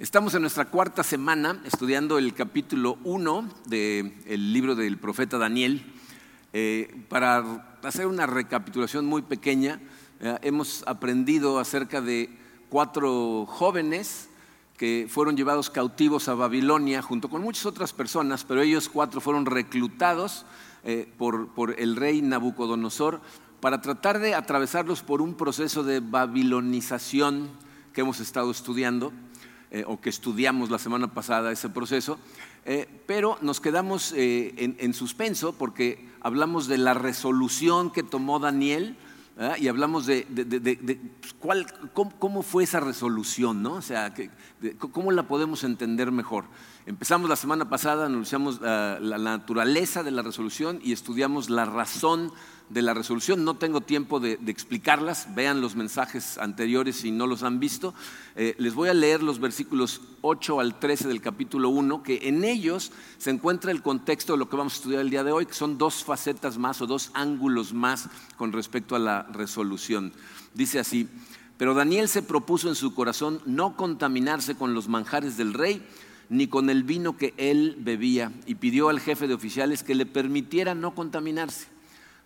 Estamos 0.00 0.34
en 0.34 0.40
nuestra 0.40 0.64
cuarta 0.64 1.04
semana 1.04 1.62
estudiando 1.64 2.18
el 2.18 2.34
capítulo 2.34 2.98
1 3.04 3.48
del 3.66 4.52
libro 4.52 4.74
del 4.74 4.98
profeta 4.98 5.38
Daniel. 5.38 5.86
Eh, 6.52 7.04
para 7.08 7.76
hacer 7.84 8.08
una 8.08 8.26
recapitulación 8.26 9.06
muy 9.06 9.22
pequeña, 9.22 9.80
eh, 10.18 10.36
hemos 10.42 10.82
aprendido 10.88 11.60
acerca 11.60 12.00
de 12.00 12.28
cuatro 12.70 13.46
jóvenes 13.46 14.28
que 14.76 15.06
fueron 15.08 15.36
llevados 15.36 15.70
cautivos 15.70 16.28
a 16.28 16.34
Babilonia 16.34 17.00
junto 17.00 17.30
con 17.30 17.42
muchas 17.42 17.64
otras 17.64 17.92
personas, 17.92 18.42
pero 18.42 18.62
ellos 18.62 18.88
cuatro 18.88 19.20
fueron 19.20 19.46
reclutados 19.46 20.44
eh, 20.82 21.08
por, 21.16 21.50
por 21.50 21.78
el 21.78 21.94
rey 21.94 22.20
Nabucodonosor 22.20 23.20
para 23.60 23.80
tratar 23.80 24.18
de 24.18 24.34
atravesarlos 24.34 25.04
por 25.04 25.22
un 25.22 25.34
proceso 25.34 25.84
de 25.84 26.00
babilonización 26.00 27.48
que 27.92 28.00
hemos 28.00 28.18
estado 28.18 28.50
estudiando. 28.50 29.12
Eh, 29.70 29.82
o 29.88 30.00
que 30.00 30.08
estudiamos 30.08 30.70
la 30.70 30.78
semana 30.78 31.12
pasada 31.12 31.50
ese 31.50 31.68
proceso, 31.68 32.18
eh, 32.64 32.86
pero 33.06 33.38
nos 33.40 33.60
quedamos 33.60 34.12
eh, 34.14 34.54
en, 34.78 34.94
suspenso 34.94 35.52
porque 35.54 36.08
hablamos 36.20 36.68
de 36.68 36.78
la 36.78 36.94
resolución 36.94 37.90
que 37.90 38.04
tomó 38.04 38.38
Daniel 38.38 38.96
y 39.58 39.66
hablamos 39.66 40.06
de, 40.06 40.28
pues, 41.20 41.32
cuál, 41.40 41.66
cómo, 41.92 42.42
fue 42.44 42.62
esa 42.62 42.78
resolución, 42.78 43.64
¿no? 43.64 43.74
O 43.74 43.82
sea, 43.82 44.14
cómo 44.78 45.10
la 45.10 45.26
podemos 45.26 45.64
entender 45.64 46.12
mejor. 46.12 46.44
Empezamos 46.86 47.30
la 47.30 47.36
semana 47.36 47.70
pasada, 47.70 48.04
anunciamos 48.04 48.60
la 48.60 49.16
naturaleza 49.16 50.02
de 50.02 50.10
la 50.10 50.20
resolución 50.20 50.80
y 50.84 50.92
estudiamos 50.92 51.48
la 51.48 51.64
razón 51.64 52.30
de 52.68 52.82
la 52.82 52.92
resolución. 52.92 53.42
No 53.42 53.54
tengo 53.54 53.80
tiempo 53.80 54.20
de, 54.20 54.38
explicarlas, 54.48 55.34
vean 55.34 55.62
los 55.62 55.76
mensajes 55.76 56.36
anteriores 56.36 56.96
si 56.96 57.10
no 57.10 57.26
los 57.26 57.42
han 57.42 57.58
visto. 57.58 57.94
Eh, 58.36 58.54
les 58.58 58.74
voy 58.74 58.90
a 58.90 58.94
leer 58.94 59.22
los 59.22 59.40
versículos 59.40 60.02
8 60.20 60.60
al 60.60 60.78
13 60.78 61.08
del 61.08 61.22
capítulo 61.22 61.70
1, 61.70 62.02
que 62.02 62.28
en 62.28 62.44
ellos 62.44 62.92
se 63.16 63.30
encuentra 63.30 63.70
el 63.70 63.80
contexto 63.80 64.34
de 64.34 64.40
lo 64.40 64.50
que 64.50 64.56
vamos 64.56 64.74
a 64.74 64.76
estudiar 64.76 65.00
el 65.00 65.10
día 65.10 65.24
de 65.24 65.32
hoy, 65.32 65.46
que 65.46 65.54
son 65.54 65.78
dos 65.78 66.04
facetas 66.04 66.58
más 66.58 66.82
o 66.82 66.86
dos 66.86 67.12
ángulos 67.14 67.72
más 67.72 68.10
con 68.36 68.52
respecto 68.52 68.94
a 68.94 68.98
la 68.98 69.22
resolución. 69.32 70.12
Dice 70.52 70.80
así, 70.80 71.08
pero 71.56 71.72
Daniel 71.72 72.08
se 72.08 72.20
propuso 72.20 72.68
en 72.68 72.74
su 72.74 72.94
corazón 72.94 73.40
no 73.46 73.74
contaminarse 73.74 74.54
con 74.54 74.74
los 74.74 74.88
manjares 74.88 75.38
del 75.38 75.54
rey, 75.54 75.82
ni 76.28 76.46
con 76.46 76.70
el 76.70 76.84
vino 76.84 77.16
que 77.16 77.34
él 77.36 77.76
bebía, 77.78 78.32
y 78.46 78.56
pidió 78.56 78.88
al 78.88 79.00
jefe 79.00 79.28
de 79.28 79.34
oficiales 79.34 79.82
que 79.82 79.94
le 79.94 80.06
permitiera 80.06 80.74
no 80.74 80.94
contaminarse. 80.94 81.68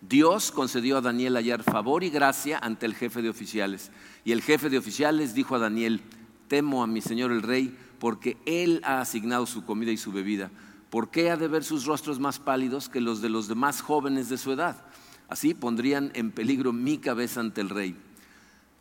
Dios 0.01 0.51
concedió 0.51 0.97
a 0.97 1.01
Daniel 1.01 1.35
hallar 1.35 1.63
favor 1.63 2.03
y 2.03 2.09
gracia 2.09 2.57
ante 2.57 2.85
el 2.85 2.95
jefe 2.95 3.21
de 3.21 3.29
oficiales. 3.29 3.91
Y 4.23 4.31
el 4.31 4.41
jefe 4.41 4.69
de 4.69 4.77
oficiales 4.77 5.33
dijo 5.33 5.55
a 5.55 5.59
Daniel, 5.59 6.01
temo 6.47 6.83
a 6.83 6.87
mi 6.87 7.01
señor 7.01 7.31
el 7.31 7.41
rey, 7.41 7.77
porque 7.99 8.37
él 8.45 8.81
ha 8.83 9.01
asignado 9.01 9.45
su 9.45 9.65
comida 9.65 9.91
y 9.91 9.97
su 9.97 10.11
bebida. 10.11 10.51
¿Por 10.89 11.11
qué 11.11 11.29
ha 11.29 11.37
de 11.37 11.47
ver 11.47 11.63
sus 11.63 11.85
rostros 11.85 12.19
más 12.19 12.39
pálidos 12.39 12.89
que 12.89 13.01
los 13.01 13.21
de 13.21 13.29
los 13.29 13.47
demás 13.47 13.81
jóvenes 13.81 14.29
de 14.29 14.37
su 14.37 14.53
edad? 14.53 14.83
Así 15.27 15.53
pondrían 15.53 16.11
en 16.15 16.31
peligro 16.31 16.73
mi 16.73 16.97
cabeza 16.97 17.41
ante 17.41 17.61
el 17.61 17.69
rey. 17.69 17.95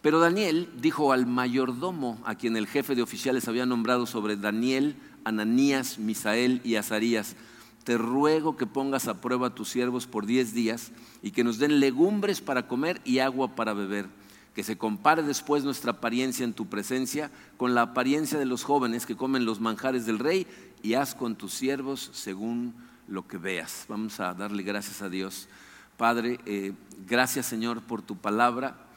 Pero 0.02 0.20
Daniel 0.20 0.68
dijo 0.80 1.12
al 1.12 1.26
mayordomo, 1.26 2.20
a 2.24 2.36
quien 2.36 2.56
el 2.56 2.66
jefe 2.66 2.94
de 2.94 3.02
oficiales 3.02 3.48
había 3.48 3.66
nombrado 3.66 4.06
sobre 4.06 4.36
Daniel, 4.36 4.96
Ananías, 5.24 5.98
Misael 5.98 6.60
y 6.64 6.76
Azarías, 6.76 7.34
te 7.82 7.98
ruego 7.98 8.56
que 8.56 8.66
pongas 8.66 9.08
a 9.08 9.20
prueba 9.20 9.48
a 9.48 9.54
tus 9.54 9.70
siervos 9.70 10.06
por 10.06 10.26
diez 10.26 10.52
días 10.52 10.92
y 11.22 11.30
que 11.30 11.42
nos 11.42 11.58
den 11.58 11.80
legumbres 11.80 12.40
para 12.40 12.68
comer 12.68 13.00
y 13.04 13.18
agua 13.18 13.54
para 13.56 13.72
beber. 13.72 14.06
Que 14.54 14.62
se 14.62 14.76
compare 14.76 15.22
después 15.22 15.64
nuestra 15.64 15.92
apariencia 15.92 16.44
en 16.44 16.52
tu 16.52 16.66
presencia 16.66 17.30
con 17.56 17.74
la 17.74 17.82
apariencia 17.82 18.38
de 18.38 18.44
los 18.44 18.64
jóvenes 18.64 19.06
que 19.06 19.16
comen 19.16 19.44
los 19.44 19.60
manjares 19.60 20.04
del 20.04 20.18
rey 20.18 20.46
y 20.82 20.94
haz 20.94 21.14
con 21.14 21.36
tus 21.36 21.54
siervos 21.54 22.10
según 22.12 22.74
lo 23.08 23.26
que 23.26 23.38
veas. 23.38 23.86
Vamos 23.88 24.20
a 24.20 24.34
darle 24.34 24.62
gracias 24.62 25.00
a 25.00 25.08
Dios. 25.08 25.48
Padre, 25.96 26.38
eh, 26.44 26.74
gracias 27.06 27.46
Señor 27.46 27.82
por 27.82 28.02
tu 28.02 28.16
palabra. 28.16 28.87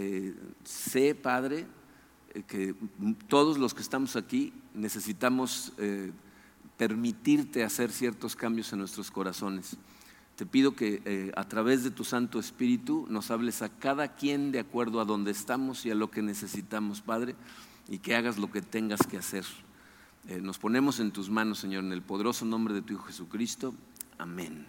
Eh, 0.00 0.34
sé, 0.64 1.14
Padre, 1.14 1.66
eh, 2.32 2.42
que 2.46 2.74
todos 3.28 3.58
los 3.58 3.74
que 3.74 3.82
estamos 3.82 4.16
aquí 4.16 4.52
necesitamos 4.74 5.72
permitirte 6.78 7.62
hacer 7.62 7.90
ciertos 7.92 8.34
cambios 8.34 8.72
en 8.72 8.78
nuestros 8.78 9.10
corazones. 9.10 9.76
Te 10.40 10.46
pido 10.46 10.74
que 10.74 11.02
eh, 11.04 11.30
a 11.36 11.46
través 11.46 11.84
de 11.84 11.90
tu 11.90 12.02
Santo 12.02 12.40
Espíritu 12.40 13.06
nos 13.10 13.30
hables 13.30 13.60
a 13.60 13.68
cada 13.68 14.14
quien 14.14 14.52
de 14.52 14.60
acuerdo 14.60 14.98
a 14.98 15.04
donde 15.04 15.32
estamos 15.32 15.84
y 15.84 15.90
a 15.90 15.94
lo 15.94 16.10
que 16.10 16.22
necesitamos, 16.22 17.02
Padre, 17.02 17.34
y 17.90 17.98
que 17.98 18.16
hagas 18.16 18.38
lo 18.38 18.50
que 18.50 18.62
tengas 18.62 19.06
que 19.06 19.18
hacer. 19.18 19.44
Eh, 20.28 20.40
nos 20.40 20.56
ponemos 20.56 20.98
en 20.98 21.10
tus 21.10 21.28
manos, 21.28 21.58
Señor, 21.58 21.84
en 21.84 21.92
el 21.92 22.00
poderoso 22.00 22.46
nombre 22.46 22.72
de 22.72 22.80
tu 22.80 22.94
Hijo 22.94 23.02
Jesucristo. 23.02 23.74
Amén. 24.16 24.66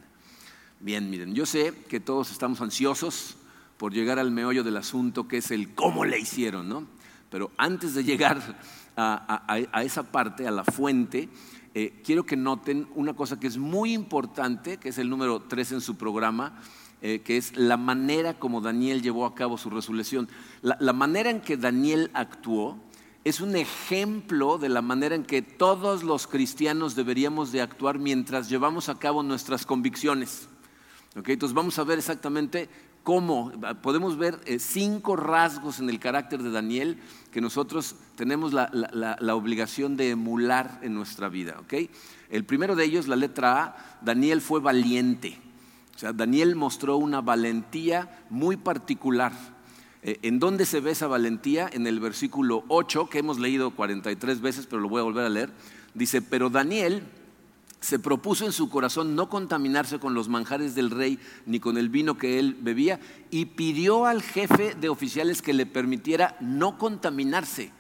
Bien, 0.81 1.09
miren, 1.09 1.33
yo 1.33 1.45
sé 1.45 1.73
que 1.87 2.01
todos 2.01 2.31
estamos 2.31 2.59
ansiosos 2.59 3.37
por 3.81 3.95
llegar 3.95 4.19
al 4.19 4.29
meollo 4.29 4.63
del 4.63 4.77
asunto, 4.77 5.27
que 5.27 5.37
es 5.37 5.49
el 5.49 5.73
cómo 5.73 6.05
le 6.05 6.19
hicieron, 6.19 6.69
¿no? 6.69 6.85
Pero 7.31 7.49
antes 7.57 7.95
de 7.95 8.03
llegar 8.03 8.39
a 8.95 9.83
esa 9.83 10.03
parte, 10.03 10.47
a 10.47 10.51
la 10.51 10.63
fuente, 10.63 11.29
eh, 11.73 11.99
quiero 12.05 12.23
que 12.23 12.37
noten 12.37 12.87
una 12.93 13.15
cosa 13.15 13.39
que 13.39 13.47
es 13.47 13.57
muy 13.57 13.93
importante, 13.93 14.77
que 14.77 14.89
es 14.89 14.99
el 14.99 15.09
número 15.09 15.39
3 15.39 15.71
en 15.71 15.81
su 15.81 15.95
programa, 15.95 16.61
eh, 17.01 17.21
que 17.25 17.37
es 17.37 17.57
la 17.57 17.75
manera 17.75 18.35
como 18.35 18.61
Daniel 18.61 19.01
llevó 19.01 19.25
a 19.25 19.33
cabo 19.33 19.57
su 19.57 19.71
resolución. 19.71 20.29
La, 20.61 20.93
manera 20.93 21.31
en 21.31 21.41
que 21.41 21.57
Daniel 21.57 22.11
actuó 22.13 22.77
es 23.23 23.41
un 23.41 23.55
ejemplo 23.55 24.59
de 24.59 24.69
la 24.69 24.83
manera 24.83 25.15
en 25.15 25.23
que 25.23 25.41
todos 25.41 26.03
los 26.03 26.27
cristianos 26.27 26.93
deberíamos 26.93 27.51
de 27.51 27.61
actuar 27.61 27.97
mientras 27.97 28.47
llevamos 28.47 28.89
a 28.89 28.99
cabo 28.99 29.23
nuestras 29.23 29.65
convicciones. 29.65 30.49
Entonces 31.15 31.55
vamos 31.55 31.79
a 31.79 31.83
ver 31.83 31.97
exactamente 31.97 32.69
cómo 33.03 33.51
podemos 33.81 34.17
ver 34.17 34.39
eh, 34.45 34.59
cinco 34.59 35.15
rasgos 35.15 35.79
en 35.79 35.89
el 35.89 35.99
carácter 35.99 36.43
de 36.43 36.51
Daniel 36.51 36.97
que 37.31 37.41
nosotros 37.41 37.95
tenemos 38.15 38.53
la, 38.53 39.17
obligación 39.33 39.97
de 39.97 40.11
emular 40.11 40.79
en 40.83 40.93
nuestra 40.93 41.29
vida. 41.29 41.57
El 42.29 42.45
primero 42.45 42.75
de 42.75 42.85
ellos, 42.85 43.07
la 43.07 43.15
letra 43.15 43.63
A, 43.63 43.99
Daniel 44.01 44.41
fue 44.41 44.59
valiente. 44.59 45.37
O 45.95 45.99
sea, 45.99 46.13
Daniel 46.13 46.55
mostró 46.55 46.97
una 46.97 47.21
valentía 47.21 48.23
muy 48.29 48.57
particular. 48.57 49.33
Eh, 50.03 50.19
¿En 50.23 50.39
dónde 50.39 50.65
se 50.65 50.79
ve 50.79 50.91
esa 50.91 51.07
valentía? 51.07 51.69
En 51.71 51.85
el 51.87 51.99
versículo 51.99 52.63
8, 52.69 53.07
que 53.09 53.19
hemos 53.19 53.39
leído 53.39 53.71
43 53.71 54.41
veces, 54.41 54.67
pero 54.67 54.81
lo 54.81 54.89
voy 54.89 55.01
a 55.01 55.03
volver 55.03 55.25
a 55.25 55.29
leer. 55.29 55.51
Dice, 55.93 56.21
pero 56.21 56.49
Daniel 56.49 57.03
se 57.81 57.97
propuso 57.97 58.45
en 58.45 58.51
su 58.51 58.69
corazón 58.69 59.15
no 59.15 59.27
contaminarse 59.27 59.99
con 59.99 60.13
los 60.13 60.29
manjares 60.29 60.75
del 60.75 60.91
rey 60.91 61.19
ni 61.47 61.59
con 61.59 61.77
el 61.77 61.89
vino 61.89 62.17
que 62.17 62.37
él 62.37 62.55
bebía 62.61 62.99
y 63.31 63.45
pidió 63.45 64.05
al 64.05 64.21
jefe 64.21 64.75
de 64.75 64.87
oficiales 64.87 65.41
que 65.41 65.53
le 65.53 65.65
permitiera 65.65 66.37
no 66.39 66.77
contaminarse. 66.77 67.71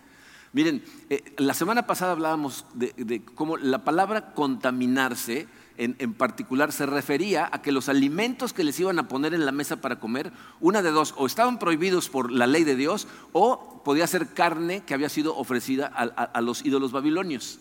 Miren, 0.53 0.83
eh, 1.09 1.33
la 1.37 1.53
semana 1.53 1.85
pasada 1.85 2.11
hablábamos 2.11 2.65
de, 2.73 3.23
cómo 3.35 3.57
la 3.57 3.85
palabra 3.85 4.33
contaminarse 4.33 5.47
en, 5.77 5.95
en, 5.99 6.13
particular 6.13 6.73
se 6.73 6.85
refería 6.85 7.47
a 7.51 7.61
que 7.61 7.71
los 7.71 7.87
alimentos 7.87 8.53
que 8.53 8.63
les 8.63 8.79
iban 8.79 8.99
a 8.99 9.07
poner 9.07 9.33
en 9.33 9.45
la 9.45 9.53
mesa 9.53 9.77
para 9.77 9.99
comer, 9.99 10.33
una 10.59 10.81
de 10.81 10.91
dos, 10.91 11.13
o 11.15 11.25
estaban 11.25 11.57
prohibidos 11.57 12.09
por 12.09 12.31
la 12.31 12.47
ley 12.47 12.63
de 12.63 12.75
Dios 12.75 13.07
o 13.31 13.81
podía 13.85 14.05
ser 14.07 14.33
carne 14.33 14.83
que 14.83 14.93
había 14.93 15.09
sido 15.09 15.37
ofrecida 15.37 15.87
a 15.87 16.41
los 16.41 16.65
ídolos 16.65 16.91
babilonios. 16.91 17.59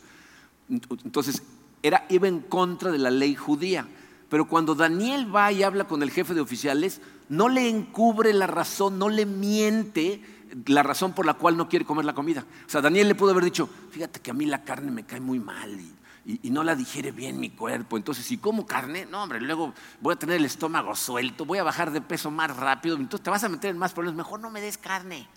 Entonces, 0.69 1.43
era, 1.83 2.07
iba 2.09 2.29
en 2.29 2.41
contra 2.41 2.91
de 2.91 2.99
la 2.99 3.11
ley 3.11 3.35
judía. 3.35 3.87
Pero 4.29 4.47
cuando 4.47 4.75
Daniel 4.75 5.35
va 5.35 5.51
y 5.51 5.63
habla 5.63 5.85
con 5.85 6.03
el 6.03 6.11
jefe 6.11 6.35
de 6.35 6.41
oficiales, 6.41 7.01
no 7.29 7.49
le 7.49 7.69
encubre 7.69 8.33
la 8.33 8.47
razón, 8.47 8.99
no 8.99 9.09
le 9.09 9.27
miente 9.27 10.23
la 10.67 10.83
razón 10.83 11.13
por 11.13 11.27
la 11.27 11.35
cual 11.35 11.57
no 11.57 11.69
quiere 11.69 11.85
comer 11.85 12.05
la 12.05 12.15
comida. 12.15 12.45
O 12.67 12.71
sea, 12.71 12.81
Daniel 12.81 13.09
le 13.09 13.15
pudo 13.15 13.31
haber 13.31 13.45
dicho, 13.45 13.69
fíjate 13.91 14.21
que 14.21 14.31
a 14.31 14.35
mí 14.35 14.47
la 14.47 14.63
carne 14.65 14.91
me 14.91 15.05
cae 15.05 15.21
muy 15.21 15.39
mal 15.39 15.81
y, 16.25 16.41
y, 16.43 16.51
no 16.51 16.63
la 16.63 16.77
digiere 16.77 17.13
bien 17.13 17.41
mi 17.41 17.51
cuerpo. 17.51 17.97
Entonces, 17.97 18.25
si 18.25 18.39
como 18.39 18.67
carne, 18.67 19.07
no, 19.07 19.23
hombre, 19.23 19.41
luego 19.41 19.75
voy 20.01 20.15
a 20.15 20.17
tener 20.17 20.37
el 20.37 20.45
estómago 20.45 20.95
suelto, 20.95 21.45
voy 21.45 21.59
a 21.59 21.65
bajar 21.65 21.91
de 21.91 22.01
peso 22.01 22.31
más 22.31 22.57
rápido, 22.57 22.97
entonces 22.97 23.25
te 23.25 23.31
vas 23.31 23.43
a 23.45 23.49
meter 23.49 23.71
en 23.71 23.79
más 23.79 23.93
problemas, 23.93 24.17
mejor 24.17 24.41
no 24.41 24.51
me 24.51 24.61
des 24.61 24.79
carne. 24.79 25.29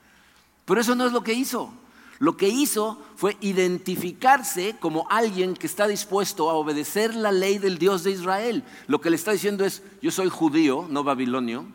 Pero 0.65 0.81
eso 0.81 0.95
no 0.95 1.05
es 1.05 1.11
lo 1.11 1.23
que 1.23 1.33
hizo. 1.33 1.73
Lo 2.19 2.37
que 2.37 2.47
hizo 2.47 3.01
fue 3.15 3.37
identificarse 3.41 4.75
como 4.79 5.07
alguien 5.09 5.55
que 5.55 5.67
está 5.67 5.87
dispuesto 5.87 6.49
a 6.49 6.53
obedecer 6.53 7.15
la 7.15 7.31
ley 7.31 7.57
del 7.57 7.77
Dios 7.77 8.03
de 8.03 8.11
Israel. 8.11 8.63
Lo 8.87 9.01
que 9.01 9.09
le 9.09 9.15
está 9.15 9.31
diciendo 9.31 9.65
es, 9.65 9.81
yo 10.01 10.11
soy 10.11 10.29
judío, 10.29 10.85
no 10.89 11.03
babilonio, 11.03 11.65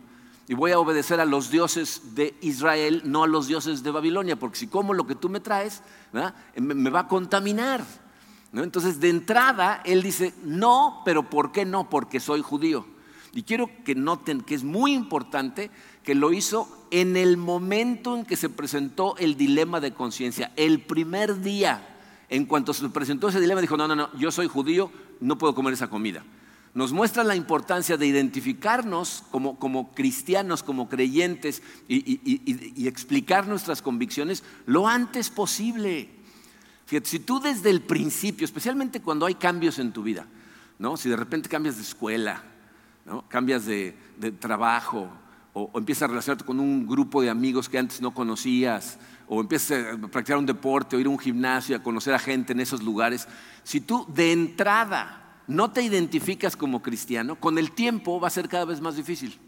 y 0.46 0.54
voy 0.54 0.72
a 0.72 0.78
obedecer 0.78 1.20
a 1.20 1.26
los 1.26 1.50
dioses 1.50 2.14
de 2.14 2.34
Israel, 2.40 3.02
no 3.04 3.24
a 3.24 3.26
los 3.26 3.48
dioses 3.48 3.82
de 3.82 3.90
Babilonia, 3.90 4.36
porque 4.36 4.58
si 4.58 4.66
como 4.66 4.94
lo 4.94 5.06
que 5.06 5.14
tú 5.14 5.28
me 5.28 5.40
traes, 5.40 5.82
me 6.54 6.90
va 6.90 7.00
a 7.00 7.08
contaminar. 7.08 7.84
Entonces, 8.54 8.98
de 8.98 9.10
entrada, 9.10 9.82
él 9.84 10.02
dice, 10.02 10.32
no, 10.42 11.02
pero 11.04 11.28
¿por 11.28 11.52
qué 11.52 11.66
no? 11.66 11.90
Porque 11.90 12.18
soy 12.18 12.40
judío. 12.40 12.86
Y 13.34 13.42
quiero 13.42 13.68
que 13.84 13.94
noten 13.94 14.40
que 14.40 14.54
es 14.54 14.64
muy 14.64 14.94
importante 14.94 15.70
que 16.08 16.14
lo 16.14 16.32
hizo 16.32 16.86
en 16.90 17.18
el 17.18 17.36
momento 17.36 18.16
en 18.16 18.24
que 18.24 18.36
se 18.36 18.48
presentó 18.48 19.14
el 19.18 19.36
dilema 19.36 19.78
de 19.78 19.92
conciencia, 19.92 20.52
el 20.56 20.80
primer 20.80 21.42
día 21.42 21.86
En 22.30 22.46
cuanto 22.46 22.72
se 22.72 22.88
presentó 22.88 23.28
ese 23.28 23.40
dilema, 23.40 23.60
dijo, 23.60 23.76
no, 23.76 23.86
no, 23.86 23.94
no, 23.94 24.10
yo 24.16 24.30
soy 24.30 24.48
judío, 24.48 24.90
no 25.20 25.36
puedo 25.36 25.54
comer 25.54 25.74
esa 25.74 25.90
comida. 25.90 26.24
Nos 26.72 26.94
muestra 26.94 27.24
la 27.24 27.36
importancia 27.36 27.98
de 27.98 28.06
identificarnos 28.06 29.22
como, 29.30 29.58
como 29.58 29.92
cristianos, 29.92 30.62
como 30.62 30.88
creyentes 30.88 31.62
y, 31.88 32.86
explicar 32.88 33.46
nuestras 33.46 33.82
convicciones 33.82 34.44
lo 34.64 34.88
antes 34.88 35.28
posible. 35.28 36.08
Fíjate, 36.86 37.06
si 37.06 37.18
tú 37.18 37.38
desde 37.38 37.68
el 37.68 37.82
principio, 37.82 38.46
especialmente 38.46 39.02
cuando 39.02 39.26
hay 39.26 39.34
cambios 39.34 39.78
en 39.78 39.92
tu 39.92 40.02
vida, 40.02 40.24
¿no? 40.78 40.96
si 40.96 41.10
de 41.10 41.16
repente 41.16 41.50
cambias 41.50 41.76
de 41.76 41.82
escuela, 41.82 42.42
¿no? 43.04 43.28
cambias 43.28 43.66
de, 43.66 43.94
trabajo, 44.38 45.10
o, 45.52 45.70
empiezas 45.74 46.04
a 46.04 46.06
relacionarte 46.08 46.44
con 46.44 46.60
un 46.60 46.86
grupo 46.86 47.22
de 47.22 47.30
amigos 47.30 47.68
que 47.68 47.78
antes 47.78 48.00
no 48.00 48.12
conocías, 48.12 48.98
o 49.26 49.40
empiezas 49.40 49.94
a 49.94 49.98
practicar 50.08 50.38
un 50.38 50.46
deporte, 50.46 50.96
o 50.96 51.00
ir 51.00 51.06
a 51.06 51.10
un 51.10 51.18
gimnasio, 51.18 51.76
a 51.76 51.82
conocer 51.82 52.14
a 52.14 52.18
gente 52.18 52.52
en 52.52 52.60
esos 52.60 52.82
lugares, 52.82 53.28
si 53.62 53.80
tú 53.80 54.06
de 54.08 54.32
entrada 54.32 55.42
no 55.46 55.70
te 55.70 55.82
identificas 55.82 56.56
como 56.56 56.82
cristiano, 56.82 57.36
con 57.36 57.58
el 57.58 57.72
tiempo 57.72 58.20
va 58.20 58.28
a 58.28 58.30
ser 58.30 58.48
cada 58.48 58.64
vez 58.66 58.80
más 58.80 58.96
difícil. 58.96 59.38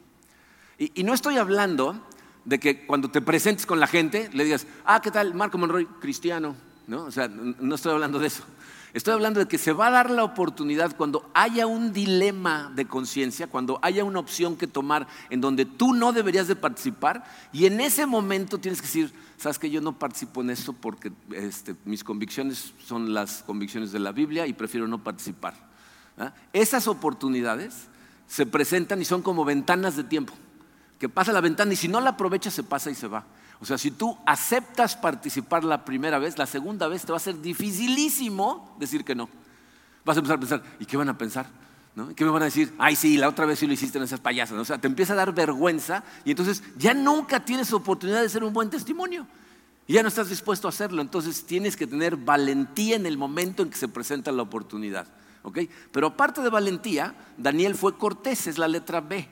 Y, 0.78 1.02
no 1.04 1.12
estoy 1.12 1.36
hablando 1.36 2.06
de 2.46 2.58
que 2.58 2.86
cuando 2.86 3.10
te 3.10 3.20
presentes 3.20 3.66
con 3.66 3.80
la 3.80 3.86
gente 3.86 4.30
le 4.32 4.44
digas, 4.44 4.66
ah, 4.86 5.00
¿qué 5.02 5.10
tal? 5.10 5.34
Marco 5.34 5.58
Monroy, 5.58 5.86
cristiano. 6.00 6.56
¿No? 6.86 7.04
O 7.04 7.10
sea, 7.10 7.28
no 7.28 7.74
estoy 7.74 7.92
hablando 7.92 8.18
de 8.18 8.26
eso. 8.26 8.42
Estoy 8.92 9.14
hablando 9.14 9.38
de 9.38 9.46
que 9.46 9.58
se 9.58 9.72
va 9.72 9.86
a 9.86 9.90
dar 9.90 10.10
la 10.10 10.24
oportunidad 10.24 10.96
cuando 10.96 11.30
haya 11.32 11.66
un 11.66 11.92
dilema 11.92 12.72
de 12.74 12.86
conciencia, 12.86 13.46
cuando 13.46 13.78
haya 13.82 14.02
una 14.02 14.18
opción 14.18 14.56
que 14.56 14.66
tomar 14.66 15.06
en 15.30 15.40
donde 15.40 15.64
tú 15.64 15.94
no 15.94 16.12
deberías 16.12 16.48
de 16.48 16.56
participar 16.56 17.24
y 17.52 17.66
en 17.66 17.80
ese 17.80 18.06
momento 18.06 18.58
tienes 18.58 18.80
que 18.80 18.88
decir, 18.88 19.12
sabes 19.36 19.60
que 19.60 19.70
yo 19.70 19.80
no 19.80 19.96
participo 19.96 20.40
en 20.40 20.50
esto 20.50 20.72
porque 20.72 21.12
este, 21.32 21.76
mis 21.84 22.02
convicciones 22.02 22.74
son 22.84 23.14
las 23.14 23.44
convicciones 23.44 23.92
de 23.92 24.00
la 24.00 24.10
Biblia 24.10 24.48
y 24.48 24.54
prefiero 24.54 24.88
no 24.88 25.04
participar. 25.04 25.54
¿ah? 26.18 26.32
Esas 26.52 26.88
oportunidades 26.88 27.86
se 28.26 28.44
presentan 28.44 29.00
y 29.00 29.04
son 29.04 29.22
como 29.22 29.44
ventanas 29.44 29.96
de 29.96 30.02
tiempo, 30.02 30.32
que 30.98 31.08
pasa 31.08 31.32
la 31.32 31.40
ventana 31.40 31.72
y 31.72 31.76
si 31.76 31.86
no 31.86 32.00
la 32.00 32.10
aprovechas 32.10 32.54
se 32.54 32.64
pasa 32.64 32.90
y 32.90 32.96
se 32.96 33.06
va. 33.06 33.24
O 33.60 33.66
sea, 33.66 33.76
si 33.76 33.90
tú 33.90 34.16
aceptas 34.24 34.96
participar 34.96 35.64
la 35.64 35.84
primera 35.84 36.18
vez, 36.18 36.38
la 36.38 36.46
segunda 36.46 36.88
vez 36.88 37.04
te 37.04 37.12
va 37.12 37.16
a 37.16 37.20
ser 37.20 37.40
dificilísimo 37.40 38.76
decir 38.78 39.04
que 39.04 39.14
no. 39.14 39.28
Vas 40.04 40.16
a 40.16 40.20
empezar 40.20 40.36
a 40.36 40.40
pensar, 40.40 40.62
¿y 40.78 40.86
qué 40.86 40.96
van 40.96 41.10
a 41.10 41.18
pensar? 41.18 41.46
¿Qué 42.16 42.24
me 42.24 42.30
van 42.30 42.42
a 42.42 42.46
decir? 42.46 42.72
Ay, 42.78 42.96
sí, 42.96 43.18
la 43.18 43.28
otra 43.28 43.44
vez 43.44 43.58
sí 43.58 43.66
lo 43.66 43.72
hiciste 43.72 43.98
en 43.98 44.04
esas 44.04 44.20
payasas. 44.20 44.56
O 44.56 44.64
sea, 44.64 44.78
te 44.78 44.86
empieza 44.86 45.12
a 45.12 45.16
dar 45.16 45.34
vergüenza 45.34 46.02
y 46.24 46.30
entonces 46.30 46.62
ya 46.78 46.94
nunca 46.94 47.44
tienes 47.44 47.72
oportunidad 47.72 48.22
de 48.22 48.28
ser 48.28 48.44
un 48.44 48.52
buen 48.52 48.70
testimonio. 48.70 49.26
Y 49.86 49.94
ya 49.94 50.02
no 50.02 50.08
estás 50.08 50.28
dispuesto 50.28 50.68
a 50.68 50.70
hacerlo. 50.70 51.02
Entonces 51.02 51.44
tienes 51.44 51.76
que 51.76 51.86
tener 51.86 52.16
valentía 52.16 52.96
en 52.96 53.06
el 53.06 53.18
momento 53.18 53.62
en 53.62 53.70
que 53.70 53.76
se 53.76 53.88
presenta 53.88 54.32
la 54.32 54.42
oportunidad. 54.42 55.06
Pero 55.92 56.06
aparte 56.06 56.40
de 56.42 56.48
valentía, 56.48 57.14
Daniel 57.36 57.74
fue 57.74 57.98
cortés, 57.98 58.46
es 58.46 58.56
la 58.56 58.68
letra 58.68 59.00
B. 59.00 59.28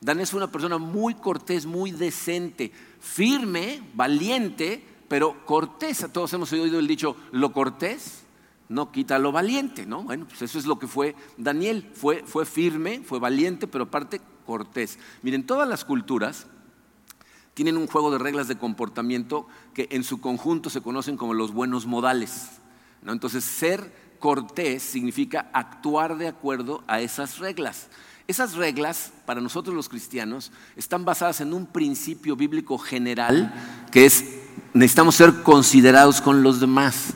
Daniel 0.00 0.24
es 0.24 0.34
una 0.34 0.50
persona 0.50 0.78
muy 0.78 1.14
cortés, 1.14 1.64
muy 1.64 1.90
decente, 1.90 2.72
firme, 3.00 3.82
valiente, 3.94 4.84
pero 5.08 5.44
cortés. 5.44 6.06
Todos 6.12 6.32
hemos 6.32 6.52
oído 6.52 6.78
el 6.78 6.86
dicho, 6.86 7.16
lo 7.32 7.52
cortés 7.52 8.24
no 8.70 8.92
quita 8.92 9.18
lo 9.18 9.32
valiente, 9.32 9.84
¿no? 9.84 10.04
Bueno, 10.04 10.26
pues 10.26 10.42
eso 10.42 10.56
es 10.56 10.64
lo 10.64 10.78
que 10.78 10.86
fue 10.86 11.16
Daniel. 11.36 11.90
Fue, 11.92 12.22
fue 12.24 12.46
firme, 12.46 13.02
fue 13.04 13.18
valiente, 13.18 13.66
pero 13.66 13.84
aparte 13.84 14.20
cortés. 14.46 14.96
Miren, 15.22 15.44
todas 15.44 15.68
las 15.68 15.84
culturas 15.84 16.46
tienen 17.52 17.76
un 17.76 17.88
juego 17.88 18.12
de 18.12 18.18
reglas 18.18 18.46
de 18.46 18.56
comportamiento 18.56 19.48
que 19.74 19.88
en 19.90 20.04
su 20.04 20.20
conjunto 20.20 20.70
se 20.70 20.82
conocen 20.82 21.16
como 21.16 21.34
los 21.34 21.52
buenos 21.52 21.86
modales. 21.86 22.60
Entonces, 23.04 23.42
ser 23.42 23.92
cortés 24.20 24.84
significa 24.84 25.50
actuar 25.52 26.16
de 26.16 26.28
acuerdo 26.28 26.84
a 26.86 27.00
esas 27.00 27.38
reglas. 27.40 27.88
Esas 28.30 28.54
reglas, 28.54 29.10
para 29.26 29.40
nosotros 29.40 29.74
los 29.74 29.88
cristianos, 29.88 30.52
están 30.76 31.04
basadas 31.04 31.40
en 31.40 31.52
un 31.52 31.66
principio 31.66 32.36
bíblico 32.36 32.78
general, 32.78 33.52
que 33.90 34.06
es, 34.06 34.24
necesitamos 34.72 35.16
ser 35.16 35.42
considerados 35.42 36.20
con 36.20 36.44
los 36.44 36.60
demás. 36.60 37.08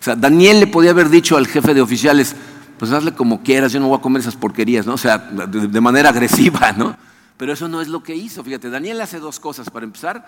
O 0.00 0.02
sea, 0.02 0.16
Daniel 0.16 0.58
le 0.58 0.66
podía 0.66 0.90
haber 0.90 1.08
dicho 1.08 1.36
al 1.36 1.46
jefe 1.46 1.72
de 1.72 1.80
oficiales, 1.80 2.34
pues 2.80 2.90
hazle 2.90 3.12
como 3.12 3.44
quieras, 3.44 3.70
yo 3.70 3.78
no 3.78 3.86
voy 3.86 3.98
a 3.98 4.02
comer 4.02 4.22
esas 4.22 4.34
porquerías, 4.34 4.84
¿no? 4.86 4.94
O 4.94 4.98
sea, 4.98 5.18
de, 5.18 5.80
manera 5.80 6.08
agresiva, 6.10 6.72
¿no? 6.72 6.96
Pero 7.36 7.52
eso 7.52 7.68
no 7.68 7.80
es 7.80 7.86
lo 7.86 8.02
que 8.02 8.16
hizo. 8.16 8.42
Fíjate, 8.42 8.68
Daniel 8.68 9.00
hace 9.00 9.20
dos 9.20 9.38
cosas. 9.38 9.70
Para 9.70 9.84
empezar, 9.84 10.26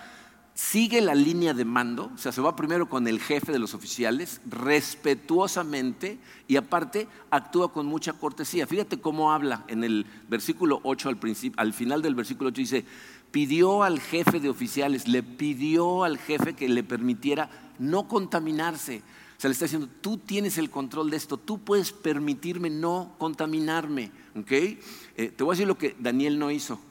sigue 0.59 0.99
la 0.99 1.15
línea 1.15 1.53
de 1.53 1.63
mando, 1.63 2.11
o 2.13 2.17
sea, 2.17 2.33
se 2.33 2.41
va 2.41 2.57
primero 2.57 2.89
con 2.89 3.07
el 3.07 3.21
jefe 3.21 3.53
de 3.53 3.59
los 3.59 3.73
oficiales, 3.73 4.41
respetuosamente 4.45 6.19
y 6.49 6.57
aparte 6.57 7.07
actúa 7.31 7.71
con 7.71 7.85
mucha 7.85 8.11
cortesía. 8.11 8.67
Fíjate 8.67 8.99
cómo 8.99 9.31
habla 9.31 9.63
en 9.69 9.85
el 9.85 10.05
versículo 10.27 10.81
8 10.83 11.09
al, 11.09 11.19
al 11.55 11.73
final 11.73 12.01
del 12.01 12.13
versículo 12.13 12.49
8 12.49 12.59
dice, 12.59 12.85
pidió 13.31 13.83
al 13.83 14.01
jefe 14.01 14.41
de 14.41 14.49
oficiales, 14.49 15.07
le 15.07 15.23
pidió 15.23 16.03
al 16.03 16.17
jefe 16.17 16.53
que 16.53 16.67
le 16.67 16.83
permitiera 16.83 17.49
no 17.79 18.09
contaminarse. 18.09 18.97
O 19.37 19.41
sea, 19.41 19.47
le 19.47 19.53
está 19.53 19.65
diciendo, 19.65 19.87
tú 20.01 20.17
tienes 20.17 20.57
el 20.57 20.69
control 20.69 21.09
de 21.09 21.17
esto, 21.17 21.37
tú 21.37 21.59
puedes 21.59 21.93
permitirme 21.93 22.69
no 22.69 23.15
contaminarme. 23.17 24.11
¿okay? 24.37 24.77
Eh, 25.15 25.29
te 25.29 25.41
voy 25.41 25.53
a 25.53 25.55
decir 25.55 25.67
lo 25.67 25.77
que 25.77 25.95
Daniel 25.97 26.37
no 26.37 26.51
hizo. 26.51 26.81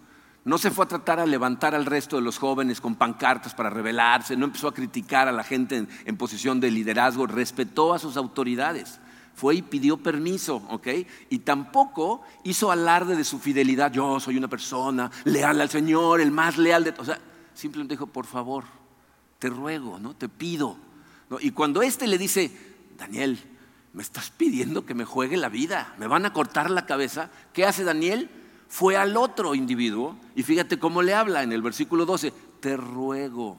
No 0.48 0.56
se 0.56 0.70
fue 0.70 0.86
a 0.86 0.88
tratar 0.88 1.20
a 1.20 1.26
levantar 1.26 1.74
al 1.74 1.84
resto 1.84 2.16
de 2.16 2.22
los 2.22 2.38
jóvenes 2.38 2.80
con 2.80 2.94
pancartas 2.94 3.54
para 3.54 3.68
rebelarse, 3.68 4.34
no 4.34 4.46
empezó 4.46 4.68
a 4.68 4.72
criticar 4.72 5.28
a 5.28 5.32
la 5.32 5.44
gente 5.44 5.86
en, 6.06 6.16
posición 6.16 6.58
de 6.58 6.70
liderazgo, 6.70 7.26
respetó 7.26 7.92
a 7.92 7.98
sus 7.98 8.16
autoridades, 8.16 8.98
fue 9.34 9.56
y 9.56 9.62
pidió 9.62 9.98
permiso, 9.98 10.62
¿ok? 10.70 10.88
Y 11.28 11.40
tampoco 11.40 12.22
hizo 12.44 12.70
alarde 12.70 13.14
de 13.14 13.24
su 13.24 13.38
fidelidad, 13.38 13.92
yo 13.92 14.18
soy 14.20 14.38
una 14.38 14.48
persona 14.48 15.10
leal 15.24 15.60
al 15.60 15.68
Señor, 15.68 16.22
el 16.22 16.30
más 16.30 16.56
leal 16.56 16.82
de... 16.82 16.94
O 16.96 17.04
sea, 17.04 17.18
simplemente 17.52 17.92
dijo, 17.92 18.06
por 18.06 18.24
favor, 18.24 18.64
te 19.38 19.50
ruego, 19.50 19.98
¿no? 19.98 20.16
Te 20.16 20.30
pido. 20.30 20.78
Y 21.40 21.50
cuando 21.50 21.82
éste 21.82 22.06
le 22.06 22.16
dice, 22.16 22.50
Daniel, 22.96 23.38
me 23.92 24.00
estás 24.00 24.30
pidiendo 24.30 24.86
que 24.86 24.94
me 24.94 25.04
juegue 25.04 25.36
la 25.36 25.50
vida, 25.50 25.94
me 25.98 26.06
van 26.06 26.24
a 26.24 26.32
cortar 26.32 26.70
la 26.70 26.86
cabeza, 26.86 27.28
¿qué 27.52 27.66
hace 27.66 27.84
Daniel? 27.84 28.30
Fue 28.68 28.96
al 28.96 29.16
otro 29.16 29.54
individuo 29.54 30.16
y 30.36 30.42
fíjate 30.42 30.78
cómo 30.78 31.02
le 31.02 31.14
habla 31.14 31.42
en 31.42 31.52
el 31.52 31.62
versículo 31.62 32.04
12, 32.06 32.32
te 32.60 32.76
ruego, 32.76 33.56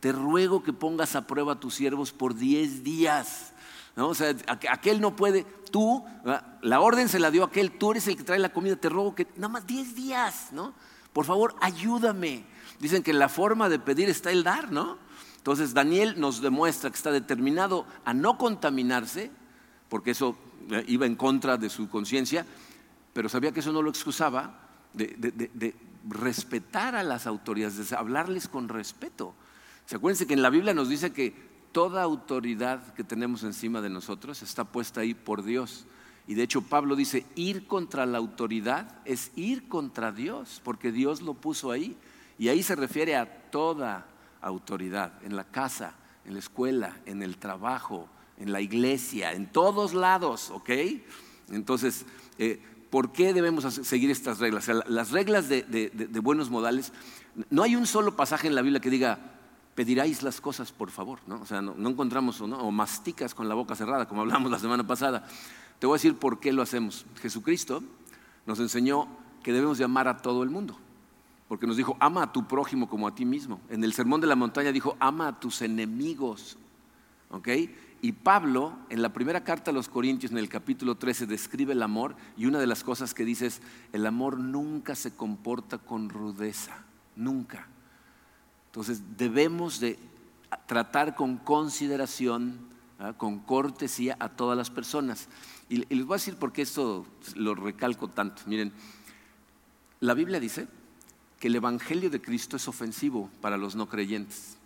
te 0.00 0.12
ruego 0.12 0.62
que 0.62 0.72
pongas 0.72 1.14
a 1.14 1.26
prueba 1.26 1.54
a 1.54 1.60
tus 1.60 1.74
siervos 1.74 2.12
por 2.12 2.34
10 2.34 2.82
días. 2.82 3.52
¿No? 3.94 4.08
O 4.08 4.14
sea, 4.14 4.34
aquel 4.46 5.00
no 5.00 5.16
puede, 5.16 5.44
tú, 5.70 6.04
la 6.60 6.80
orden 6.80 7.08
se 7.08 7.18
la 7.18 7.30
dio 7.30 7.44
aquel, 7.44 7.70
tú 7.70 7.92
eres 7.92 8.06
el 8.08 8.16
que 8.16 8.24
trae 8.24 8.38
la 8.38 8.52
comida, 8.52 8.76
te 8.76 8.90
ruego 8.90 9.14
que 9.14 9.26
nada 9.36 9.48
más 9.48 9.66
10 9.66 9.94
días, 9.94 10.48
¿no? 10.52 10.74
Por 11.14 11.24
favor, 11.24 11.54
ayúdame. 11.62 12.44
Dicen 12.78 13.02
que 13.02 13.14
la 13.14 13.30
forma 13.30 13.70
de 13.70 13.78
pedir 13.78 14.10
está 14.10 14.30
el 14.30 14.44
dar, 14.44 14.70
¿no? 14.70 14.98
Entonces 15.38 15.72
Daniel 15.72 16.20
nos 16.20 16.42
demuestra 16.42 16.90
que 16.90 16.96
está 16.96 17.10
determinado 17.10 17.86
a 18.04 18.12
no 18.12 18.36
contaminarse, 18.36 19.30
porque 19.88 20.10
eso 20.10 20.36
eh, 20.70 20.84
iba 20.88 21.06
en 21.06 21.16
contra 21.16 21.56
de 21.56 21.70
su 21.70 21.88
conciencia, 21.88 22.44
pero 23.16 23.30
sabía 23.30 23.50
que 23.50 23.60
eso 23.60 23.72
no 23.72 23.80
lo 23.80 23.88
excusaba 23.88 24.60
de, 24.92 25.74
respetar 26.06 26.94
a 26.94 27.02
las 27.02 27.26
autoridades, 27.26 27.88
de 27.88 27.96
hablarles 27.96 28.46
con 28.46 28.68
respeto. 28.68 29.32
Se 29.86 29.96
acuérdense 29.96 30.26
que 30.26 30.34
en 30.34 30.42
la 30.42 30.50
Biblia 30.50 30.74
nos 30.74 30.90
dice 30.90 31.14
que 31.14 31.34
toda 31.72 32.02
autoridad 32.02 32.92
que 32.92 33.04
tenemos 33.04 33.42
encima 33.42 33.80
de 33.80 33.88
nosotros 33.88 34.42
está 34.42 34.64
puesta 34.64 35.00
ahí 35.00 35.14
por 35.14 35.44
Dios. 35.44 35.86
Y 36.26 36.34
de 36.34 36.42
hecho 36.42 36.60
Pablo 36.60 36.94
dice, 36.94 37.24
ir 37.36 37.66
contra 37.66 38.04
la 38.04 38.18
autoridad 38.18 39.00
es 39.06 39.32
ir 39.34 39.66
contra 39.66 40.12
Dios, 40.12 40.60
porque 40.62 40.92
Dios 40.92 41.22
lo 41.22 41.32
puso 41.32 41.70
ahí. 41.70 41.96
Y 42.38 42.48
ahí 42.48 42.62
se 42.62 42.76
refiere 42.76 43.16
a 43.16 43.48
toda 43.50 44.06
autoridad, 44.42 45.24
en 45.24 45.36
la 45.36 45.44
casa, 45.44 45.94
en 46.26 46.34
la 46.34 46.40
escuela, 46.40 47.00
en 47.06 47.22
el 47.22 47.38
trabajo, 47.38 48.10
en 48.36 48.52
la 48.52 48.60
iglesia, 48.60 49.32
en 49.32 49.46
todos 49.46 49.94
lados, 49.94 50.50
¿ok? 50.50 50.68
Entonces, 51.48 52.04
eh, 52.38 52.60
¿Por 52.90 53.12
qué 53.12 53.32
debemos 53.32 53.64
seguir 53.64 54.10
estas 54.10 54.38
reglas? 54.38 54.68
las 54.86 55.10
reglas 55.10 55.48
de, 55.48 56.20
buenos 56.22 56.50
modales, 56.50 56.92
no 57.50 57.62
hay 57.62 57.76
un 57.76 57.86
solo 57.86 58.16
pasaje 58.16 58.46
en 58.46 58.54
la 58.54 58.62
Biblia 58.62 58.80
que 58.80 58.90
diga, 58.90 59.18
pediráis 59.74 60.22
las 60.22 60.40
cosas 60.40 60.72
por 60.72 60.90
favor, 60.90 61.18
¿no? 61.26 61.40
O 61.40 61.46
sea, 61.46 61.60
no, 61.60 61.88
encontramos, 61.88 62.40
o 62.40 62.70
masticas 62.70 63.34
con 63.34 63.48
la 63.48 63.54
boca 63.54 63.74
cerrada, 63.74 64.06
como 64.06 64.22
hablamos 64.22 64.50
la 64.50 64.58
semana 64.58 64.86
pasada. 64.86 65.26
Te 65.78 65.86
voy 65.86 65.94
a 65.94 65.98
decir 65.98 66.16
por 66.16 66.40
qué 66.40 66.52
lo 66.52 66.62
hacemos. 66.62 67.04
Jesucristo 67.20 67.82
nos 68.46 68.60
enseñó 68.60 69.08
que 69.42 69.52
debemos 69.52 69.78
de 69.78 69.84
amar 69.84 70.08
a 70.08 70.18
todo 70.18 70.42
el 70.42 70.50
mundo, 70.50 70.78
porque 71.48 71.66
nos 71.66 71.76
dijo, 71.76 71.96
ama 72.00 72.22
a 72.22 72.32
tu 72.32 72.46
prójimo 72.46 72.88
como 72.88 73.06
a 73.06 73.14
ti 73.14 73.24
mismo. 73.24 73.60
En 73.68 73.84
el 73.84 73.92
Sermón 73.92 74.20
de 74.20 74.26
la 74.26 74.36
Montaña 74.36 74.72
dijo, 74.72 74.96
ama 75.00 75.28
a 75.28 75.40
tus 75.40 75.60
enemigos, 75.62 76.56
¿ok? 77.30 77.48
Y 78.06 78.12
Pablo, 78.12 78.78
en 78.88 79.02
la 79.02 79.12
primera 79.12 79.42
carta 79.42 79.72
a 79.72 79.74
los 79.74 79.88
Corintios, 79.88 80.30
en 80.30 80.38
el 80.38 80.48
capítulo 80.48 80.94
13, 80.94 81.26
describe 81.26 81.72
el 81.72 81.82
amor 81.82 82.14
y 82.36 82.46
una 82.46 82.60
de 82.60 82.68
las 82.68 82.84
cosas 82.84 83.14
que 83.14 83.24
dice 83.24 83.46
es, 83.46 83.60
el 83.92 84.06
amor 84.06 84.38
nunca 84.38 84.94
se 84.94 85.16
comporta 85.16 85.78
con 85.78 86.08
rudeza, 86.08 86.84
nunca. 87.16 87.66
Entonces 88.66 89.02
debemos 89.16 89.80
de 89.80 89.98
tratar 90.66 91.16
con 91.16 91.36
consideración 91.38 92.60
con 93.16 93.40
cortesía 93.40 94.16
a 94.20 94.28
todas 94.28 94.56
las 94.56 94.70
personas. 94.70 95.26
Y, 95.68 95.78
les 95.92 96.06
voy 96.06 96.14
a 96.14 96.18
decir 96.18 96.36
por 96.36 96.52
qué 96.52 96.62
esto 96.62 97.04
lo 97.34 97.56
recalco 97.56 98.06
tanto. 98.06 98.42
Miren, 98.46 98.72
la 99.98 100.14
Biblia 100.14 100.38
dice 100.38 100.68
que 101.40 101.48
el 101.48 101.56
Evangelio 101.56 102.08
de 102.08 102.22
Cristo 102.22 102.56
es 102.56 102.68
ofensivo 102.68 103.30
para 103.40 103.56
los 103.56 103.74
no 103.74 103.88
creyentes. 103.88 104.58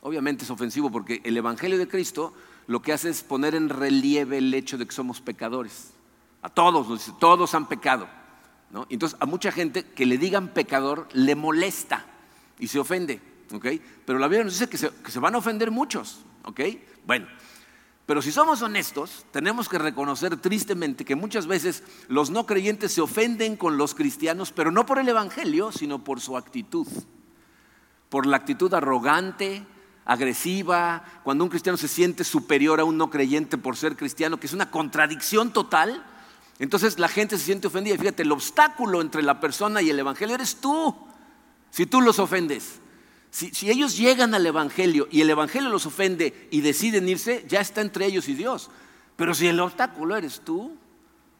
Obviamente 0.00 0.42
es 0.42 0.50
ofensivo 0.50 0.90
porque 0.90 1.20
el 1.22 1.36
Evangelio 1.36 1.78
de 1.78 1.86
Cristo 1.86 2.34
lo 2.66 2.82
que 2.82 2.92
hace 2.92 3.10
es 3.10 3.22
poner 3.22 3.54
en 3.54 3.68
relieve 3.68 4.38
el 4.38 4.52
hecho 4.52 4.78
de 4.78 4.86
que 4.86 4.94
somos 4.94 5.20
pecadores. 5.20 5.92
A 6.42 6.48
todos, 6.48 6.88
dice, 6.88 7.12
todos 7.18 7.54
han 7.54 7.68
pecado. 7.68 8.08
Entonces, 8.88 9.16
a 9.20 9.26
mucha 9.26 9.52
gente 9.52 9.84
que 9.84 10.06
le 10.06 10.18
digan 10.18 10.48
pecador 10.48 11.08
le 11.12 11.34
molesta 11.34 12.04
y 12.58 12.68
se 12.68 12.78
ofende. 12.78 13.20
Pero 14.04 14.18
la 14.18 14.26
Biblia 14.26 14.44
nos 14.44 14.58
dice 14.58 14.68
que 14.68 14.76
se, 15.10 15.20
van 15.20 15.34
a 15.34 15.38
ofender 15.38 15.70
muchos. 15.70 16.20
Bueno, 17.06 17.26
pero 18.06 18.22
si 18.22 18.32
somos 18.32 18.62
honestos, 18.62 19.24
tenemos 19.30 19.68
que 19.68 19.78
reconocer 19.78 20.36
tristemente 20.36 21.04
que 21.04 21.16
muchas 21.16 21.46
veces 21.46 21.82
los 22.08 22.30
no 22.30 22.46
creyentes 22.46 22.92
se 22.92 23.00
ofenden 23.00 23.56
con 23.56 23.76
los 23.76 23.94
cristianos, 23.94 24.52
pero 24.52 24.70
no 24.70 24.86
por 24.86 24.98
el 24.98 25.08
Evangelio, 25.08 25.72
sino 25.72 26.04
por 26.04 26.20
su 26.20 26.36
actitud. 26.36 26.86
Por 28.08 28.26
la 28.26 28.36
actitud 28.36 28.72
arrogante, 28.74 29.64
agresiva, 30.06 31.04
cuando 31.24 31.44
un 31.44 31.50
cristiano 31.50 31.76
se 31.76 31.88
siente 31.88 32.24
superior 32.24 32.80
a 32.80 32.84
un 32.84 32.96
no 32.96 33.10
creyente 33.10 33.58
por 33.58 33.76
ser 33.76 33.96
cristiano, 33.96 34.38
que 34.38 34.46
es 34.46 34.52
una 34.52 34.70
contradicción 34.70 35.52
total. 35.52 36.02
Entonces 36.60 36.98
la 36.98 37.08
gente 37.08 37.36
se 37.36 37.44
siente 37.44 37.66
ofendida. 37.66 37.98
Fíjate, 37.98 38.22
el 38.22 38.32
obstáculo 38.32 39.02
entre 39.02 39.22
la 39.22 39.40
persona 39.40 39.82
y 39.82 39.90
el 39.90 39.98
Evangelio 39.98 40.36
eres 40.36 40.56
tú, 40.56 40.94
si 41.70 41.84
tú 41.86 42.00
los 42.00 42.18
ofendes. 42.20 42.80
Si, 43.30 43.68
ellos 43.68 43.98
llegan 43.98 44.34
al 44.34 44.46
Evangelio 44.46 45.08
y 45.10 45.20
el 45.20 45.28
Evangelio 45.28 45.68
los 45.68 45.84
ofende 45.84 46.48
y 46.50 46.62
deciden 46.62 47.06
irse, 47.08 47.44
ya 47.46 47.60
está 47.60 47.82
entre 47.82 48.06
ellos 48.06 48.28
y 48.28 48.34
Dios. 48.34 48.70
Pero 49.16 49.34
si 49.34 49.48
el 49.48 49.60
obstáculo 49.60 50.16
eres 50.16 50.40
tú, 50.40 50.74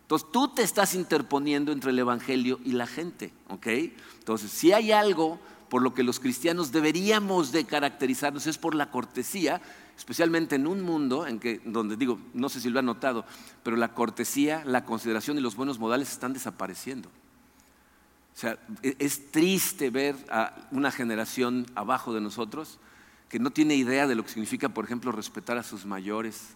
entonces 0.02 0.28
tú 0.30 0.48
te 0.48 0.62
estás 0.62 0.94
interponiendo 0.94 1.72
entre 1.72 1.92
el 1.92 1.98
Evangelio 1.98 2.58
y 2.64 2.72
la 2.72 2.86
gente. 2.86 3.32
¿ok? 3.48 3.66
Entonces, 4.18 4.50
si 4.50 4.72
hay 4.72 4.92
algo 4.92 5.38
por 5.68 5.82
lo 5.82 5.94
que 5.94 6.02
los 6.02 6.20
cristianos 6.20 6.72
deberíamos 6.72 7.52
de 7.52 7.64
caracterizarnos 7.64 8.46
es 8.46 8.58
por 8.58 8.74
la 8.74 8.90
cortesía, 8.90 9.60
especialmente 9.96 10.56
en 10.56 10.66
un 10.66 10.82
mundo 10.82 11.26
en 11.26 11.40
que, 11.40 11.60
donde 11.64 11.96
digo, 11.96 12.18
no 12.34 12.48
sé 12.48 12.60
si 12.60 12.70
lo 12.70 12.78
han 12.78 12.86
notado, 12.86 13.24
pero 13.62 13.76
la 13.76 13.94
cortesía, 13.94 14.62
la 14.64 14.84
consideración 14.84 15.38
y 15.38 15.40
los 15.40 15.56
buenos 15.56 15.78
modales 15.78 16.12
están 16.12 16.32
desapareciendo. 16.32 17.08
O 17.08 18.38
sea, 18.38 18.58
e-, 18.82 18.96
es 18.98 19.30
triste 19.32 19.90
ver 19.90 20.14
a 20.30 20.68
una 20.70 20.90
generación 20.90 21.66
abajo 21.74 22.12
de 22.12 22.20
nosotros 22.20 22.78
que 23.28 23.38
no 23.38 23.50
tiene 23.50 23.74
idea 23.74 24.06
de 24.06 24.14
lo 24.14 24.22
que 24.22 24.30
significa, 24.30 24.68
por 24.68 24.84
ejemplo, 24.84 25.10
respetar 25.10 25.58
a 25.58 25.62
sus 25.62 25.84
mayores, 25.84 26.54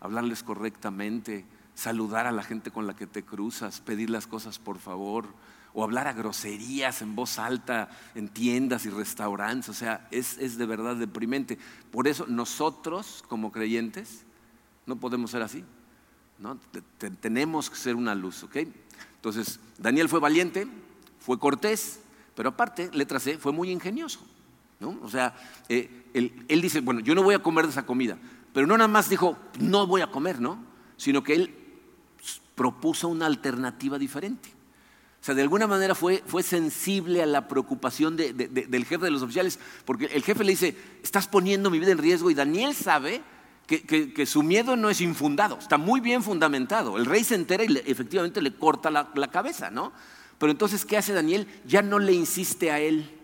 hablarles 0.00 0.42
correctamente, 0.42 1.44
saludar 1.74 2.26
a 2.26 2.32
la 2.32 2.42
gente 2.42 2.70
con 2.70 2.86
la 2.86 2.94
que 2.94 3.06
te 3.06 3.24
cruzas, 3.24 3.80
pedir 3.80 4.10
las 4.10 4.26
cosas 4.26 4.58
por 4.58 4.78
favor, 4.78 5.26
o 5.74 5.84
hablar 5.84 6.06
a 6.06 6.12
groserías 6.12 7.02
en 7.02 7.14
voz 7.14 7.38
alta 7.38 7.90
en 8.14 8.28
tiendas 8.28 8.84
y 8.86 8.90
restaurantes. 8.90 9.68
O 9.68 9.74
sea, 9.74 10.06
es, 10.10 10.38
es 10.38 10.58
de 10.58 10.66
verdad 10.66 10.96
deprimente. 10.96 11.58
Por 11.90 12.08
eso 12.08 12.26
nosotros, 12.26 13.24
como 13.28 13.52
creyentes, 13.52 14.24
no 14.86 14.96
podemos 14.96 15.30
ser 15.30 15.42
así. 15.42 15.64
¿no? 16.38 16.58
Tenemos 17.20 17.70
que 17.70 17.76
ser 17.76 17.94
una 17.94 18.14
luz, 18.14 18.42
¿ok? 18.42 18.56
Entonces, 19.16 19.60
Daniel 19.78 20.08
fue 20.08 20.20
valiente, 20.20 20.66
fue 21.20 21.38
cortés, 21.38 22.00
pero 22.34 22.50
aparte, 22.50 22.90
letra 22.92 23.20
C, 23.20 23.38
fue 23.38 23.52
muy 23.52 23.70
ingenioso. 23.70 24.20
¿no? 24.80 24.98
O 25.02 25.08
sea, 25.08 25.34
eh, 25.68 26.06
él, 26.12 26.60
dice, 26.60 26.80
bueno, 26.80 27.00
yo 27.00 27.14
no 27.14 27.22
voy 27.22 27.34
a 27.34 27.42
comer 27.42 27.66
de 27.66 27.70
esa 27.70 27.86
comida, 27.86 28.18
pero 28.52 28.66
no 28.66 28.76
nada 28.76 28.88
más 28.88 29.08
dijo, 29.08 29.38
no 29.60 29.86
voy 29.86 30.00
a 30.00 30.10
comer, 30.10 30.40
¿no? 30.40 30.58
Sino 30.96 31.22
que 31.22 31.34
él 31.34 31.54
propuso 32.54 33.08
una 33.08 33.26
alternativa 33.26 33.98
diferente. 33.98 34.50
O 35.22 35.24
sea, 35.24 35.36
de 35.36 35.42
alguna 35.42 35.68
manera 35.68 35.94
fue, 35.94 36.20
fue 36.26 36.42
sensible 36.42 37.22
a 37.22 37.26
la 37.26 37.46
preocupación 37.46 38.16
del 38.16 38.84
jefe 38.84 39.04
de 39.04 39.10
los 39.12 39.22
oficiales, 39.22 39.60
porque 39.84 40.06
el 40.06 40.24
jefe 40.24 40.42
le 40.42 40.50
dice, 40.50 40.76
estás 41.00 41.28
poniendo 41.28 41.70
mi 41.70 41.78
vida 41.78 41.92
en 41.92 41.98
riesgo 41.98 42.28
y 42.28 42.34
Daniel 42.34 42.74
sabe 42.74 43.22
que, 43.68 44.26
su 44.26 44.42
miedo 44.42 44.74
no 44.74 44.90
es 44.90 45.00
infundado, 45.00 45.60
está 45.60 45.78
muy 45.78 46.00
bien 46.00 46.24
fundamentado. 46.24 46.98
El 46.98 47.06
rey 47.06 47.22
se 47.22 47.36
entera 47.36 47.62
y 47.62 47.82
efectivamente 47.86 48.42
le 48.42 48.56
corta 48.56 48.90
la, 48.90 49.10
la 49.14 49.30
cabeza, 49.30 49.70
¿no? 49.70 49.92
Pero 50.38 50.50
entonces, 50.50 50.84
¿qué 50.84 50.96
hace 50.96 51.12
Daniel? 51.12 51.46
Ya 51.64 51.82
no 51.82 52.00
le 52.00 52.14
insiste 52.14 52.72
a 52.72 52.80
él. 52.80 53.16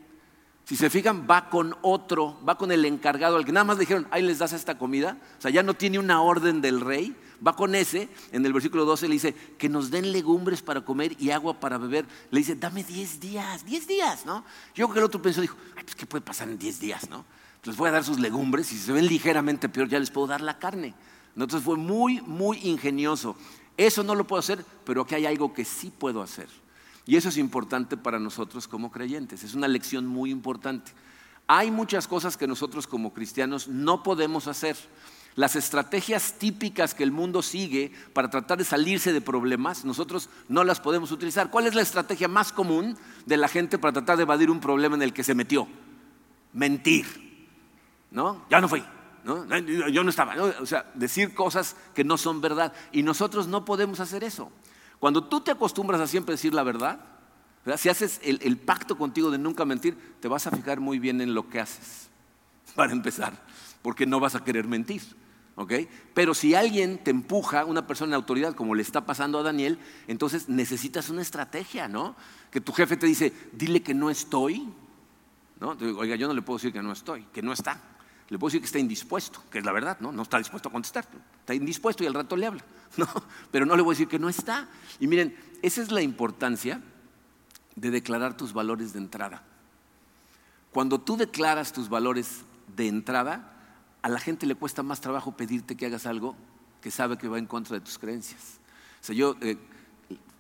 Si 0.67 0.77
se 0.77 0.91
fijan, 0.91 1.27
va 1.29 1.51
con 1.51 1.75
otro, 1.83 2.39
va 2.49 2.57
con 2.57 2.71
el 2.71 2.85
encargado, 2.85 3.37
al 3.37 3.45
que 3.45 3.51
nada 3.51 3.65
más 3.65 3.77
le 3.77 3.81
dijeron, 3.81 4.07
ahí 4.13 4.23
les 4.23 4.39
das 4.39 4.53
esta 4.53 4.79
comida. 4.79 5.19
O 5.37 5.43
sea, 5.43 5.51
ya 5.51 5.65
no 5.65 5.75
tiene 5.75 5.99
una 5.99 6.23
orden 6.23 6.61
del 6.61 6.81
rey. 6.81 7.17
Va 7.47 7.55
con 7.55 7.75
ese, 7.75 8.09
en 8.33 8.45
el 8.45 8.53
versículo 8.53 8.85
12 8.85 9.09
le 9.09 9.15
dice, 9.15 9.35
que 9.57 9.69
nos 9.69 9.91
den 9.91 10.13
legumbres 10.13 10.63
para 10.63 10.85
comer 10.85 11.17
y 11.21 11.31
agua 11.31 11.61
para 11.61 11.79
beber. 11.79 12.07
Le 12.31 12.41
dice, 12.41 12.57
dame 12.57 12.83
10 12.83 13.21
días, 13.21 13.65
10 13.65 13.87
días, 13.87 14.27
¿no? 14.27 14.45
Yo 14.75 14.87
creo 14.87 14.93
que 14.93 14.99
el 14.99 15.05
otro 15.05 15.23
pensó, 15.23 15.41
dijo, 15.41 15.57
Ay, 15.77 15.85
pues, 15.85 15.95
¿qué 15.95 16.07
puede 16.07 16.23
pasar 16.23 16.49
en 16.49 16.59
10 16.59 16.81
días, 16.81 17.09
no? 17.09 17.25
Les 17.65 17.77
voy 17.77 17.89
a 17.89 17.93
dar 17.93 18.05
sus 18.05 18.19
legumbres 18.19 18.73
y 18.73 18.77
si 18.77 18.85
se 18.85 18.93
ven 18.93 19.07
ligeramente 19.07 19.69
peor, 19.69 19.89
ya 19.89 19.99
les 19.99 20.11
puedo 20.11 20.27
dar 20.27 20.41
la 20.41 20.59
carne. 20.59 20.95
Entonces 21.35 21.63
fue 21.63 21.77
muy, 21.77 22.21
muy 22.23 22.59
ingenioso. 22.65 23.37
Eso 23.77 24.03
no 24.03 24.15
lo 24.15 24.27
puedo 24.27 24.41
hacer, 24.41 24.65
pero 24.85 25.03
aquí 25.03 25.15
hay 25.15 25.27
algo 25.27 25.53
que 25.53 25.65
sí 25.65 25.93
puedo 25.97 26.23
hacer. 26.23 26.49
Y 27.07 27.17
eso 27.17 27.29
es 27.29 27.37
importante 27.37 27.97
para 27.97 28.19
nosotros 28.19 28.69
como 28.69 28.91
creyentes, 28.91 29.43
es 29.43 29.55
una 29.55 29.69
lección 29.69 30.07
muy 30.07 30.31
importante. 30.31 30.93
Hay 31.47 31.71
muchas 31.71 32.07
cosas 32.07 32.37
que 32.37 32.47
nosotros 32.47 32.87
como 32.87 33.15
cristianos 33.15 33.69
no 33.69 34.03
podemos 34.03 34.47
hacer. 34.47 34.77
Las 35.39 35.55
estrategias 35.55 36.33
típicas 36.33 36.95
que 36.95 37.05
el 37.05 37.13
mundo 37.13 37.43
sigue 37.43 37.93
para 38.13 38.29
tratar 38.29 38.59
de 38.59 38.65
salirse 38.65 39.13
de 39.13 39.21
problemas, 39.21 39.85
nosotros 39.85 40.31
no 40.49 40.65
las 40.65 40.81
podemos 40.81 41.13
utilizar. 41.13 41.49
¿Cuál 41.49 41.69
es 41.69 41.77
la 41.77 41.83
estrategia 41.83 42.27
más 42.27 42.51
común 42.51 42.99
de 43.25 43.37
la 43.37 43.47
gente 43.47 43.79
para 43.79 43.93
tratar 43.93 44.17
de 44.17 44.25
evadir 44.25 44.51
un 44.51 44.59
problema 44.59 44.97
en 44.97 45.03
el 45.03 45.13
que 45.13 45.23
se 45.23 45.37
metió? 45.37 45.69
Mentir. 46.55 47.47
¿No? 48.11 48.47
Ya 48.51 48.61
no 48.61 48.69
fui. 48.69 48.83
¿no? 49.23 49.47
Yo 49.89 50.03
no 50.03 50.11
estaba. 50.11 50.35
O 50.61 50.67
sea, 50.67 50.91
decir 50.95 51.33
cosas 51.35 51.77
que 51.95 52.03
no 52.03 52.19
son 52.19 52.41
verdad. 52.41 52.73
Y 52.91 53.05
nosotros 53.05 53.47
no 53.47 53.65
podemos 53.65 54.01
hacer 54.01 54.25
eso. 54.25 54.51
Cuando 54.99 55.23
tú 55.23 55.41
te 55.41 55.53
acostumbras 55.53 56.01
a 56.01 56.09
siempre 56.09 56.33
decir 56.33 56.53
la 56.53 56.65
verdad, 56.65 56.99
si 57.77 57.89
haces 57.89 58.21
el, 58.25 58.57
pacto 58.57 58.99
contigo 58.99 59.31
de 59.31 59.39
nunca 59.39 59.65
mentir, 59.65 60.17
te 60.19 60.27
vas 60.27 60.49
a 60.49 60.51
fijar 60.51 60.81
muy 60.81 60.99
bien 60.99 61.21
en 61.21 61.33
lo 61.33 61.49
que 61.49 61.61
haces, 61.61 62.09
para 62.75 62.91
empezar, 62.91 63.35
porque 63.83 64.05
no 64.05 64.19
vas 64.19 64.35
a 64.35 64.43
querer 64.43 64.67
mentir. 64.67 65.03
Pero 66.15 66.35
si 66.35 66.55
alguien 66.55 66.99
te 66.99 67.11
empuja, 67.11 67.65
una 67.65 67.87
persona 67.87 68.11
en 68.11 68.15
autoridad, 68.15 68.55
como 68.55 68.75
le 68.75 68.83
está 68.83 69.05
pasando 69.05 69.39
a 69.39 69.43
Daniel, 69.43 69.79
entonces 70.07 70.49
necesitas 70.49 71.11
una 71.11 71.23
estrategia, 71.23 71.89
¿no? 71.89 72.15
Que 72.51 72.61
tu 72.61 72.73
jefe 72.73 72.97
te 72.97 73.07
dice, 73.07 73.33
dile 73.53 73.83
que 73.83 73.95
no 73.95 74.09
estoy. 74.09 74.69
¿no? 75.59 75.77
Oiga, 75.97 76.15
yo 76.15 76.29
no 76.29 76.35
le 76.35 76.43
puedo 76.43 76.59
decir 76.59 76.73
que 76.73 76.83
no 76.83 76.93
estoy, 76.93 77.25
que 77.33 77.43
no 77.43 77.53
está. 77.53 77.81
Le 78.29 78.39
puedo 78.39 78.51
decir 78.51 78.61
que 78.61 78.67
está 78.67 78.79
indispuesto, 78.79 79.43
que 79.51 79.59
es 79.59 79.65
la 79.65 79.73
verdad, 79.73 79.99
¿no? 80.01 80.13
No 80.13 80.23
está 80.23 80.39
dispuesto 80.39 80.69
a 80.69 80.73
contestar. 80.73 81.09
Está 81.41 81.55
indispuesto 81.55 82.05
y 82.05 82.07
al 82.07 82.15
rato 82.15 82.37
le 82.37 82.47
habla, 82.47 82.65
¿no? 82.97 83.09
Pero 83.51 83.67
no 83.67 83.75
le 83.75 83.83
voy 83.83 83.93
a 83.93 83.95
decir 83.95 84.09
que 84.09 84.19
no 84.19 84.29
está. 84.29 84.69
Y 85.01 85.09
miren, 85.09 85.37
esa 85.63 85.83
es 85.83 85.91
la 85.91 86.03
importancia 86.03 86.81
de 87.75 87.91
declarar 87.91 88.37
tus 88.37 88.53
valores 88.53 88.93
de 88.93 89.01
entrada. 89.01 89.43
Cuando 90.71 91.01
tú 91.01 91.17
declaras 91.17 91.73
tus 91.73 91.89
valores 91.89 92.45
de 92.77 92.87
entrada, 92.87 93.58
a 94.03 94.09
la 94.09 94.21
gente 94.21 94.47
le 94.47 94.55
cuesta 94.55 94.83
más 94.83 95.01
trabajo 95.01 95.37
pedirte 95.37 95.77
que 95.77 95.87
hagas 95.87 96.07
algo 96.07 96.37
que 96.81 96.91
sabe 96.91 97.19
que 97.19 97.29
va 97.29 97.39
en 97.39 97.47
contra 97.47 97.79
de 97.79 97.85
tus 97.85 97.99
creencias. 97.99 98.61
O 99.01 99.05
sea, 99.05 99.15
yo, 99.15 99.37
eh, 99.41 99.57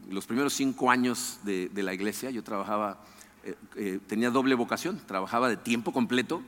los 0.08 0.26
primeros 0.26 0.54
cinco 0.54 0.90
años 0.90 1.40
de, 1.42 1.70
la 1.74 1.92
iglesia, 1.92 2.30
yo 2.30 2.42
trabajaba, 2.42 3.00
eh, 3.44 3.54
eh, 3.76 4.00
tenía 4.06 4.30
doble 4.30 4.54
vocación, 4.54 5.00
trabajaba 5.06 5.48
de 5.48 5.56
tiempo 5.56 5.92
completo 5.92 6.42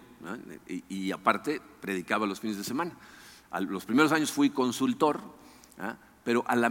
y, 0.88 1.11
aparte 1.12 1.62
predicaba 1.81 2.26
los 2.26 2.40
fines 2.40 2.57
de 2.57 2.64
semana. 2.64 2.93
A 3.50 3.61
los 3.61 3.85
primeros 3.85 4.12
años 4.12 4.31
fui 4.31 4.50
consultor, 4.50 5.21
pero 6.25 6.45
a 6.47 6.55
la, 6.55 6.71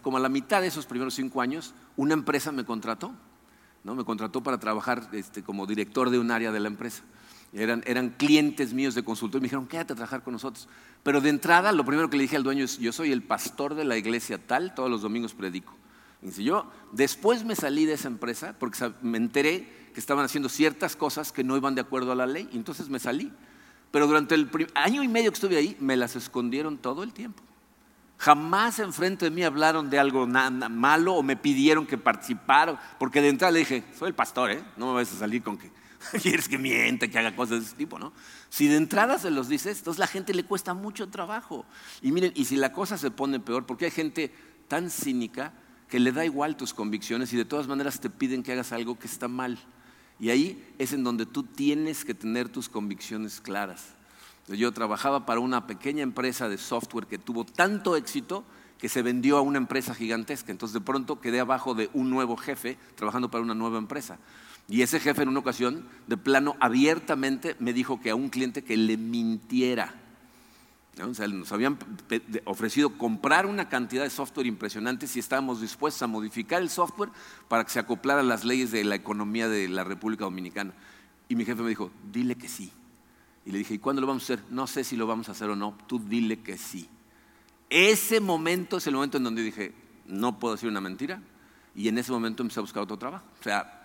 como 0.00 0.16
a 0.16 0.20
la 0.20 0.28
mitad 0.28 0.60
de 0.60 0.68
esos 0.68 0.86
primeros 0.86 1.14
cinco 1.14 1.42
años, 1.42 1.74
una 1.96 2.14
empresa 2.14 2.52
me 2.52 2.64
contrató, 2.64 3.12
¿no? 3.84 3.94
me 3.94 4.04
contrató 4.04 4.42
para 4.42 4.58
trabajar 4.58 5.08
este, 5.12 5.42
como 5.42 5.66
director 5.66 6.08
de 6.10 6.18
un 6.18 6.30
área 6.30 6.52
de 6.52 6.60
la 6.60 6.68
empresa. 6.68 7.02
Eran, 7.52 7.82
eran, 7.86 8.10
clientes 8.10 8.72
míos 8.74 8.94
de 8.94 9.04
consultor 9.04 9.38
y 9.38 9.42
me 9.42 9.46
dijeron, 9.46 9.66
quédate 9.66 9.92
a 9.92 9.96
trabajar 9.96 10.22
con 10.22 10.32
nosotros. 10.32 10.68
Pero 11.02 11.20
de 11.20 11.30
entrada, 11.30 11.72
lo 11.72 11.84
primero 11.84 12.10
que 12.10 12.16
le 12.16 12.24
dije 12.24 12.36
al 12.36 12.42
dueño 12.42 12.64
es, 12.64 12.78
yo 12.78 12.92
soy 12.92 13.12
el 13.12 13.22
pastor 13.22 13.74
de 13.74 13.84
la 13.84 13.96
iglesia 13.96 14.38
tal, 14.38 14.74
todos 14.74 14.90
los 14.90 15.02
domingos 15.02 15.34
predico. 15.34 15.74
Y 16.22 16.44
yo 16.44 16.70
después 16.92 17.44
me 17.44 17.54
salí 17.54 17.84
de 17.84 17.94
esa 17.94 18.08
empresa 18.08 18.54
porque 18.58 18.92
me 19.02 19.18
enteré 19.18 19.68
que 19.94 20.00
estaban 20.00 20.24
haciendo 20.24 20.48
ciertas 20.48 20.96
cosas 20.96 21.32
que 21.32 21.44
no 21.44 21.56
iban 21.56 21.74
de 21.74 21.80
acuerdo 21.80 22.12
a 22.12 22.14
la 22.14 22.26
ley, 22.26 22.48
y 22.52 22.56
entonces 22.56 22.88
me 22.88 22.98
salí. 22.98 23.32
Pero 23.90 24.06
durante 24.06 24.34
el 24.34 24.50
año 24.74 25.02
y 25.02 25.08
medio 25.08 25.30
que 25.30 25.36
estuve 25.36 25.56
ahí, 25.56 25.76
me 25.80 25.96
las 25.96 26.16
escondieron 26.16 26.76
todo 26.76 27.02
el 27.02 27.12
tiempo. 27.12 27.42
Jamás 28.18 28.78
enfrente 28.78 29.26
de 29.26 29.30
mí 29.30 29.42
hablaron 29.42 29.90
de 29.90 29.98
algo 29.98 30.26
malo 30.26 31.14
o 31.14 31.22
me 31.22 31.36
pidieron 31.36 31.86
que 31.86 31.98
participara, 31.98 32.78
porque 32.98 33.20
de 33.20 33.28
entrada 33.28 33.52
le 33.52 33.60
dije, 33.60 33.84
soy 33.98 34.08
el 34.08 34.14
pastor, 34.14 34.50
¿eh? 34.50 34.64
no 34.76 34.88
me 34.88 34.94
vas 34.94 35.12
a 35.12 35.16
salir 35.16 35.42
con 35.42 35.56
que 35.58 35.70
Quieres 36.22 36.48
que 36.48 36.58
miente, 36.58 37.10
que 37.10 37.18
haga 37.18 37.34
cosas 37.34 37.60
de 37.60 37.66
ese 37.66 37.76
tipo, 37.76 37.98
¿no? 37.98 38.12
Si 38.48 38.68
de 38.68 38.76
entrada 38.76 39.18
se 39.18 39.30
los 39.30 39.48
dices, 39.48 39.78
entonces 39.78 39.98
la 39.98 40.06
gente 40.06 40.34
le 40.34 40.44
cuesta 40.44 40.74
mucho 40.74 41.08
trabajo. 41.08 41.64
Y 42.02 42.12
miren, 42.12 42.32
y 42.34 42.44
si 42.44 42.56
la 42.56 42.72
cosa 42.72 42.98
se 42.98 43.10
pone 43.10 43.40
peor, 43.40 43.66
porque 43.66 43.86
hay 43.86 43.90
gente 43.90 44.32
tan 44.68 44.90
cínica 44.90 45.52
que 45.88 46.00
le 46.00 46.12
da 46.12 46.24
igual 46.24 46.56
tus 46.56 46.74
convicciones 46.74 47.32
y 47.32 47.36
de 47.36 47.44
todas 47.44 47.66
maneras 47.68 48.00
te 48.00 48.10
piden 48.10 48.42
que 48.42 48.52
hagas 48.52 48.72
algo 48.72 48.98
que 48.98 49.06
está 49.06 49.28
mal. 49.28 49.58
Y 50.18 50.30
ahí 50.30 50.74
es 50.78 50.92
en 50.92 51.04
donde 51.04 51.26
tú 51.26 51.42
tienes 51.42 52.04
que 52.04 52.14
tener 52.14 52.48
tus 52.48 52.68
convicciones 52.68 53.40
claras. 53.40 53.94
Yo 54.48 54.72
trabajaba 54.72 55.26
para 55.26 55.40
una 55.40 55.66
pequeña 55.66 56.02
empresa 56.02 56.48
de 56.48 56.56
software 56.56 57.06
que 57.06 57.18
tuvo 57.18 57.44
tanto 57.44 57.96
éxito 57.96 58.44
que 58.78 58.88
se 58.88 59.02
vendió 59.02 59.38
a 59.38 59.40
una 59.40 59.58
empresa 59.58 59.94
gigantesca. 59.94 60.52
Entonces 60.52 60.74
de 60.74 60.80
pronto 60.80 61.20
quedé 61.20 61.40
abajo 61.40 61.74
de 61.74 61.90
un 61.92 62.10
nuevo 62.10 62.36
jefe 62.36 62.78
trabajando 62.94 63.30
para 63.30 63.42
una 63.42 63.54
nueva 63.54 63.78
empresa. 63.78 64.18
Y 64.68 64.82
ese 64.82 64.98
jefe 64.98 65.22
en 65.22 65.28
una 65.28 65.40
ocasión, 65.40 65.86
de 66.06 66.16
plano, 66.16 66.56
abiertamente 66.60 67.56
me 67.60 67.72
dijo 67.72 68.00
que 68.00 68.10
a 68.10 68.16
un 68.16 68.30
cliente 68.30 68.64
que 68.64 68.76
le 68.76 68.96
mintiera. 68.96 69.94
O 71.04 71.14
sea, 71.14 71.28
nos 71.28 71.52
habían 71.52 71.78
ofrecido 72.46 72.96
comprar 72.96 73.46
una 73.46 73.68
cantidad 73.68 74.02
de 74.02 74.10
software 74.10 74.46
impresionante 74.46 75.06
si 75.06 75.20
estábamos 75.20 75.60
dispuestos 75.60 76.02
a 76.02 76.06
modificar 76.06 76.62
el 76.62 76.70
software 76.70 77.10
para 77.48 77.64
que 77.64 77.70
se 77.70 77.78
acoplara 77.78 78.20
a 78.20 78.24
las 78.24 78.44
leyes 78.44 78.70
de 78.70 78.82
la 78.82 78.94
economía 78.94 79.46
de 79.46 79.68
la 79.68 79.84
República 79.84 80.24
Dominicana. 80.24 80.72
Y 81.28 81.36
mi 81.36 81.44
jefe 81.44 81.62
me 81.62 81.68
dijo, 81.68 81.90
dile 82.10 82.34
que 82.36 82.48
sí. 82.48 82.72
Y 83.44 83.52
le 83.52 83.58
dije, 83.58 83.74
¿y 83.74 83.78
cuándo 83.78 84.00
lo 84.00 84.06
vamos 84.08 84.22
a 84.22 84.34
hacer? 84.34 84.44
No 84.50 84.66
sé 84.66 84.84
si 84.84 84.96
lo 84.96 85.06
vamos 85.06 85.28
a 85.28 85.32
hacer 85.32 85.50
o 85.50 85.56
no, 85.56 85.76
tú 85.86 85.98
dile 85.98 86.40
que 86.40 86.56
sí. 86.56 86.88
Ese 87.68 88.18
momento 88.20 88.78
es 88.78 88.86
el 88.86 88.94
momento 88.94 89.18
en 89.18 89.24
donde 89.24 89.42
dije, 89.42 89.74
no 90.06 90.38
puedo 90.38 90.54
decir 90.54 90.68
una 90.68 90.80
mentira. 90.80 91.20
Y 91.74 91.88
en 91.88 91.98
ese 91.98 92.10
momento 92.10 92.42
empecé 92.42 92.60
a 92.60 92.62
buscar 92.62 92.82
otro 92.82 92.96
trabajo. 92.96 93.24
O 93.38 93.42
sea, 93.42 93.75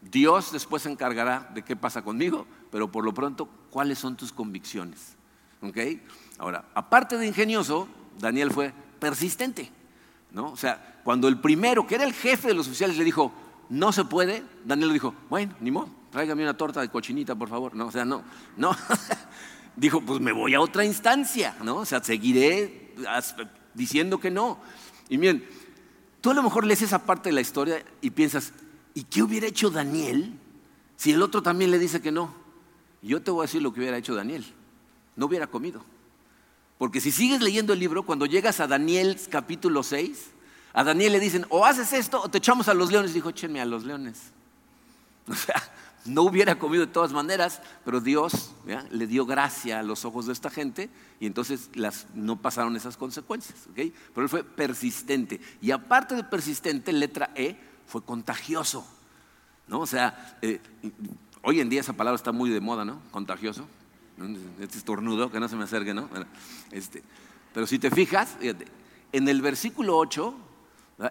Dios 0.00 0.52
después 0.52 0.82
se 0.82 0.90
encargará 0.90 1.50
de 1.54 1.62
qué 1.62 1.76
pasa 1.76 2.02
conmigo, 2.02 2.46
pero 2.70 2.90
por 2.90 3.04
lo 3.04 3.14
pronto, 3.14 3.48
¿cuáles 3.70 3.98
son 3.98 4.16
tus 4.16 4.32
convicciones? 4.32 5.16
¿Ok? 5.62 5.78
Ahora, 6.38 6.64
aparte 6.74 7.16
de 7.16 7.26
ingenioso, 7.26 7.88
Daniel 8.18 8.50
fue 8.50 8.72
persistente. 8.98 9.70
¿no? 10.34 10.50
O 10.50 10.56
sea, 10.56 11.00
cuando 11.04 11.28
el 11.28 11.38
primero, 11.38 11.86
que 11.86 11.94
era 11.94 12.04
el 12.04 12.12
jefe 12.12 12.48
de 12.48 12.54
los 12.54 12.66
oficiales, 12.66 12.98
le 12.98 13.04
dijo, 13.04 13.32
no 13.70 13.92
se 13.92 14.04
puede, 14.04 14.42
Daniel 14.64 14.88
le 14.88 14.94
dijo, 14.94 15.14
bueno, 15.30 15.54
ni 15.60 15.70
modo, 15.70 15.88
tráigame 16.10 16.42
una 16.42 16.56
torta 16.56 16.80
de 16.80 16.88
cochinita, 16.88 17.34
por 17.34 17.48
favor. 17.48 17.74
No, 17.74 17.86
o 17.86 17.92
sea, 17.92 18.04
no, 18.04 18.22
no. 18.56 18.76
dijo, 19.76 20.00
pues 20.00 20.20
me 20.20 20.32
voy 20.32 20.54
a 20.54 20.60
otra 20.60 20.84
instancia, 20.84 21.56
¿no? 21.62 21.76
O 21.76 21.84
sea, 21.86 22.02
seguiré 22.02 22.94
diciendo 23.74 24.18
que 24.18 24.30
no. 24.30 24.58
Y 25.08 25.18
miren, 25.18 25.46
tú 26.20 26.30
a 26.30 26.34
lo 26.34 26.42
mejor 26.42 26.64
lees 26.64 26.82
esa 26.82 27.04
parte 27.06 27.28
de 27.28 27.34
la 27.34 27.40
historia 27.40 27.84
y 28.00 28.10
piensas, 28.10 28.52
¿y 28.94 29.04
qué 29.04 29.22
hubiera 29.22 29.46
hecho 29.46 29.70
Daniel 29.70 30.32
si 30.96 31.12
el 31.12 31.22
otro 31.22 31.42
también 31.42 31.70
le 31.70 31.78
dice 31.78 32.00
que 32.00 32.12
no? 32.12 32.44
yo 33.02 33.22
te 33.22 33.30
voy 33.30 33.42
a 33.42 33.46
decir 33.46 33.60
lo 33.60 33.72
que 33.72 33.80
hubiera 33.80 33.98
hecho 33.98 34.14
Daniel. 34.14 34.44
No 35.16 35.26
hubiera 35.26 35.46
comido. 35.46 35.84
Porque 36.78 37.00
si 37.00 37.12
sigues 37.12 37.40
leyendo 37.42 37.72
el 37.72 37.78
libro, 37.78 38.04
cuando 38.04 38.26
llegas 38.26 38.60
a 38.60 38.66
Daniel 38.66 39.18
capítulo 39.30 39.82
6, 39.82 40.30
a 40.72 40.84
Daniel 40.84 41.12
le 41.12 41.20
dicen, 41.20 41.46
o 41.50 41.64
haces 41.64 41.92
esto 41.92 42.20
o 42.20 42.28
te 42.28 42.38
echamos 42.38 42.68
a 42.68 42.74
los 42.74 42.90
leones. 42.90 43.14
dijo, 43.14 43.28
échenme 43.28 43.60
a 43.60 43.66
los 43.66 43.84
leones. 43.84 44.20
O 45.26 45.34
sea, 45.34 45.54
no 46.04 46.20
hubiera 46.22 46.58
comido 46.58 46.84
de 46.84 46.92
todas 46.92 47.12
maneras, 47.12 47.62
pero 47.82 47.98
Dios 47.98 48.52
le 48.90 49.06
dio 49.06 49.24
gracia 49.24 49.80
a 49.80 49.82
los 49.82 50.04
ojos 50.04 50.26
de 50.26 50.34
esta 50.34 50.50
gente 50.50 50.90
y 51.18 51.24
entonces 51.24 51.70
las, 51.72 52.06
no 52.14 52.36
pasaron 52.36 52.76
esas 52.76 52.98
consecuencias. 52.98 53.68
Pero 53.74 53.92
él 54.16 54.28
fue 54.28 54.44
persistente. 54.44 55.40
Y 55.62 55.70
aparte 55.70 56.14
de 56.14 56.24
persistente, 56.24 56.92
letra 56.92 57.30
E, 57.34 57.56
fue 57.86 58.02
contagioso. 58.02 58.86
¿no? 59.68 59.80
O 59.80 59.86
sea, 59.86 60.38
eh, 60.42 60.60
hoy 61.42 61.60
en 61.60 61.68
día 61.68 61.80
esa 61.80 61.92
palabra 61.92 62.16
está 62.16 62.32
muy 62.32 62.50
de 62.50 62.60
moda, 62.60 62.84
¿no? 62.84 63.00
Contagioso. 63.10 63.66
Este 64.60 64.78
estornudo, 64.78 65.30
que 65.30 65.40
no 65.40 65.48
se 65.48 65.56
me 65.56 65.64
acerque, 65.64 65.92
¿no? 65.92 66.08
Este, 66.70 67.02
pero 67.52 67.66
si 67.66 67.78
te 67.78 67.90
fijas, 67.90 68.36
en 69.12 69.28
el 69.28 69.42
versículo 69.42 69.96
8, 69.96 70.34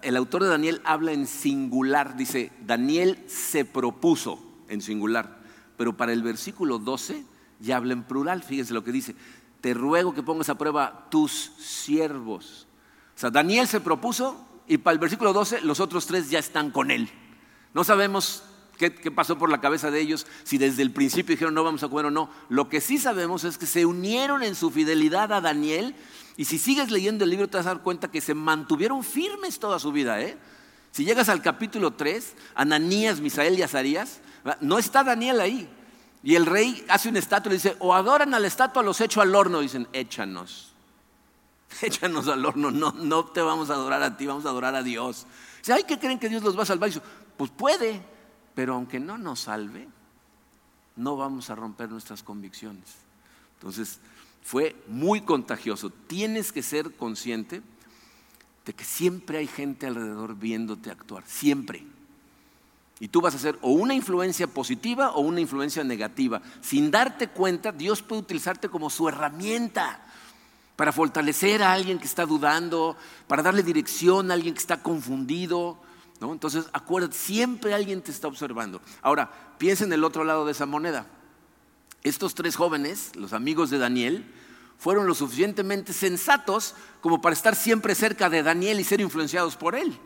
el 0.01 0.15
autor 0.15 0.43
de 0.43 0.49
Daniel 0.49 0.81
habla 0.85 1.11
en 1.11 1.27
singular, 1.27 2.15
dice, 2.15 2.51
Daniel 2.65 3.23
se 3.27 3.65
propuso 3.65 4.39
en 4.69 4.81
singular, 4.81 5.39
pero 5.77 5.97
para 5.97 6.13
el 6.13 6.23
versículo 6.23 6.79
12 6.79 7.25
ya 7.59 7.77
habla 7.77 7.93
en 7.93 8.03
plural, 8.03 8.43
fíjense 8.43 8.73
lo 8.73 8.83
que 8.83 8.91
dice, 8.91 9.15
te 9.59 9.73
ruego 9.73 10.13
que 10.13 10.23
pongas 10.23 10.49
a 10.49 10.57
prueba 10.57 11.07
tus 11.09 11.51
siervos. 11.57 12.67
O 13.15 13.19
sea, 13.19 13.29
Daniel 13.29 13.67
se 13.67 13.81
propuso 13.81 14.45
y 14.67 14.77
para 14.77 14.93
el 14.93 14.99
versículo 14.99 15.33
12 15.33 15.61
los 15.61 15.79
otros 15.79 16.05
tres 16.05 16.29
ya 16.29 16.39
están 16.39 16.71
con 16.71 16.91
él. 16.91 17.09
No 17.73 17.83
sabemos 17.83 18.43
qué, 18.77 18.91
pasó 19.11 19.37
por 19.37 19.49
la 19.49 19.61
cabeza 19.61 19.91
de 19.91 19.99
ellos, 19.99 20.27
si 20.43 20.57
desde 20.57 20.81
el 20.81 20.91
principio 20.91 21.33
dijeron 21.33 21.53
no 21.53 21.63
vamos 21.63 21.83
a 21.83 21.89
comer 21.89 22.05
o 22.05 22.11
no. 22.11 22.29
Lo 22.49 22.69
que 22.69 22.81
sí 22.81 22.97
sabemos 22.97 23.43
es 23.43 23.57
que 23.57 23.65
se 23.65 23.85
unieron 23.85 24.43
en 24.43 24.55
su 24.55 24.71
fidelidad 24.71 25.31
a 25.33 25.41
Daniel 25.41 25.95
y 26.37 26.45
si 26.45 26.57
sigues 26.57 26.91
leyendo 26.91 27.23
el 27.23 27.29
libro 27.29 27.47
te 27.47 27.57
vas 27.57 27.65
a 27.65 27.75
dar 27.75 27.83
cuenta 27.83 28.11
que 28.11 28.21
se 28.21 28.33
mantuvieron 28.33 29.03
firmes 29.03 29.59
toda 29.59 29.79
su 29.79 29.91
vida. 29.91 30.21
¿eh? 30.21 30.37
Si 30.91 31.05
llegas 31.05 31.29
al 31.29 31.41
capítulo 31.41 31.91
3, 31.91 32.35
Ananías, 32.55 33.19
Misael 33.19 33.57
y 33.57 33.61
Azarías, 33.61 34.21
no 34.61 34.77
está 34.77 35.03
Daniel 35.03 35.41
ahí. 35.41 35.69
Y 36.23 36.35
el 36.35 36.45
rey 36.45 36.85
hace 36.87 37.09
una 37.09 37.19
estatua 37.19 37.51
y 37.51 37.55
dice, 37.55 37.75
o 37.79 37.93
adoran 37.93 38.33
a 38.33 38.39
la 38.39 38.47
estatua, 38.47 38.81
los 38.81 39.01
echo 39.01 39.21
al 39.21 39.35
horno. 39.35 39.59
Dicen, 39.59 39.87
échanos. 39.91 40.72
Échanos 41.81 42.27
al 42.27 42.45
horno, 42.45 42.71
no, 42.71 42.91
no 42.91 43.25
te 43.25 43.41
vamos 43.41 43.69
a 43.69 43.73
adorar 43.73 44.03
a 44.03 44.17
ti, 44.17 44.25
vamos 44.25 44.45
a 44.45 44.49
adorar 44.49 44.75
a 44.75 44.83
Dios. 44.83 45.25
Dice, 45.59 45.73
ay, 45.73 45.83
¿qué 45.87 45.97
creen 45.97 46.19
que 46.19 46.29
Dios 46.29 46.43
los 46.43 46.57
va 46.57 46.63
a 46.63 46.65
salvar? 46.65 46.91
pues 47.37 47.51
puede, 47.51 48.01
pero 48.53 48.75
aunque 48.75 48.99
no 48.99 49.17
nos 49.17 49.41
salve, 49.41 49.87
no 50.95 51.17
vamos 51.17 51.49
a 51.49 51.55
romper 51.55 51.89
nuestras 51.89 52.21
convicciones. 52.21 52.83
Entonces, 53.55 53.99
fue 54.43 54.75
muy 54.87 55.21
contagioso. 55.21 55.89
Tienes 55.89 56.51
que 56.51 56.61
ser 56.61 56.95
consciente 56.95 57.61
de 58.65 58.73
que 58.73 58.83
siempre 58.83 59.39
hay 59.39 59.47
gente 59.47 59.87
alrededor 59.87 60.35
viéndote 60.35 60.91
actuar, 60.91 61.23
siempre. 61.25 61.85
Y 62.99 63.07
tú 63.07 63.21
vas 63.21 63.35
a 63.35 63.39
ser 63.39 63.57
o 63.61 63.71
una 63.71 63.93
influencia 63.93 64.47
positiva 64.47 65.11
o 65.11 65.21
una 65.21 65.41
influencia 65.41 65.83
negativa. 65.83 66.41
Sin 66.61 66.91
darte 66.91 67.29
cuenta, 67.29 67.71
Dios 67.71 68.01
puede 68.01 68.21
utilizarte 68.21 68.69
como 68.69 68.89
su 68.89 69.09
herramienta 69.09 70.05
para 70.75 70.91
fortalecer 70.91 71.61
a 71.61 71.73
alguien 71.73 71.99
que 71.99 72.05
está 72.05 72.25
dudando, 72.25 72.97
para 73.27 73.43
darle 73.43 73.63
dirección 73.63 74.31
a 74.31 74.33
alguien 74.33 74.53
que 74.53 74.59
está 74.59 74.81
confundido. 74.81 75.77
¿no? 76.19 76.31
Entonces, 76.31 76.65
acuérdate, 76.73 77.15
siempre 77.15 77.73
alguien 77.73 78.01
te 78.01 78.11
está 78.11 78.27
observando. 78.27 78.81
Ahora, 79.01 79.29
piensa 79.57 79.83
en 79.83 79.93
el 79.93 80.03
otro 80.03 80.23
lado 80.23 80.45
de 80.45 80.51
esa 80.51 80.65
moneda. 80.65 81.05
Estos 82.03 82.35
tres 82.35 82.55
jóvenes, 82.55 83.15
los 83.15 83.33
amigos 83.33 83.69
de 83.69 83.77
Daniel, 83.77 84.25
fueron 84.77 85.07
lo 85.07 85.15
suficientemente 85.15 85.93
sensatos 85.93 86.75
como 87.01 87.21
para 87.21 87.33
estar 87.33 87.55
siempre 87.55 87.95
cerca 87.95 88.29
de 88.29 88.43
Daniel 88.43 88.79
y 88.79 88.83
ser 88.83 88.99
influenciados 88.99 89.55
por 89.55 89.75
él. 89.75 89.97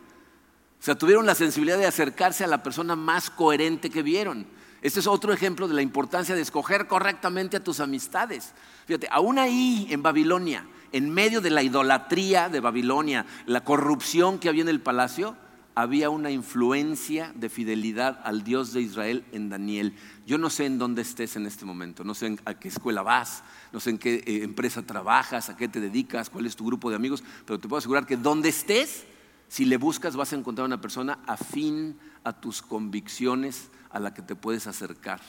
O 0.80 0.84
sea, 0.84 0.96
tuvieron 0.96 1.26
la 1.26 1.34
sensibilidad 1.34 1.78
de 1.78 1.88
acercarse 1.88 2.44
a 2.44 2.48
la 2.48 2.62
persona 2.62 2.96
más 2.96 3.30
coherente 3.30 3.90
que 3.90 4.04
vieron. 4.04 4.46
Este 4.82 5.00
es 5.00 5.08
otro 5.08 5.34
ejemplo 5.34 5.68
de 5.68 5.74
la 5.74 5.82
importancia 5.82 6.36
de 6.36 6.42
escoger 6.42 6.88
correctamente 6.88 7.58
a 7.58 7.64
tus 7.64 7.80
amistades. 7.80 8.54
Fíjate, 8.86 9.08
aún 9.12 9.40
ahí 9.40 9.88
en 9.90 10.04
Babilonia, 10.04 10.66
en 10.92 11.10
medio 11.10 11.42
de 11.42 11.50
la 11.50 11.64
idolatría 11.64 12.50
de 12.50 12.60
Babilonia, 12.60 13.26
la 13.46 13.64
corrupción 13.64 14.40
que 14.40 14.50
había 14.50 14.62
en 14.62 14.70
el 14.70 14.82
palacio, 14.82 15.36
había 15.78 16.10
una 16.10 16.32
influencia 16.32 17.32
de 17.36 17.50
fidelidad 17.50 18.20
al 18.24 18.44
Dios 18.44 18.74
de 18.74 18.82
Israel 18.82 19.24
en 19.32 19.50
Daniel. 19.50 19.94
Yo 20.26 20.40
no 20.40 20.50
sé 20.50 20.66
en 20.66 20.80
dónde 20.80 21.04
estés 21.04 21.36
en 21.36 21.46
este 21.46 21.66
momento, 21.66 22.04
no 22.04 22.16
sé 22.16 22.36
a 22.46 22.56
qué 22.56 22.68
escuela 22.68 23.04
vas, 23.04 23.44
no 23.72 23.80
sé 23.80 23.92
en 23.92 24.00
qué 24.00 24.16
eh, 24.26 24.42
empresa 24.44 24.82
trabajas, 24.82 25.50
a 25.50 25.56
qué 25.56 25.68
te 25.68 25.80
dedicas, 25.80 26.32
cuál 26.32 26.48
es 26.48 26.56
tu 26.56 26.66
grupo 26.66 26.90
de 26.90 26.96
amigos, 26.96 27.24
pero 27.46 27.60
te 27.60 27.68
puedo 27.68 27.78
asegurar 27.78 28.08
que 28.08 28.18
donde 28.18 28.50
estés, 28.50 29.06
si 29.50 29.66
le 29.66 29.78
buscas 29.78 30.16
vas 30.16 30.34
a 30.34 30.36
encontrar 30.36 30.66
una 30.66 30.82
persona 30.82 31.20
afín 31.28 32.00
a 32.24 32.34
tus 32.34 32.64
convicciones 32.64 33.70
a 33.98 34.00
la 34.00 34.14
que 34.14 34.22
te 34.22 34.36
puedes 34.36 34.68
acercar. 34.68 35.20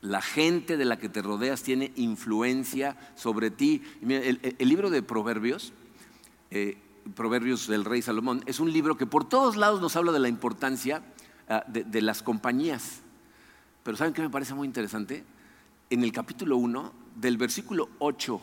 La 0.00 0.22
gente 0.22 0.76
de 0.76 0.84
la 0.84 0.98
que 0.98 1.08
te 1.08 1.20
rodeas 1.20 1.62
tiene 1.62 1.92
influencia 1.96 2.96
sobre 3.14 3.50
ti. 3.50 3.82
El, 4.02 4.68
libro 4.68 4.88
de 4.88 5.02
Proverbios, 5.02 5.72
eh, 6.50 6.78
Proverbios 7.14 7.66
del 7.66 7.84
Rey 7.84 8.02
Salomón, 8.02 8.42
es 8.46 8.60
un 8.60 8.72
libro 8.72 8.96
que 8.96 9.06
por 9.06 9.28
todos 9.28 9.56
lados 9.56 9.80
nos 9.80 9.96
habla 9.96 10.12
de 10.12 10.20
la 10.20 10.28
importancia 10.28 11.02
ah, 11.48 11.64
de, 11.66 12.02
las 12.02 12.22
compañías. 12.22 13.00
Pero 13.82 13.96
¿saben 13.96 14.14
qué 14.14 14.22
me 14.22 14.30
parece 14.30 14.54
muy 14.54 14.66
interesante? 14.66 15.24
En 15.90 16.02
el 16.02 16.12
capítulo 16.12 16.56
1, 16.56 16.92
del 17.16 17.36
versículo 17.36 17.88
8 17.98 18.40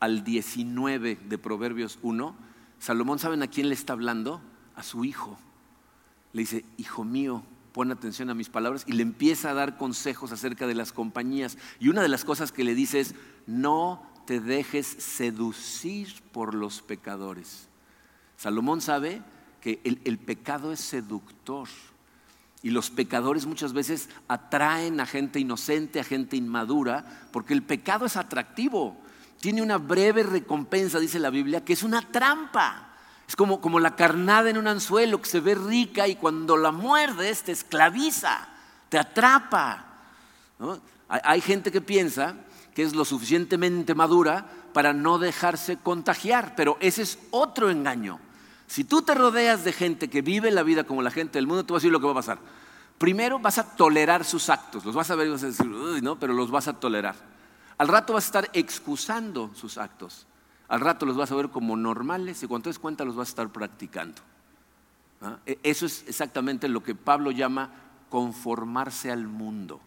al 0.00 0.24
19 0.24 1.18
de 1.26 1.38
Proverbios 1.38 1.98
1, 2.02 2.34
Salomón, 2.78 3.18
¿saben 3.18 3.42
a 3.42 3.48
quién 3.48 3.68
le 3.68 3.74
está 3.74 3.94
hablando? 3.94 4.40
A 4.74 4.82
su 4.82 5.04
hijo. 5.04 5.38
Le 6.32 6.42
dice, 6.42 6.64
hijo 6.76 7.04
mío, 7.04 7.42
pon 7.72 7.92
atención 7.92 8.30
a 8.30 8.34
mis 8.34 8.48
palabras 8.48 8.84
y 8.86 8.92
le 8.92 9.02
empieza 9.02 9.50
a 9.50 9.54
dar 9.54 9.76
consejos 9.76 10.32
acerca 10.32 10.66
de 10.66 10.74
las 10.74 10.92
compañías. 10.92 11.58
Y 11.78 11.88
una 11.88 12.02
de 12.02 12.08
las 12.08 12.24
cosas 12.24 12.52
que 12.52 12.64
le 12.64 12.74
dice 12.74 13.00
es, 13.00 13.14
no 13.46 14.02
te 14.26 14.40
dejes 14.40 14.86
seducir 14.86 16.22
por 16.32 16.54
los 16.54 16.82
pecadores. 16.82 17.68
Salomón 18.36 18.80
sabe 18.80 19.22
que 19.60 19.80
el, 19.84 20.18
pecado 20.18 20.72
es 20.72 20.80
seductor. 20.80 21.68
Y 22.62 22.70
los 22.70 22.90
pecadores 22.90 23.46
muchas 23.46 23.72
veces 23.72 24.08
atraen 24.26 25.00
a 25.00 25.06
gente 25.06 25.40
inocente, 25.40 26.00
a 26.00 26.04
gente 26.04 26.36
inmadura, 26.36 27.28
porque 27.32 27.54
el 27.54 27.62
pecado 27.62 28.06
es 28.06 28.16
atractivo. 28.16 28.96
Tiene 29.40 29.62
una 29.62 29.78
breve 29.78 30.24
recompensa, 30.24 30.98
dice 30.98 31.18
la 31.18 31.30
Biblia, 31.30 31.64
que 31.64 31.72
es 31.72 31.82
una 31.82 32.02
trampa. 32.02 32.87
Es 33.28 33.36
como, 33.36 33.60
como 33.60 33.78
la 33.78 33.94
carnada 33.94 34.48
en 34.48 34.56
un 34.56 34.66
anzuelo 34.66 35.20
que 35.20 35.28
se 35.28 35.40
ve 35.40 35.54
rica 35.54 36.08
y 36.08 36.16
cuando 36.16 36.56
la 36.56 36.72
muerdes 36.72 37.42
te 37.42 37.52
esclaviza, 37.52 38.48
te 38.88 38.98
atrapa. 38.98 39.84
Hay 41.08 41.42
gente 41.42 41.70
que 41.70 41.82
piensa 41.82 42.36
que 42.74 42.82
es 42.82 42.94
lo 42.94 43.04
suficientemente 43.04 43.94
madura 43.94 44.46
para 44.72 44.94
no 44.94 45.18
dejarse 45.18 45.76
contagiar, 45.76 46.54
pero 46.56 46.78
ese 46.80 47.02
es 47.02 47.18
otro 47.30 47.68
engaño. 47.68 48.18
Si 48.66 48.84
tú 48.84 49.02
te 49.02 49.14
rodeas 49.14 49.64
de 49.64 49.72
gente 49.72 50.08
que 50.08 50.22
vive 50.22 50.50
la 50.50 50.62
vida 50.62 50.84
como 50.84 51.02
la 51.02 51.10
gente 51.10 51.38
del 51.38 51.46
mundo, 51.46 51.64
te 51.66 51.72
vas 51.72 51.80
a 51.80 51.82
decir 51.82 51.92
lo 51.92 52.00
que 52.00 52.06
va 52.06 52.12
a 52.12 52.16
pasar. 52.16 52.38
Primero 52.96 53.38
vas 53.38 53.58
a 53.58 53.76
tolerar 53.76 54.24
sus 54.24 54.48
actos, 54.48 54.84
los 54.84 54.94
vas 54.94 55.10
a 55.10 55.16
ver 55.16 55.26
y 55.26 55.30
vas 55.30 55.42
a 55.42 55.46
decir, 55.48 55.66
Uy, 55.66 56.00
no, 56.00 56.18
pero 56.18 56.32
los 56.32 56.50
vas 56.50 56.68
a 56.68 56.78
tolerar. 56.78 57.16
Al 57.76 57.88
rato 57.88 58.12
vas 58.14 58.24
a 58.24 58.26
estar 58.26 58.50
excusando 58.52 59.50
sus 59.54 59.76
actos. 59.76 60.27
Al 60.68 60.80
rato 60.80 61.06
los 61.06 61.16
vas 61.16 61.32
a 61.32 61.36
ver 61.36 61.48
como 61.48 61.76
normales 61.76 62.42
y 62.42 62.46
cuando 62.46 62.64
te 62.64 62.70
des 62.70 62.78
cuenta 62.78 63.04
los 63.04 63.16
vas 63.16 63.28
a 63.28 63.32
estar 63.32 63.48
practicando. 63.50 64.20
E, 65.46 65.58
eso 65.62 65.86
es 65.86 66.04
exactamente 66.06 66.68
lo 66.68 66.82
que 66.82 66.94
Pablo 66.94 67.30
llama 67.30 67.72
conformarse 68.10 69.10
al 69.10 69.26
mundo. 69.26 69.80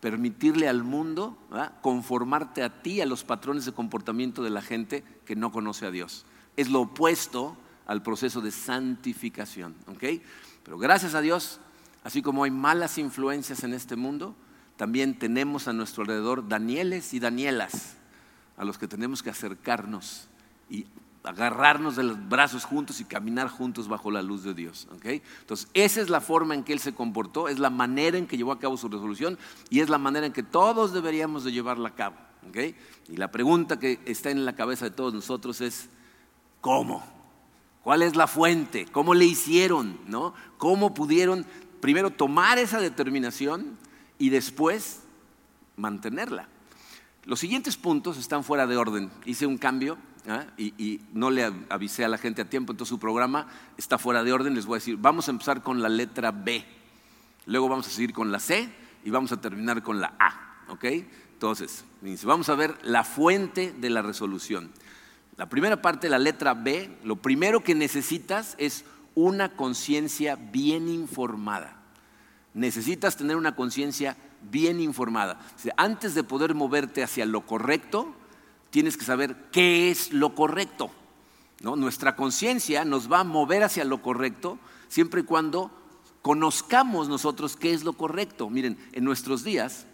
Permitirle 0.00 0.68
al 0.68 0.82
mundo 0.82 1.36
conformarte 1.82 2.62
a 2.62 2.82
ti, 2.82 3.00
a 3.00 3.06
los 3.06 3.22
patrones 3.22 3.66
de 3.66 3.72
comportamiento 3.72 4.42
de 4.42 4.50
la 4.50 4.62
gente 4.62 5.04
que 5.26 5.36
no 5.36 5.52
conoce 5.52 5.84
a 5.84 5.90
Dios. 5.90 6.24
Es 6.56 6.70
lo 6.70 6.82
opuesto 6.82 7.56
al 7.86 8.02
proceso 8.02 8.40
de 8.40 8.50
santificación. 8.50 9.74
Pero 10.64 10.78
gracias 10.78 11.14
a 11.14 11.20
Dios, 11.20 11.60
así 12.02 12.22
como 12.22 12.44
hay 12.44 12.50
malas 12.50 12.96
influencias 12.96 13.62
en 13.62 13.74
este 13.74 13.96
mundo, 13.96 14.34
también 14.76 15.18
tenemos 15.18 15.68
a 15.68 15.74
nuestro 15.74 16.02
alrededor 16.02 16.48
Danieles 16.48 17.12
y 17.12 17.20
Danielas, 17.20 17.98
a 18.60 18.64
los 18.66 18.76
que 18.76 18.86
tenemos 18.86 19.22
que 19.22 19.30
acercarnos 19.30 20.28
y 20.68 20.84
agarrarnos 21.24 21.96
de 21.96 22.02
los 22.02 22.28
brazos 22.28 22.66
juntos 22.66 23.00
y 23.00 23.06
caminar 23.06 23.48
juntos 23.48 23.88
bajo 23.88 24.10
la 24.10 24.20
luz 24.20 24.42
de 24.42 24.52
Dios. 24.52 24.86
Entonces, 25.02 25.66
esa 25.72 26.02
es 26.02 26.10
la 26.10 26.20
forma 26.20 26.54
en 26.54 26.62
que 26.62 26.74
él 26.74 26.78
se 26.78 26.92
comportó, 26.92 27.48
es 27.48 27.58
la 27.58 27.70
manera 27.70 28.18
en 28.18 28.26
que 28.26 28.36
llevó 28.36 28.52
a 28.52 28.58
cabo 28.58 28.76
su 28.76 28.90
resolución 28.90 29.38
y 29.70 29.80
es 29.80 29.88
la 29.88 29.96
manera 29.96 30.26
en 30.26 30.34
que 30.34 30.42
todos 30.42 30.92
deberíamos 30.92 31.42
de 31.42 31.52
llevarla 31.52 31.88
a 31.88 31.94
cabo. 31.94 32.16
Y 33.08 33.16
la 33.16 33.30
pregunta 33.30 33.78
que 33.78 33.98
está 34.04 34.30
en 34.30 34.44
la 34.44 34.54
cabeza 34.54 34.84
de 34.84 34.90
todos 34.90 35.14
nosotros 35.14 35.62
es, 35.62 35.88
¿cómo? 36.60 37.02
¿Cuál 37.82 38.02
es 38.02 38.14
la 38.14 38.26
fuente? 38.26 38.84
¿Cómo 38.92 39.14
le 39.14 39.24
hicieron? 39.24 39.98
¿no? 40.06 40.34
¿Cómo 40.58 40.92
pudieron 40.92 41.46
primero 41.80 42.10
tomar 42.10 42.58
esa 42.58 42.78
determinación 42.78 43.78
y 44.18 44.28
después 44.28 45.00
mantenerla? 45.78 46.46
Los 47.24 47.40
siguientes 47.40 47.76
puntos 47.76 48.16
están 48.16 48.44
fuera 48.44 48.66
de 48.66 48.76
orden. 48.76 49.10
Hice 49.26 49.46
un 49.46 49.58
cambio 49.58 49.98
¿ah? 50.28 50.46
y, 50.56 51.00
no 51.12 51.30
le 51.30 51.52
avisé 51.68 52.04
a 52.04 52.08
la 52.08 52.16
gente 52.16 52.42
a 52.42 52.48
tiempo, 52.48 52.72
entonces 52.72 52.90
su 52.90 52.98
programa 52.98 53.46
está 53.76 53.98
fuera 53.98 54.24
de 54.24 54.32
orden. 54.32 54.54
Les 54.54 54.64
voy 54.64 54.76
a 54.76 54.78
decir, 54.78 54.96
vamos 54.96 55.28
a 55.28 55.32
empezar 55.32 55.62
con 55.62 55.82
la 55.82 55.88
letra 55.88 56.30
B, 56.32 56.64
luego 57.46 57.68
vamos 57.68 57.86
a 57.86 57.90
seguir 57.90 58.14
con 58.14 58.32
la 58.32 58.40
C 58.40 58.68
y 59.04 59.10
vamos 59.10 59.32
a 59.32 59.40
terminar 59.40 59.82
con 59.82 60.00
la 60.00 60.14
A. 60.18 60.64
¿ok? 60.70 60.84
Entonces, 61.32 61.84
vamos 62.24 62.48
a 62.48 62.54
ver 62.54 62.76
la 62.82 63.04
fuente 63.04 63.72
de 63.72 63.90
la 63.90 64.02
resolución. 64.02 64.70
La 65.36 65.48
primera 65.48 65.80
parte, 65.80 66.08
la 66.08 66.18
letra 66.18 66.54
B, 66.54 66.98
lo 67.04 67.16
primero 67.16 67.62
que 67.62 67.74
necesitas 67.74 68.54
es 68.58 68.84
una 69.14 69.56
conciencia 69.56 70.36
bien 70.36 70.88
informada. 70.88 71.76
Necesitas 72.54 73.16
tener 73.16 73.36
una 73.36 73.54
conciencia 73.54 74.12
bien 74.12 74.29
informada. 74.52 75.40
Antes 75.76 76.14
de 76.14 76.24
poder 76.24 76.54
moverte 76.54 77.02
hacia 77.02 77.26
lo 77.26 77.46
correcto, 77.46 78.14
tienes 78.70 78.96
que 78.96 79.04
saber 79.04 79.36
qué 79.52 79.90
es 79.90 80.12
lo 80.12 80.34
correcto. 80.34 80.90
Nuestra 81.62 82.16
conciencia 82.16 82.84
nos 82.84 83.10
va 83.10 83.20
a 83.20 83.24
mover 83.24 83.62
hacia 83.62 83.84
lo 83.84 84.00
correcto 84.00 84.58
siempre 84.88 85.20
y 85.20 85.24
cuando 85.24 85.70
conozcamos 86.22 87.08
nosotros 87.08 87.56
qué 87.56 87.72
es 87.72 87.84
lo 87.84 87.92
correcto. 87.92 88.48
Miren, 88.48 88.78
en 88.92 89.04
nuestros 89.04 89.44
días 89.44 89.86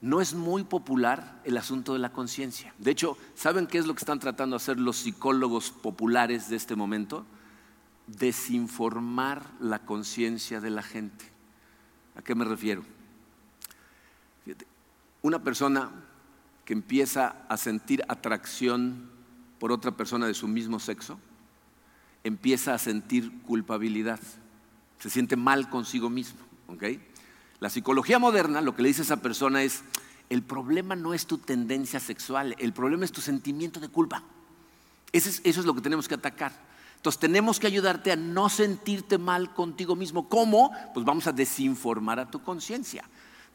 no 0.00 0.20
es 0.20 0.34
muy 0.34 0.64
popular 0.64 1.40
el 1.44 1.56
asunto 1.56 1.92
de 1.92 1.98
la 1.98 2.12
conciencia. 2.12 2.74
De 2.78 2.90
hecho, 2.90 3.16
¿saben 3.34 3.66
qué 3.66 3.78
es 3.78 3.86
lo 3.86 3.94
que 3.94 4.00
están 4.00 4.20
tratando 4.20 4.54
de 4.54 4.62
hacer 4.62 4.78
los 4.78 4.96
psicólogos 4.96 5.70
populares 5.70 6.48
de 6.48 6.56
este 6.56 6.76
momento? 6.76 7.24
Desinformar 8.06 9.42
la 9.60 9.80
conciencia 9.80 10.60
de 10.60 10.70
la 10.70 10.82
gente. 10.82 11.24
¿A 12.16 12.22
qué 12.22 12.34
me 12.34 12.44
refiero? 12.44 12.84
Una 15.28 15.44
persona 15.44 15.90
que 16.64 16.72
empieza 16.72 17.36
a 17.48 17.56
sentir 17.56 18.02
atracción 18.08 19.10
por 19.58 19.72
otra 19.72 19.92
persona 19.92 20.26
de 20.26 20.34
su 20.34 20.48
mismo 20.48 20.80
sexo, 20.80 21.18
empieza 22.24 22.74
a 22.74 22.78
sentir 22.78 23.42
culpabilidad, 23.42 24.20
se 24.98 25.10
siente 25.10 25.36
mal 25.36 25.70
consigo 25.70 26.10
mismo. 26.10 26.40
¿okay? 26.68 27.00
La 27.60 27.70
psicología 27.70 28.18
moderna 28.18 28.60
lo 28.60 28.74
que 28.74 28.82
le 28.82 28.88
dice 28.88 29.02
a 29.02 29.04
esa 29.04 29.22
persona 29.22 29.62
es, 29.62 29.82
el 30.30 30.42
problema 30.42 30.96
no 30.96 31.14
es 31.14 31.26
tu 31.26 31.38
tendencia 31.38 32.00
sexual, 32.00 32.54
el 32.58 32.72
problema 32.72 33.04
es 33.04 33.12
tu 33.12 33.20
sentimiento 33.20 33.80
de 33.80 33.88
culpa. 33.88 34.22
Eso 35.12 35.28
es, 35.28 35.40
eso 35.44 35.60
es 35.60 35.66
lo 35.66 35.74
que 35.74 35.80
tenemos 35.80 36.08
que 36.08 36.14
atacar. 36.14 36.52
Entonces 36.96 37.20
tenemos 37.20 37.60
que 37.60 37.66
ayudarte 37.66 38.12
a 38.12 38.16
no 38.16 38.48
sentirte 38.48 39.18
mal 39.18 39.54
contigo 39.54 39.94
mismo. 39.94 40.28
¿Cómo? 40.28 40.72
Pues 40.92 41.06
vamos 41.06 41.26
a 41.26 41.32
desinformar 41.32 42.18
a 42.18 42.30
tu 42.30 42.42
conciencia. 42.42 43.04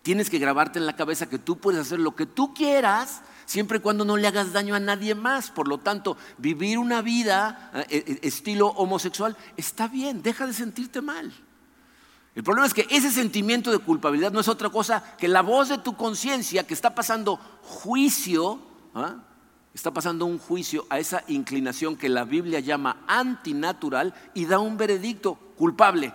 Tienes 0.04 0.30
que 0.30 0.38
grabarte 0.38 0.80
en 0.80 0.86
la 0.86 0.98
cabeza 0.98 1.30
que 1.30 1.39
tú 1.39 1.58
puedes 1.58 1.80
hacer 1.80 1.98
lo 1.98 2.13
que 2.13 2.26
tú 2.26 2.54
quieras 2.54 3.22
siempre 3.46 3.78
y 3.78 3.82
cuando 3.82 4.04
no 4.04 4.18
le 4.18 4.28
hagas 4.28 4.52
daño 4.52 4.76
a 4.76 4.80
nadie 4.80 5.16
más. 5.16 5.50
Por 5.50 5.70
lo 5.70 5.78
tanto, 5.78 6.18
vivir 6.38 6.78
una 6.78 7.02
vida 7.02 7.72
eh, 7.89 8.04
eh, 8.06 8.20
estilo 8.22 8.68
homosexual 8.68 9.38
está 9.56 9.88
bien, 9.88 10.22
deja 10.22 10.46
de 10.46 10.54
sentirte 10.54 11.02
mal. 11.02 11.34
El 12.36 12.44
problema 12.44 12.68
es 12.68 12.74
que 12.74 12.86
ese 12.89 13.12
sentimiento 13.12 13.72
de 13.72 13.80
culpabilidad 13.80 14.34
no 14.34 14.42
es 14.42 14.50
otra 14.50 14.70
cosa 14.70 15.16
que 15.18 15.30
la 15.30 15.42
voz 15.42 15.70
de 15.70 15.78
tu 15.78 15.96
conciencia 15.96 16.68
que 16.68 16.74
está 16.74 16.94
pasando 16.94 17.38
juicio, 17.62 18.60
¿ah? 18.94 19.24
está 19.74 19.92
pasando 19.92 20.26
un 20.26 20.38
juicio 20.38 20.86
a 20.89 21.00
esa 21.00 21.24
inclinación 21.30 21.96
que 21.96 22.10
la 22.10 22.26
Biblia 22.26 22.60
llama 22.60 23.06
antinatural 23.08 24.13
y 24.34 24.46
da 24.46 24.60
un 24.60 24.76
veredicto 24.76 25.36
culpable. 25.56 26.13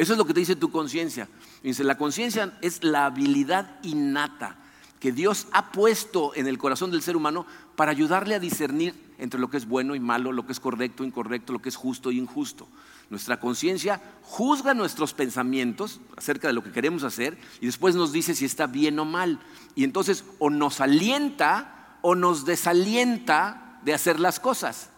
Eso 0.00 0.14
es 0.14 0.18
lo 0.18 0.24
que 0.24 0.32
te 0.32 0.40
dice 0.40 0.56
tu 0.56 0.70
conciencia. 0.70 1.28
Dice, 1.62 1.84
la 1.84 1.98
conciencia 1.98 2.56
es 2.62 2.82
la 2.82 3.04
habilidad 3.04 3.78
innata 3.82 4.56
que 4.98 5.12
Dios 5.12 5.46
ha 5.52 5.72
puesto 5.72 6.34
en 6.34 6.46
el 6.46 6.56
corazón 6.56 6.90
del 6.90 7.02
ser 7.02 7.16
humano 7.16 7.44
para 7.76 7.90
ayudarle 7.90 8.34
a 8.34 8.38
discernir 8.38 8.94
entre 9.18 9.38
lo 9.38 9.50
que 9.50 9.58
es 9.58 9.68
bueno 9.68 9.94
y 9.94 10.00
malo, 10.00 10.32
lo 10.32 10.46
que 10.46 10.52
es 10.52 10.60
correcto, 10.60 11.04
incorrecto, 11.04 11.52
lo 11.52 11.60
que 11.60 11.68
es 11.68 11.76
justo 11.76 12.10
y 12.10 12.16
injusto. 12.16 12.66
Nuestra 13.10 13.38
conciencia 13.40 14.00
juzga 14.22 14.72
nuestros 14.72 15.12
pensamientos 15.12 16.00
acerca 16.16 16.48
de 16.48 16.54
lo 16.54 16.64
que 16.64 16.72
queremos 16.72 17.04
hacer 17.04 17.36
y 17.60 17.66
después 17.66 17.94
nos 17.94 18.10
dice 18.10 18.34
si 18.34 18.46
está 18.46 18.66
bien 18.66 18.98
o 19.00 19.04
mal. 19.04 19.38
Y 19.74 19.84
entonces 19.84 20.24
o 20.38 20.48
nos 20.48 20.80
alienta 20.80 21.98
o 22.00 22.14
nos 22.14 22.46
desalienta 22.46 23.78
de 23.84 23.92
hacer 23.92 24.18
las 24.18 24.40
cosas. 24.40 24.88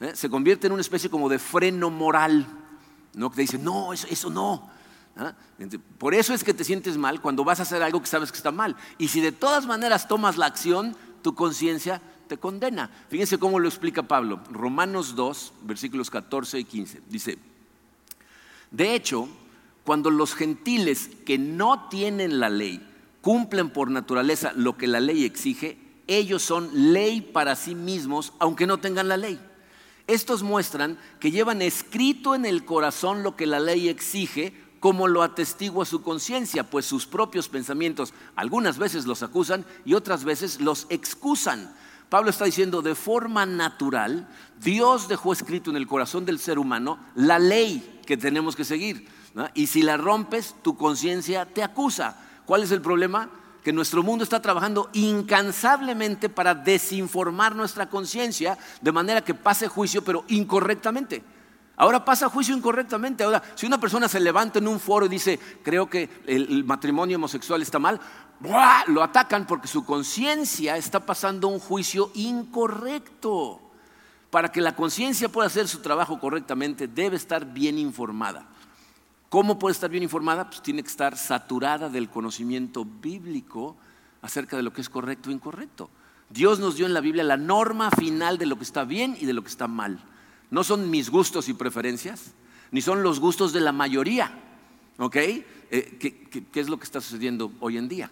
¿eh? 0.00 0.12
Se 0.14 0.28
convierte 0.28 0.66
en 0.66 0.74
una 0.74 0.82
especie 0.82 1.08
como 1.08 1.30
de 1.30 1.38
freno 1.38 1.88
moral, 1.88 2.46
¿no? 3.14 3.30
que 3.30 3.36
te 3.36 3.42
dice, 3.42 3.58
no, 3.58 3.92
eso, 3.92 4.30
no. 4.30 4.70
¿ah? 5.16 5.34
Por 5.98 6.14
eso 6.14 6.34
es 6.34 6.44
que 6.44 6.54
te 6.54 6.64
sientes 6.64 6.96
mal 6.96 7.20
cuando 7.20 7.44
vas 7.44 7.60
a 7.60 7.64
hacer 7.64 7.82
algo 7.82 8.00
que 8.00 8.06
sabes 8.06 8.30
que 8.30 8.38
está 8.38 8.52
mal. 8.52 8.76
Y 8.98 9.08
si 9.08 9.20
de 9.20 9.32
todas 9.32 9.66
maneras 9.66 10.08
tomas 10.08 10.36
la 10.36 10.46
acción, 10.46 10.96
tu 11.22 11.34
conciencia 11.34 12.00
te 12.28 12.38
condena. 12.38 12.90
Fíjense 13.08 13.38
cómo 13.38 13.58
lo 13.58 13.68
explica 13.68 14.02
Pablo. 14.02 14.40
Romanos 14.50 15.14
2, 15.14 15.52
versículos 15.62 16.10
14 16.10 16.58
y 16.58 16.64
15. 16.64 17.02
Dice, 17.08 17.38
de 18.70 18.94
hecho, 18.94 19.28
cuando 19.84 20.10
los 20.10 20.34
gentiles 20.34 21.10
que 21.26 21.38
no 21.38 21.88
tienen 21.88 22.40
la 22.40 22.48
ley 22.48 22.88
cumplen 23.20 23.70
por 23.70 23.90
naturaleza 23.90 24.52
lo 24.54 24.76
que 24.76 24.86
la 24.86 25.00
ley 25.00 25.24
exige, 25.24 25.78
ellos 26.06 26.42
son 26.42 26.92
ley 26.92 27.20
para 27.20 27.54
sí 27.54 27.74
mismos, 27.74 28.32
aunque 28.38 28.66
no 28.66 28.78
tengan 28.78 29.08
la 29.08 29.16
ley. 29.16 29.40
Estos 30.06 30.42
muestran 30.42 30.98
que 31.20 31.30
llevan 31.30 31.62
escrito 31.62 32.34
en 32.34 32.44
el 32.44 32.64
corazón 32.64 33.22
lo 33.22 33.36
que 33.36 33.46
la 33.46 33.60
ley 33.60 33.88
exige, 33.88 34.54
como 34.80 35.06
lo 35.06 35.22
atestigua 35.22 35.84
su 35.84 36.02
conciencia, 36.02 36.68
pues 36.68 36.86
sus 36.86 37.06
propios 37.06 37.48
pensamientos 37.48 38.12
algunas 38.34 38.78
veces 38.78 39.06
los 39.06 39.22
acusan 39.22 39.64
y 39.84 39.94
otras 39.94 40.24
veces 40.24 40.60
los 40.60 40.86
excusan. 40.90 41.72
Pablo 42.08 42.30
está 42.30 42.44
diciendo, 42.44 42.82
de 42.82 42.94
forma 42.94 43.46
natural, 43.46 44.28
Dios 44.60 45.08
dejó 45.08 45.32
escrito 45.32 45.70
en 45.70 45.76
el 45.76 45.86
corazón 45.86 46.26
del 46.26 46.38
ser 46.38 46.58
humano 46.58 46.98
la 47.14 47.38
ley 47.38 48.00
que 48.04 48.16
tenemos 48.16 48.56
que 48.56 48.64
seguir. 48.64 49.08
Y 49.54 49.68
si 49.68 49.82
la 49.82 49.96
rompes, 49.96 50.56
tu 50.62 50.76
conciencia 50.76 51.46
te 51.46 51.62
acusa. 51.62 52.18
¿Cuál 52.44 52.64
es 52.64 52.70
el 52.72 52.82
problema? 52.82 53.30
Que 53.62 53.72
nuestro 53.72 54.02
mundo 54.02 54.24
está 54.24 54.42
trabajando 54.42 54.90
incansablemente 54.92 56.28
para 56.28 56.54
desinformar 56.54 57.54
nuestra 57.54 57.88
conciencia 57.88 58.58
de 58.80 58.92
manera 58.92 59.22
que 59.22 59.34
pase 59.34 59.68
juicio, 59.68 60.02
pero 60.02 60.24
incorrectamente. 60.28 61.22
Ahora 61.76 62.04
pasa 62.04 62.28
juicio 62.28 62.56
incorrectamente. 62.56 63.24
Ahora, 63.24 63.42
si 63.54 63.66
una 63.66 63.78
persona 63.78 64.08
se 64.08 64.20
levanta 64.20 64.58
en 64.58 64.68
un 64.68 64.78
foro 64.78 65.06
y 65.06 65.08
dice, 65.08 65.38
creo 65.62 65.88
que 65.88 66.08
el, 66.26 66.64
matrimonio 66.64 67.16
homosexual 67.16 67.62
está 67.62 67.78
mal, 67.78 68.00
lo 68.88 69.02
atacan 69.02 69.46
porque 69.46 69.68
su 69.68 69.84
conciencia 69.84 70.76
está 70.76 71.00
pasando 71.00 71.48
un 71.48 71.58
juicio 71.58 72.10
incorrecto. 72.14 73.60
Para 74.30 74.50
que 74.50 74.60
la 74.60 74.76
conciencia 74.76 75.28
pueda 75.28 75.46
hacer 75.46 75.68
su 75.68 75.80
trabajo 75.80 76.18
correctamente, 76.18 76.88
debe 76.88 77.16
estar 77.16 77.44
bien 77.44 77.78
informada. 77.78 78.46
¿Cómo 79.32 79.58
puede 79.58 79.72
estar 79.72 79.88
bien 79.88 80.02
informada? 80.02 80.50
Pues 80.50 80.60
tiene 80.60 80.82
que 80.82 80.90
estar 80.90 81.16
saturada 81.16 81.88
del 81.88 82.10
conocimiento 82.10 82.84
bíblico 82.84 83.78
acerca 84.20 84.58
de 84.58 84.62
lo 84.62 84.74
que 84.74 84.82
es 84.82 84.90
correcto 84.90 85.30
e 85.30 85.32
incorrecto. 85.32 85.88
Dios 86.28 86.58
nos 86.58 86.76
dio 86.76 86.84
en 86.84 86.92
la 86.92 87.00
Biblia 87.00 87.24
la 87.24 87.38
norma 87.38 87.90
final 87.90 88.36
de 88.36 88.44
lo 88.44 88.58
que 88.58 88.64
está 88.64 88.84
bien 88.84 89.16
y 89.18 89.24
de 89.24 89.32
lo 89.32 89.40
que 89.40 89.48
está 89.48 89.68
mal. 89.68 90.04
No 90.50 90.64
son 90.64 90.90
mis 90.90 91.08
gustos 91.08 91.48
y 91.48 91.54
preferencias, 91.54 92.34
ni 92.72 92.82
son 92.82 93.02
los 93.02 93.20
gustos 93.20 93.54
de 93.54 93.60
la 93.60 93.72
mayoría. 93.72 94.38
¿Ok? 94.98 95.16
Eh, 95.16 95.96
¿qué, 95.98 96.60
es 96.60 96.68
lo 96.68 96.76
que 96.76 96.84
está 96.84 97.00
sucediendo 97.00 97.54
hoy 97.60 97.78
en 97.78 97.88
día? 97.88 98.10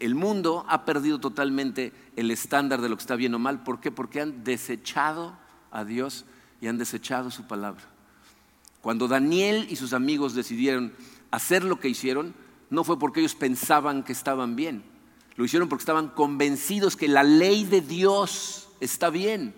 el 0.00 0.16
mundo 0.16 0.66
ha 0.68 0.84
perdido 0.84 1.20
totalmente 1.20 1.92
el 2.16 2.32
estándar 2.32 2.80
de 2.80 2.88
lo 2.88 2.96
que 2.96 3.02
está 3.02 3.14
bien 3.14 3.36
o 3.36 3.38
mal. 3.38 3.62
¿Por 3.62 3.78
qué? 3.78 3.92
Porque 3.92 4.20
han 4.20 4.42
desechado 4.42 5.38
a 5.70 5.84
Dios 5.84 6.24
y 6.60 6.66
han 6.66 6.76
desechado 6.76 7.30
su 7.30 7.46
palabra. 7.46 7.97
Cuando 8.80 9.08
Daniel 9.08 9.66
y 9.70 9.76
sus 9.76 9.92
amigos 9.92 10.34
decidieron 10.34 10.92
hacer 11.30 11.64
lo 11.64 11.80
que 11.80 11.88
hicieron, 11.88 12.34
no 12.70 12.84
fue 12.84 12.98
porque 12.98 13.20
ellos 13.20 13.34
pensaban 13.34 14.02
que 14.02 14.12
estaban 14.12 14.56
bien. 14.56 14.84
Lo 15.36 15.44
hicieron 15.44 15.68
porque 15.68 15.82
estaban 15.82 16.08
convencidos 16.08 16.96
que 16.96 17.08
la 17.08 17.22
ley 17.22 17.64
de 17.64 17.80
Dios 17.80 18.68
está 18.80 19.10
bien. 19.10 19.54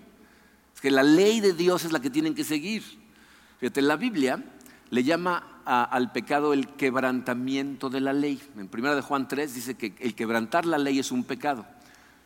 Que 0.81 0.91
la 0.91 1.03
ley 1.03 1.41
de 1.41 1.53
Dios 1.53 1.85
es 1.85 1.93
la 1.93 2.01
que 2.01 2.11
tienen 2.11 2.35
que 2.35 2.45
seguir. 2.45 2.83
Fíjate, 3.59 3.83
la 3.83 3.97
Biblia 3.97 4.43
le 4.91 5.05
llama 5.05 5.63
al 5.65 6.13
pecado 6.13 6.53
el 6.53 6.69
quebrantamiento 6.69 7.91
de 7.91 8.01
la 8.01 8.13
ley. 8.13 8.41
En 8.57 8.69
primera 8.69 8.95
de 8.95 9.03
Juan 9.03 9.29
3 9.29 9.55
dice 9.55 9.75
que 9.77 9.95
el 10.01 10.15
quebrantar 10.15 10.65
la 10.65 10.79
ley 10.79 10.99
es 10.99 11.13
un 11.13 11.25
pecado. 11.25 11.67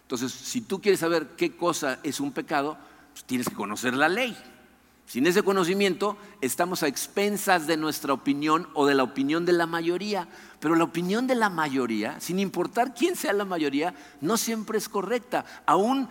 Entonces, 0.02 0.32
si 0.32 0.60
tú 0.60 0.80
quieres 0.80 1.00
saber 1.00 1.30
qué 1.36 1.56
cosa 1.56 1.98
es 2.02 2.20
un 2.20 2.32
pecado, 2.32 2.78
pues 3.12 3.24
tienes 3.24 3.48
que 3.48 3.54
conocer 3.54 3.94
la 3.94 4.08
ley. 4.08 4.36
Sin 5.06 5.26
ese 5.26 5.42
conocimiento 5.42 6.16
estamos 6.40 6.82
a 6.82 6.88
expensas 6.88 7.66
de 7.66 7.76
nuestra 7.76 8.12
opinión 8.12 8.68
o 8.74 8.86
de 8.86 8.94
la 8.94 9.02
opinión 9.02 9.44
de 9.44 9.52
la 9.52 9.66
mayoría. 9.66 10.28
Pero 10.60 10.74
la 10.74 10.84
opinión 10.84 11.26
de 11.26 11.34
la 11.34 11.50
mayoría, 11.50 12.18
sin 12.20 12.38
importar 12.38 12.94
quién 12.94 13.14
sea 13.14 13.32
la 13.32 13.44
mayoría, 13.44 13.94
no 14.20 14.36
siempre 14.36 14.78
es 14.78 14.88
correcta. 14.88 15.44
Aún 15.66 16.08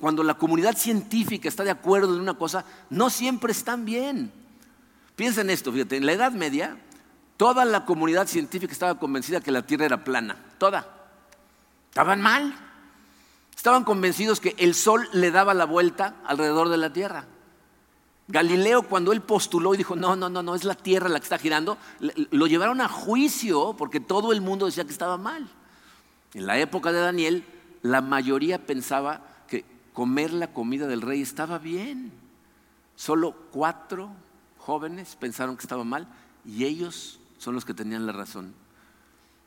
cuando 0.00 0.24
la 0.24 0.34
comunidad 0.34 0.76
científica 0.76 1.48
está 1.48 1.62
de 1.62 1.70
acuerdo 1.70 2.14
en 2.14 2.20
una 2.20 2.34
cosa, 2.34 2.64
no 2.90 3.10
siempre 3.10 3.52
están 3.52 3.84
bien. 3.84 4.32
Piensa 5.14 5.42
en 5.42 5.50
esto, 5.50 5.72
fíjate, 5.72 5.96
en 5.96 6.06
la 6.06 6.12
Edad 6.12 6.32
Media, 6.32 6.76
toda 7.36 7.64
la 7.64 7.84
comunidad 7.84 8.26
científica 8.26 8.72
estaba 8.72 8.98
convencida 8.98 9.40
que 9.40 9.52
la 9.52 9.64
Tierra 9.66 9.84
era 9.84 10.04
plana, 10.04 10.36
toda. 10.58 10.86
Estaban 11.90 12.20
mal. 12.20 12.54
Estaban 13.56 13.84
convencidos 13.84 14.40
que 14.40 14.56
el 14.58 14.74
Sol 14.74 15.08
le 15.12 15.30
daba 15.30 15.54
la 15.54 15.66
vuelta 15.66 16.16
alrededor 16.24 16.68
de 16.68 16.78
la 16.78 16.92
Tierra. 16.92 17.26
Galileo 18.32 18.82
cuando 18.82 19.12
él 19.12 19.20
postuló 19.20 19.74
y 19.74 19.76
dijo, 19.76 19.94
no, 19.94 20.16
no, 20.16 20.30
no, 20.30 20.42
no, 20.42 20.54
es 20.54 20.64
la 20.64 20.74
Tierra 20.74 21.10
la 21.10 21.20
que 21.20 21.24
está 21.24 21.36
girando, 21.36 21.76
lo 22.30 22.46
llevaron 22.46 22.80
a 22.80 22.88
juicio 22.88 23.74
porque 23.76 24.00
todo 24.00 24.32
el 24.32 24.40
mundo 24.40 24.64
decía 24.64 24.84
que 24.84 24.90
estaba 24.90 25.18
mal. 25.18 25.46
En 26.32 26.46
la 26.46 26.58
época 26.58 26.92
de 26.92 27.00
Daniel, 27.00 27.44
la 27.82 28.00
mayoría 28.00 28.66
pensaba 28.66 29.20
que 29.46 29.66
comer 29.92 30.32
la 30.32 30.50
comida 30.54 30.86
del 30.86 31.02
rey 31.02 31.20
estaba 31.20 31.58
bien. 31.58 32.10
Solo 32.96 33.36
cuatro 33.50 34.10
jóvenes 34.56 35.14
pensaron 35.20 35.58
que 35.58 35.62
estaba 35.62 35.84
mal 35.84 36.08
y 36.46 36.64
ellos 36.64 37.20
son 37.36 37.54
los 37.54 37.66
que 37.66 37.74
tenían 37.74 38.06
la 38.06 38.12
razón. 38.12 38.54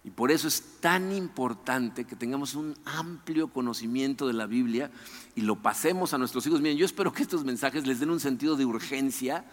Y 0.05 0.11
por 0.11 0.31
eso 0.31 0.47
es 0.47 0.61
tan 0.81 1.11
importante 1.11 2.05
que 2.05 2.15
tengamos 2.15 2.53
un 2.53 2.77
amplio 2.85 3.47
conocimiento 3.47 4.27
de 4.27 4.33
la 4.33 4.45
Biblia 4.45 4.91
y 5.33 5.41
lo 5.41 5.55
pasemos 5.55 6.13
a 6.13 6.19
nuestros 6.19 6.45
hijos. 6.45 6.61
Miren, 6.61 6.77
yo 6.77 6.85
espero 6.85 7.11
que 7.11 7.23
estos 7.23 7.43
mensajes 7.43 7.87
les 7.87 7.99
den 7.99 8.11
un 8.11 8.19
sentido 8.19 8.55
de 8.55 8.65
urgencia, 8.65 9.45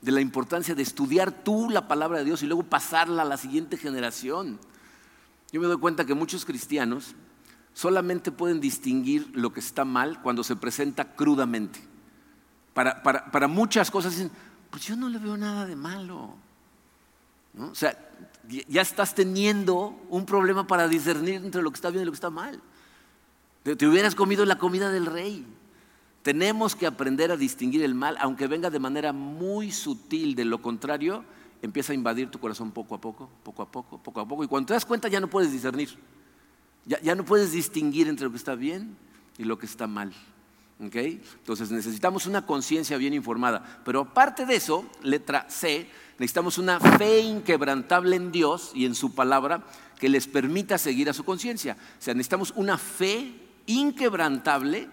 de 0.00 0.10
la 0.10 0.22
importancia 0.22 0.74
de 0.74 0.82
estudiar 0.82 1.30
tú 1.30 1.68
la 1.68 1.88
palabra 1.88 2.20
de 2.20 2.24
Dios 2.24 2.42
y 2.42 2.46
luego 2.46 2.62
pasarla 2.62 3.20
a 3.20 3.26
la 3.26 3.36
siguiente 3.36 3.76
generación. 3.76 4.58
Yo 5.52 5.60
me 5.60 5.66
doy 5.66 5.76
cuenta 5.76 6.06
que 6.06 6.14
muchos 6.14 6.46
cristianos 6.46 7.14
solamente 7.74 8.32
pueden 8.32 8.60
distinguir 8.60 9.30
lo 9.34 9.52
que 9.52 9.60
está 9.60 9.84
mal 9.84 10.22
cuando 10.22 10.42
se 10.42 10.56
presenta 10.56 11.16
crudamente. 11.16 11.80
Para, 12.72 13.02
para 13.02 13.46
muchas 13.46 13.90
cosas 13.90 14.12
dicen, 14.12 14.30
pues 14.70 14.86
yo 14.86 14.96
no 14.96 15.10
le 15.10 15.18
veo 15.18 15.36
nada 15.36 15.66
de 15.66 15.76
malo. 15.76 16.34
O 17.58 17.74
sea, 17.74 18.08
ya 18.48 18.82
estás 18.82 19.14
teniendo 19.14 19.98
un 20.08 20.24
problema 20.24 20.66
para 20.66 20.88
discernir 20.88 21.36
entre 21.36 21.62
lo 21.62 21.70
que 21.70 21.76
está 21.76 21.90
bien 21.90 22.02
y 22.02 22.06
lo 22.06 22.12
que 22.12 22.16
está 22.16 22.30
mal. 22.30 22.60
Te, 23.62 23.86
hubieras 23.86 24.14
comido 24.14 24.44
la 24.46 24.58
comida 24.58 24.90
del 24.90 25.06
rey. 25.06 25.44
Tenemos 26.22 26.74
que 26.74 26.86
aprender 26.86 27.30
a 27.30 27.36
distinguir 27.36 27.82
el 27.82 27.94
mal, 27.94 28.16
aunque 28.20 28.46
venga 28.46 28.70
de 28.70 28.78
manera 28.78 29.12
muy 29.12 29.70
sutil. 29.70 30.34
De 30.34 30.44
lo 30.44 30.62
contrario, 30.62 31.24
empieza 31.62 31.92
a 31.92 31.94
invadir 31.94 32.30
tu 32.30 32.38
corazón 32.38 32.70
poco 32.70 32.94
a 32.94 33.00
poco, 33.00 33.28
poco 33.42 33.62
a 33.62 33.70
poco, 33.70 33.98
poco 33.98 34.20
a 34.20 34.26
poco. 34.26 34.44
Y 34.44 34.48
cuando 34.48 34.68
te 34.68 34.74
das 34.74 34.86
cuenta 34.86 35.08
ya 35.08 35.20
no 35.20 35.28
puedes 35.28 35.52
discernir. 35.52 35.90
Ya, 36.86 37.00
ya 37.00 37.14
no 37.14 37.24
puedes 37.24 37.52
distinguir 37.52 38.08
entre 38.08 38.24
lo 38.24 38.30
que 38.30 38.38
está 38.38 38.54
bien 38.54 38.96
y 39.36 39.44
lo 39.44 39.58
que 39.58 39.66
está 39.66 39.86
mal. 39.86 40.12
Entonces 40.80 41.70
necesitamos 41.70 42.26
una 42.26 42.46
conciencia 42.46 42.96
bien 42.96 43.14
informada. 43.14 43.80
Pero 43.84 44.00
aparte 44.00 44.46
de 44.46 44.56
eso, 44.56 44.88
letra 45.02 45.46
C, 45.48 45.88
necesitamos 46.18 46.56
una 46.58 46.78
fe 46.78 47.20
inquebrantable 47.20 48.14
en 48.14 48.30
Dios 48.30 48.70
y 48.74 48.86
en 48.86 48.94
su 48.94 49.14
palabra 49.14 49.64
que 49.98 50.08
les 50.08 50.28
permita 50.28 50.78
seguir 50.78 51.10
a 51.10 51.12
su 51.12 51.24
conciencia. 51.24 51.76
O 51.98 52.02
sea, 52.02 52.14
necesitamos 52.14 52.52
una 52.54 52.78
fe 52.78 53.32
inquebrantable 53.66 54.88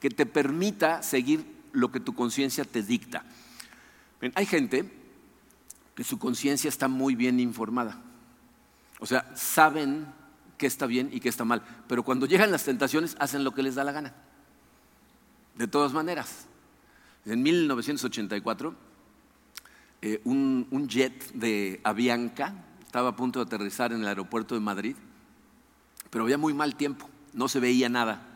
que 0.00 0.10
te 0.10 0.26
permita 0.26 1.02
seguir 1.02 1.44
lo 1.72 1.92
que 1.92 2.00
tu 2.00 2.14
conciencia 2.14 2.64
te 2.64 2.82
dicta. 2.82 3.24
hay 4.34 4.46
gente 4.46 4.90
que 5.94 6.02
su 6.02 6.18
conciencia 6.18 6.68
está 6.68 6.88
muy 6.88 7.14
bien 7.14 7.38
informada. 7.38 8.00
O 8.98 9.06
sea, 9.06 9.30
saben 9.36 10.06
qué 10.58 10.66
está 10.66 10.86
bien 10.86 11.08
y 11.12 11.20
qué 11.20 11.28
está 11.28 11.44
mal. 11.44 11.62
Pero 11.86 12.02
cuando 12.02 12.26
llegan 12.26 12.50
las 12.50 12.64
tentaciones, 12.64 13.16
hacen 13.20 13.44
lo 13.44 13.54
que 13.54 13.62
les 13.62 13.76
da 13.76 13.84
la 13.84 13.92
gana. 13.92 14.14
De 15.60 15.68
todas 15.68 15.92
maneras, 15.92 16.46
en 17.26 17.42
1984, 17.42 18.74
eh, 20.00 20.22
un, 20.24 20.88
jet 20.88 21.32
de 21.34 21.82
Avianca 21.84 22.54
estaba 22.80 23.10
a 23.10 23.16
punto 23.16 23.40
de 23.40 23.44
aterrizar 23.44 23.92
en 23.92 24.00
el 24.00 24.08
aeropuerto 24.08 24.54
de 24.54 24.62
Madrid, 24.62 24.96
pero 26.08 26.24
había 26.24 26.38
muy 26.38 26.54
mal 26.54 26.76
tiempo, 26.76 27.10
no 27.34 27.46
se 27.46 27.60
veía 27.60 27.90
nada. 27.90 28.26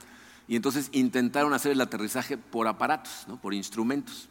Y 0.48 0.56
entonces 0.56 0.90
intentaron 0.92 1.54
hacer 1.54 1.72
el 1.72 1.80
aterrizaje 1.80 2.36
por 2.36 2.68
aparatos, 2.68 3.26
por 3.40 3.54
instrumentos. 3.54 4.28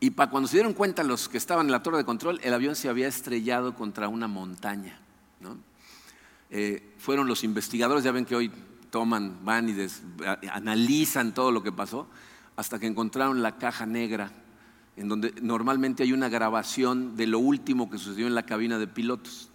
Y 0.00 0.10
para 0.10 0.32
cuando 0.32 0.48
se 0.48 0.56
dieron 0.56 0.74
cuenta 0.74 1.04
los 1.04 1.28
que 1.28 1.38
estaban 1.38 1.66
en 1.66 1.72
la 1.72 1.84
torre 1.84 1.98
de 1.98 2.04
control, 2.04 2.40
el 2.42 2.54
avión 2.54 2.74
se 2.74 2.88
había 2.88 3.06
estrellado 3.06 3.76
contra 3.76 4.08
una 4.08 4.26
montaña. 4.26 4.98
Eh, 6.50 6.92
fueron 6.98 7.28
los 7.28 7.44
investigadores, 7.44 8.02
ya 8.02 8.10
ven 8.10 8.24
que 8.24 8.34
hoy 8.34 8.50
toman, 8.92 9.38
van 9.42 9.70
y 9.70 10.46
analizan 10.52 11.32
todo 11.32 11.50
lo 11.50 11.62
que 11.62 11.72
pasó, 11.72 12.06
hasta 12.56 12.78
que 12.78 12.86
encontraron 12.86 13.42
la 13.42 13.56
caja 13.56 13.86
negra, 13.86 14.30
en 14.96 15.08
donde 15.08 15.32
normalmente 15.40 16.02
hay 16.02 16.12
una 16.12 16.28
grabación 16.28 17.16
de 17.16 17.26
lo 17.26 17.38
último 17.38 17.90
que 17.90 17.96
sucedió 17.96 18.26
en 18.26 18.34
la 18.34 18.44
cabina 18.44 18.78
de 18.78 18.86
pilotos. 18.86 19.48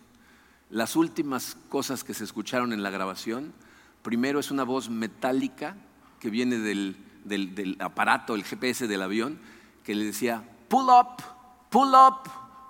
Las 0.71 0.95
últimas 0.95 1.55
cosas 1.69 2.03
que 2.03 2.15
se 2.15 2.23
escucharon 2.23 2.73
en 2.73 2.81
la 2.81 2.89
grabación, 2.89 3.53
primero 4.01 4.39
es 4.39 4.49
una 4.49 4.63
voz 4.63 4.89
metálica 4.89 5.77
que 6.19 6.31
viene 6.31 6.57
del, 6.57 6.97
del 7.23 7.77
aparato, 7.79 8.33
el 8.33 8.43
GPS 8.43 8.87
del 8.87 9.03
avión, 9.03 9.37
que 9.83 9.93
le 9.93 10.03
decía, 10.03 10.43
pull 10.67 10.89
up, 10.89 11.23
pull 11.69 11.93
up, 11.93 12.27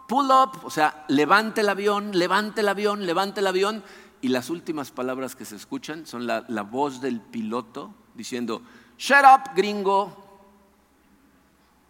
pull 0.09 0.29
up, 0.29 0.65
o 0.65 0.69
sea, 0.69 1.05
levante 1.07 1.61
el 1.61 1.69
avión, 1.69 2.11
levante 2.11 2.59
el 2.59 2.67
avión, 2.67 3.05
levante 3.05 3.39
el 3.39 3.47
avión, 3.47 3.83
y 4.21 4.29
las 4.29 4.49
últimas 4.49 4.91
palabras 4.91 5.35
que 5.35 5.45
se 5.45 5.55
escuchan 5.55 6.05
son 6.05 6.25
la, 6.25 6.41
voz 6.63 7.01
del 7.01 7.21
piloto 7.21 7.93
diciendo, 8.15 8.61
shut 8.97 9.23
up, 9.23 9.55
gringo, 9.55 10.39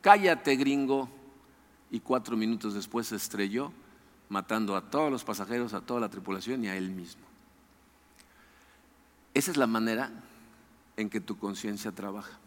cállate, 0.02 0.56
gringo. 0.56 1.10
Y 1.90 2.02
cuatro 2.02 2.36
minutos 2.36 2.74
después 2.74 3.08
se 3.08 3.16
estrelló, 3.16 3.72
matando 4.28 4.76
a 4.76 4.82
todos 4.82 5.10
los 5.10 5.24
pasajeros, 5.24 5.74
a 5.74 5.80
toda 5.80 6.02
la 6.02 6.10
tripulación 6.10 6.66
y 6.66 6.68
a 6.68 6.76
él 6.76 6.90
mismo. 6.90 7.22
Esa 9.34 9.52
es 9.52 9.58
la 9.58 9.68
manera 9.68 10.12
en 10.98 11.10
que 11.10 11.22
tu 11.22 11.38
conciencia 11.38 11.94
trabaja. 11.94 12.38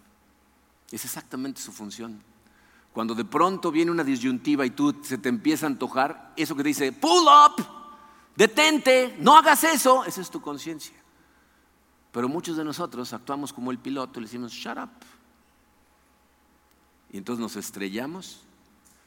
Es 0.90 1.06
exactamente 1.06 1.62
su 1.62 1.72
función. 1.72 2.20
Cuando 2.92 3.14
de 3.14 3.24
pronto 3.24 3.70
viene 3.70 3.90
una 3.90 4.04
disyuntiva 4.04 4.66
y 4.66 4.70
tú 4.70 4.94
se 5.02 5.16
te 5.16 5.30
empieza 5.30 5.64
a 5.64 5.70
antojar, 5.70 6.34
eso 6.36 6.54
que 6.54 6.62
te 6.62 6.68
dice, 6.68 6.92
pull 6.92 7.24
up, 7.24 7.79
detente, 8.40 9.14
no 9.18 9.36
hagas 9.36 9.64
eso, 9.64 10.02
esa 10.06 10.22
es 10.22 10.30
tu 10.30 10.40
conciencia. 10.40 10.96
Pero 12.10 12.26
muchos 12.26 12.56
de 12.56 12.64
nosotros 12.64 13.12
actuamos 13.12 13.52
como 13.52 13.70
el 13.70 13.78
piloto, 13.78 14.18
le 14.18 14.24
decimos, 14.24 14.52
shut 14.52 14.78
up. 14.78 14.88
Y 17.12 17.18
entonces 17.18 17.42
nos 17.42 17.56
estrellamos 17.56 18.40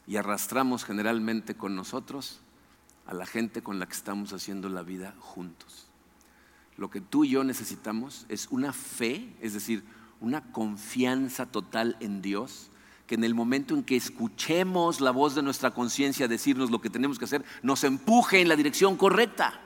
y 0.05 0.17
arrastramos 0.17 0.85
generalmente 0.85 1.55
con 1.55 1.75
nosotros 1.75 2.41
a 3.07 3.15
la 3.15 3.25
gente 3.25 3.63
con 3.63 3.79
la 3.79 3.87
que 3.87 3.93
estamos 3.93 4.33
haciendo 4.33 4.69
la 4.69 4.83
vida 4.83 5.15
juntos. 5.19 5.87
Lo 6.77 6.91
que 6.91 7.01
tú 7.01 7.23
y 7.23 7.29
yo 7.29 7.43
necesitamos 7.43 8.27
es 8.29 8.47
una 8.51 8.71
fe, 8.71 9.35
es 9.41 9.53
decir, 9.53 9.83
una 10.21 10.51
confianza 10.51 11.47
total 11.47 11.97
en 12.01 12.21
Dios, 12.21 12.69
que 13.07 13.15
en 13.15 13.23
el 13.23 13.35
momento 13.35 13.73
en 13.73 13.83
que 13.83 13.95
escuchemos 13.95 15.01
la 15.01 15.11
voz 15.11 15.35
de 15.35 15.41
nuestra 15.41 15.71
conciencia 15.71 16.27
decirnos 16.27 16.71
lo 16.71 16.81
que 16.81 16.89
tenemos 16.89 17.19
que 17.19 17.25
hacer, 17.25 17.43
nos 17.61 17.83
empuje 17.83 18.41
en 18.41 18.47
la 18.47 18.55
dirección 18.55 18.95
correcta. 18.95 19.59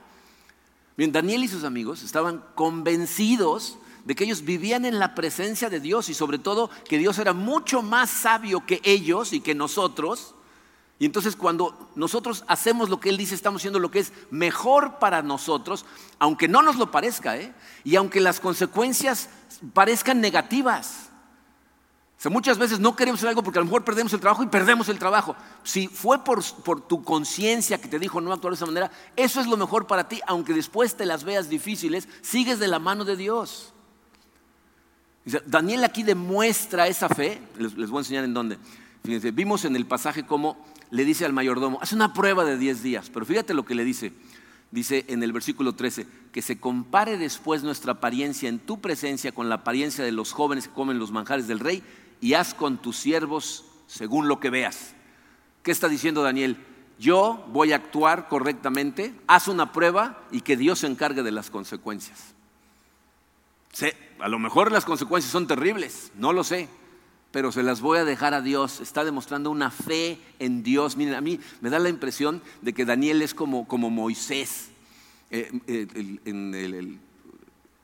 Bien, 0.97 1.12
Daniel 1.12 1.43
y 1.43 1.47
sus 1.47 1.63
amigos 1.63 2.02
estaban 2.02 2.43
convencidos 2.56 3.78
de 4.06 4.15
que 4.15 4.23
ellos 4.23 4.43
vivían 4.43 4.86
en 4.86 5.00
la 5.00 5.13
presencia 5.13 5.69
de 5.69 5.80
Dios 5.80 6.10
y 6.10 6.13
sobre 6.13 6.39
todo 6.39 6.71
que 6.88 6.97
Dios 6.97 7.19
era 7.19 7.34
mucho 7.34 7.82
más 7.82 8.10
sabio 8.10 8.65
que 8.65 8.82
ellos 8.84 9.34
y 9.34 9.41
que 9.41 9.54
nosotros. 9.54 10.34
Y 10.97 11.06
entonces 11.06 11.36
cuando 11.36 11.91
nosotros 11.95 12.43
hacemos 12.47 12.89
lo 12.89 13.00
que 13.00 13.10
Él 13.10 13.17
dice, 13.17 13.36
estamos 13.36 13.60
haciendo 13.60 13.80
lo 13.80 13.91
que 13.91 14.00
es 14.00 14.13
mejor 14.32 14.97
para 14.97 15.21
nosotros, 15.21 15.86
aunque 16.17 16.47
no 16.47 16.63
nos 16.63 16.78
lo 16.78 16.89
parezca, 16.89 17.38
¿eh? 17.38 17.54
y 17.84 17.97
aunque 17.97 18.19
las 18.19 18.39
consecuencias 18.39 19.30
parezcan 19.73 20.21
negativas. 20.21 21.07
O 22.17 22.19
sea, 22.19 22.32
muchas 22.32 22.58
veces 22.58 22.80
no 22.80 22.95
queremos 22.95 23.19
hacer 23.19 23.30
algo 23.30 23.43
porque 23.43 23.60
a 23.60 23.62
lo 23.62 23.65
mejor 23.65 23.84
perdemos 23.84 24.12
el 24.12 24.19
trabajo 24.19 24.41
y 24.41 24.47
perdemos 24.47 24.89
el 24.89 24.97
trabajo. 24.97 25.36
Si 25.63 25.88
fue 25.88 26.23
por, 26.23 26.43
por 26.63 26.82
tu 26.82 27.03
conciencia 27.03 27.80
que 27.80 27.88
te 27.88 27.99
dijo 27.99 28.19
no 28.21 28.34
actuar 28.34 28.53
de 28.53 28.56
esa 28.56 28.65
manera, 28.65 28.91
eso 29.15 29.39
es 29.39 29.45
lo 29.45 29.56
mejor 29.56 29.86
para 29.86 30.08
ti, 30.08 30.19
aunque 30.25 30.53
después 30.53 30.95
te 30.95 31.06
las 31.06 31.23
veas 31.23 31.47
difíciles, 31.47 32.08
sigues 32.21 32.58
de 32.58 32.67
la 32.67 32.80
mano 32.80 33.06
de 33.06 33.17
Dios. 33.17 33.71
Daniel 35.45 35.84
aquí 35.84 36.01
demuestra 36.01 36.88
esa 36.88 37.08
fe, 37.08 37.39
les, 37.60 37.75
voy 37.75 37.97
a 37.97 37.99
enseñar 37.99 38.23
en 38.23 38.34
dónde. 38.34 38.58
Fíjense, 39.03 39.30
vimos 39.30 39.65
en 39.65 39.75
el 39.75 39.86
pasaje 39.86 40.25
cómo 40.25 40.58
le 40.89 41.06
dice 41.06 41.23
al 41.23 41.34
mayordomo, 41.34 41.77
hace 41.82 41.93
una 41.93 42.13
prueba 42.13 42.45
de 42.45 42.58
10 42.58 42.82
días, 42.82 43.12
pero 43.13 43.27
fíjate 43.27 43.53
lo 43.53 43.65
que 43.65 43.75
le 43.75 43.84
dice. 43.84 44.13
Dice 44.69 45.06
en 45.08 45.23
el 45.23 45.32
versículo 45.32 45.75
13, 45.75 46.08
que 46.34 46.41
se 46.41 46.60
compare 46.60 47.17
después 47.17 47.63
nuestra 47.63 47.93
apariencia 47.93 48.49
en 48.49 48.60
tu 48.60 48.82
presencia 48.82 49.32
con 49.32 49.47
la 49.47 49.56
apariencia 49.56 50.03
de 50.03 50.12
los 50.12 50.34
jóvenes 50.34 50.67
que 50.67 50.73
comen 50.73 50.99
los 50.99 51.12
manjares 51.12 51.47
del 51.47 51.60
rey 51.60 51.84
y 52.21 52.34
haz 52.34 52.53
con 52.53 52.77
tus 52.77 52.97
siervos 52.97 53.65
según 53.88 54.27
lo 54.27 54.39
que 54.39 54.49
veas. 54.49 54.93
¿Qué 55.63 55.71
está 55.71 55.88
diciendo 55.88 56.23
Daniel? 56.23 56.58
Yo 56.99 57.45
voy 57.51 57.73
a 57.73 57.75
actuar 57.75 58.27
correctamente, 58.27 59.13
haz 59.27 59.47
una 59.47 59.71
prueba 59.71 60.23
y 60.32 60.41
que 60.41 60.58
Dios 60.58 60.80
se 60.80 60.88
encargue 60.88 61.23
de 61.23 61.32
las 61.32 61.49
consecuencias 61.49 62.34
a 64.19 64.27
lo 64.27 64.39
mejor 64.39 64.71
las 64.71 64.86
consecuencias 64.86 65.32
son 65.32 65.47
terribles, 65.47 66.12
no 66.15 66.34
lo 66.34 66.43
sé, 66.43 66.67
pero 67.32 67.51
se 67.51 67.63
las 67.63 67.82
voy 67.82 67.99
a 67.99 68.06
dejar 68.06 68.34
a 68.34 68.41
Dios. 68.41 68.80
Está 68.80 69.03
demostrando 69.03 69.51
una 69.51 69.69
fe 69.69 70.17
en 70.39 70.63
Dios. 70.63 70.97
Miren, 70.97 71.15
a 71.15 71.21
mí 71.21 71.39
me 71.62 71.69
da 71.69 71.77
la 71.77 71.89
impresión 71.89 72.41
de 72.62 72.73
que 72.73 72.86
Daniel 72.86 73.21
es 73.21 73.34
como, 73.34 73.67
como 73.67 73.89
Moisés. 73.89 74.69
Eh, 75.30 75.51
eh, 75.67 75.88
en 76.25 76.56
el, 76.56 76.99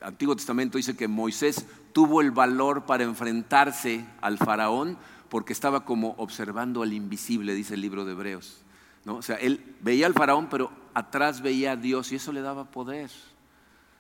Antiguo 0.02 0.36
Testamento 0.36 0.78
dice 0.78 0.96
que 0.96 1.08
Moisés 1.08 1.66
tuvo 1.94 2.22
el 2.22 2.32
valor 2.32 2.86
para 2.86 3.04
enfrentarse 3.04 4.06
al 4.22 4.38
faraón 4.38 4.98
porque 5.30 5.54
estaba 5.54 5.86
como 5.86 6.16
observando 6.18 6.84
al 6.84 6.94
invisible, 6.94 7.56
dice 7.56 7.76
el 7.76 7.82
libro 7.82 8.06
de 8.06 8.12
Hebreos. 8.12 8.62
¿no? 9.06 9.16
O 9.16 9.22
sea, 9.22 9.36
él 9.38 9.76
veía 9.82 10.06
al 10.06 10.14
faraón, 10.14 10.48
pero 10.50 10.72
atrás 10.94 11.42
veía 11.42 11.72
a 11.72 11.76
Dios 11.76 12.12
y 12.12 12.16
eso 12.16 12.32
le 12.32 12.42
daba 12.42 12.66
poder. 12.66 13.10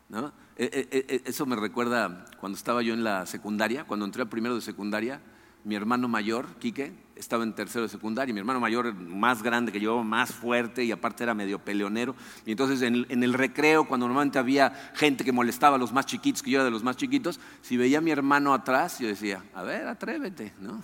¿no? 0.10 0.27
Eh, 0.58 0.69
eh, 0.91 1.06
eh, 1.08 1.21
eso 1.25 1.45
me 1.45 1.56
recuerda 1.56 2.25
cuando 2.39 2.58
estaba 2.58 2.84
yo 2.84 2.93
en 2.93 3.03
la 3.03 3.25
secundaria, 3.25 3.86
cuando 3.86 4.06
entré 4.06 4.21
a 4.21 4.29
primero 4.29 4.56
de 4.56 4.62
secundaria, 4.62 5.21
mi 5.63 5.75
hermano 5.75 6.08
mayor, 6.08 6.47
Quique, 6.60 6.93
estaba 7.15 7.43
en 7.43 7.54
tercero 7.54 7.84
de 7.84 7.89
secundaria, 7.89 8.34
mi 8.34 8.39
hermano 8.39 8.60
mayor 8.60 8.93
más 8.93 9.43
grande 9.43 9.71
que 9.71 9.80
yo, 9.80 10.04
más 10.04 10.34
fuerte 10.34 10.84
y 10.84 10.91
aparte 10.91 11.23
era 11.23 11.34
medio 11.34 11.60
peleonero. 11.60 12.15
Y 12.45 12.52
entonces 12.52 12.82
en 12.82 13.23
el, 13.23 13.34
recreo, 13.34 13.88
cuando 13.88 14.08
normalmente 14.08 14.39
había 14.39 14.91
gente 14.95 15.23
que 15.23 15.32
molestaba 15.32 15.76
a 15.76 15.80
los 15.80 15.93
más 15.93 16.06
chiquitos, 16.06 16.41
que 16.41 16.52
yo 16.52 16.58
era 16.58 16.65
de 16.65 16.71
los 16.71 16.84
más 16.84 16.97
chiquitos, 16.97 17.39
si 17.62 17.78
veía 17.78 17.99
a 17.99 18.02
mi 18.02 18.12
hermano 18.12 18.54
atrás, 18.54 18.99
yo 18.99 19.08
decía, 19.08 19.43
a 19.54 19.63
ver, 19.63 19.88
atrévete, 19.88 20.54
¿no? 20.60 20.82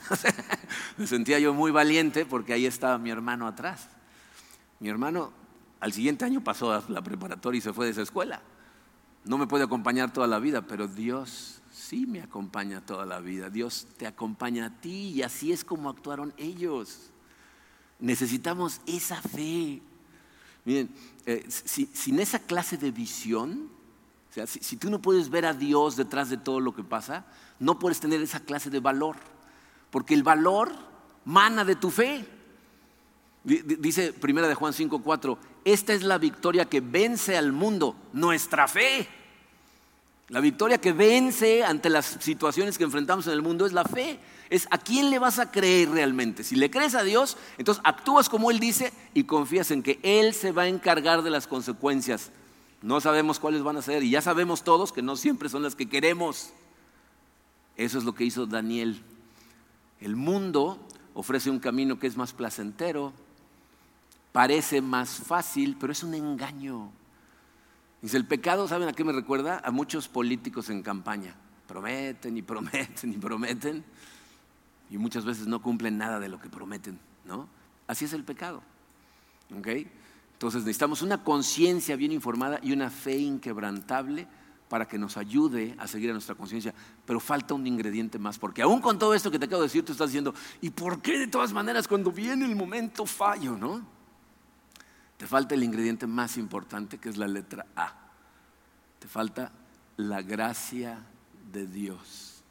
me 0.98 1.08
sentía 1.08 1.40
yo 1.40 1.54
muy 1.54 1.72
valiente 1.72 2.26
porque 2.26 2.54
ahí 2.54 2.66
estaba 2.66 2.98
mi 2.98 3.10
hermano 3.10 3.48
atrás. 3.48 3.90
Mi 4.80 4.90
hermano 4.90 5.34
al 5.80 5.94
siguiente 5.94 6.26
año 6.26 6.44
pasó 6.44 6.74
a 6.74 6.84
la 6.90 7.02
preparatoria 7.02 7.58
y 7.58 7.62
se 7.62 7.74
fue 7.74 7.86
de 7.86 7.92
esa 7.92 8.02
escuela. 8.02 8.42
No 9.26 9.38
me 9.38 9.48
puede 9.48 9.64
acompañar 9.64 10.14
toda 10.14 10.28
la 10.28 10.40
vida, 10.40 10.62
pero 10.62 10.88
Dios 10.88 11.59
sí 11.90 12.06
me 12.06 12.22
acompaña 12.22 12.86
toda 12.86 13.04
la 13.04 13.20
vida. 13.20 13.50
Dios 13.50 13.88
te 13.98 14.06
acompaña 14.06 14.68
a 14.68 14.70
ti 14.70 15.10
y 15.10 15.24
así 15.24 15.52
es 15.52 15.66
como 15.66 15.90
actuaron 15.90 16.36
ellos. 16.38 17.10
Necesitamos 18.00 18.80
esa 18.86 19.20
fe. 19.20 19.82
Miren, 20.66 20.94
eh, 21.26 21.48
sin 21.50 22.20
esa 22.20 22.38
clase 22.38 22.78
de 22.78 22.92
visión, 22.92 23.70
o 24.30 24.34
sea, 24.34 24.46
si, 24.46 24.78
tú 24.78 24.92
no 24.92 25.02
puedes 25.02 25.30
ver 25.30 25.48
a 25.48 25.54
Dios 25.54 25.96
detrás 25.96 26.30
de 26.30 26.38
todo 26.38 26.60
lo 26.60 26.76
que 26.76 26.84
pasa, 26.84 27.26
no 27.60 27.80
puedes 27.80 28.00
tener 28.00 28.22
esa 28.22 28.42
clase 28.42 28.70
de 28.70 28.80
valor, 28.80 29.16
porque 29.90 30.14
el 30.14 30.22
valor 30.22 30.72
mana 31.26 31.66
de 31.66 31.76
tu 31.76 31.90
fe. 31.90 32.24
Dice 33.44 34.14
primera 34.14 34.48
de 34.48 34.54
Juan 34.54 34.74
5:4, 34.74 35.40
esta 35.66 35.94
es 35.94 36.04
la 36.04 36.20
victoria 36.20 36.66
que 36.66 36.82
vence 36.82 37.36
al 37.36 37.52
mundo, 37.52 37.96
nuestra 38.14 38.68
fe. 38.68 39.08
La 40.30 40.42
victoria 40.42 40.80
que 40.80 40.94
vence 40.94 41.64
ante 41.64 41.90
las 41.90 42.06
situaciones 42.20 42.78
que 42.78 42.84
enfrentamos 42.84 43.26
en 43.26 43.34
el 43.34 43.42
mundo 43.42 43.66
es 43.66 43.74
la 43.74 43.84
fe. 43.84 44.20
Es 44.50 44.68
a 44.70 44.78
quién 44.78 45.10
le 45.10 45.20
vas 45.20 45.40
a 45.40 45.52
creer 45.52 45.90
realmente. 45.90 46.44
Si 46.44 46.56
le 46.56 46.70
crees 46.70 46.96
a 46.96 47.04
Dios, 47.04 47.36
entonces 47.58 47.82
actúas 47.84 48.30
como 48.30 48.52
Él 48.52 48.60
dice 48.60 48.94
y 49.14 49.24
confías 49.24 49.72
en 49.72 49.84
que 49.84 50.00
Él 50.04 50.34
se 50.34 50.52
va 50.52 50.64
a 50.64 50.68
encargar 50.68 51.24
de 51.24 51.32
las 51.32 51.48
consecuencias. 51.48 52.32
No 52.82 53.02
sabemos 53.02 53.40
cuáles 53.40 53.64
van 53.64 53.78
a 53.78 53.82
ser 53.82 54.04
y 54.04 54.12
ya 54.12 54.22
sabemos 54.22 54.64
todos 54.64 54.94
que 54.94 55.02
no 55.02 55.16
siempre 55.16 55.50
son 55.50 55.64
las 55.64 55.76
que 55.76 55.90
queremos. 55.90 56.52
Eso 57.76 57.98
es 57.98 58.04
lo 58.04 58.14
que 58.14 58.24
hizo 58.24 58.46
Daniel. 58.46 59.02
El 60.00 60.16
mundo 60.16 60.80
ofrece 61.14 61.50
un 61.50 61.60
camino 61.60 62.00
que 62.00 62.08
es 62.08 62.18
más 62.18 62.34
placentero, 62.34 63.14
parece 64.32 64.82
más 64.82 65.10
fácil, 65.10 65.76
pero 65.80 65.92
es 65.92 66.04
un 66.04 66.14
engaño. 66.14 66.92
Dice, 68.02 68.18
el 68.18 68.26
pecado, 68.26 68.68
¿saben 68.68 68.88
a 68.88 68.94
qué 68.94 69.04
me 69.04 69.12
recuerda? 69.12 69.62
A 69.64 69.72
muchos 69.72 70.08
políticos 70.08 70.70
en 70.70 70.84
campaña. 70.84 71.36
Prometen 71.68 72.38
y 72.38 72.42
prometen 72.42 73.14
y 73.14 73.18
prometen 73.18 73.84
y 74.90 74.98
muchas 74.98 75.26
veces 75.26 75.48
no 75.48 75.62
cumplen 75.62 75.98
nada 75.98 76.20
de 76.20 76.30
lo 76.30 76.40
que 76.40 76.50
prometen, 76.50 77.00
¿no? 77.26 77.48
Así 77.88 78.06
es 78.06 78.14
el 78.14 78.24
pecado. 78.24 78.64
¿Ok? 79.58 79.68
Entonces 80.34 80.62
necesitamos 80.62 81.02
una 81.02 81.24
conciencia 81.24 81.96
bien 81.96 82.12
informada 82.12 82.60
y 82.64 82.72
una 82.72 82.90
fe 82.90 83.18
inquebrantable 83.18 84.28
para 84.70 84.88
que 84.88 84.98
nos 84.98 85.18
ayude 85.18 85.76
a 85.80 85.88
seguir 85.88 86.10
a 86.12 86.14
nuestra 86.14 86.36
conciencia. 86.36 86.74
Pero 87.06 87.20
falta 87.20 87.54
un 87.54 87.66
ingrediente 87.68 88.20
más, 88.20 88.40
porque 88.40 88.62
aún 88.62 88.82
con 88.82 88.98
todo 88.98 89.14
esto 89.14 89.32
que 89.32 89.40
te 89.40 89.46
acabo 89.46 89.62
de 89.62 89.68
decir, 89.68 89.84
tú 89.84 89.92
estás 89.92 90.10
diciendo, 90.10 90.34
¿y 90.62 90.70
por 90.70 91.02
qué 91.02 91.18
de 91.18 91.28
todas 91.28 91.52
maneras 91.52 91.88
cuando 91.88 92.12
viene 92.12 92.46
el 92.46 92.56
momento 92.56 93.06
fallo, 93.06 93.58
no? 93.58 93.99
Te 95.20 95.28
falta 95.28 95.54
el 95.54 95.66
ingrediente 95.66 96.08
más 96.08 96.38
importante 96.38 96.98
que 96.98 97.10
es 97.10 97.18
la 97.18 97.28
letra 97.28 97.66
A. 97.76 97.94
Te 99.00 99.08
falta 99.10 99.52
la 99.98 100.22
gracia 100.22 100.98
de 101.52 101.68
Dios. 101.68 102.42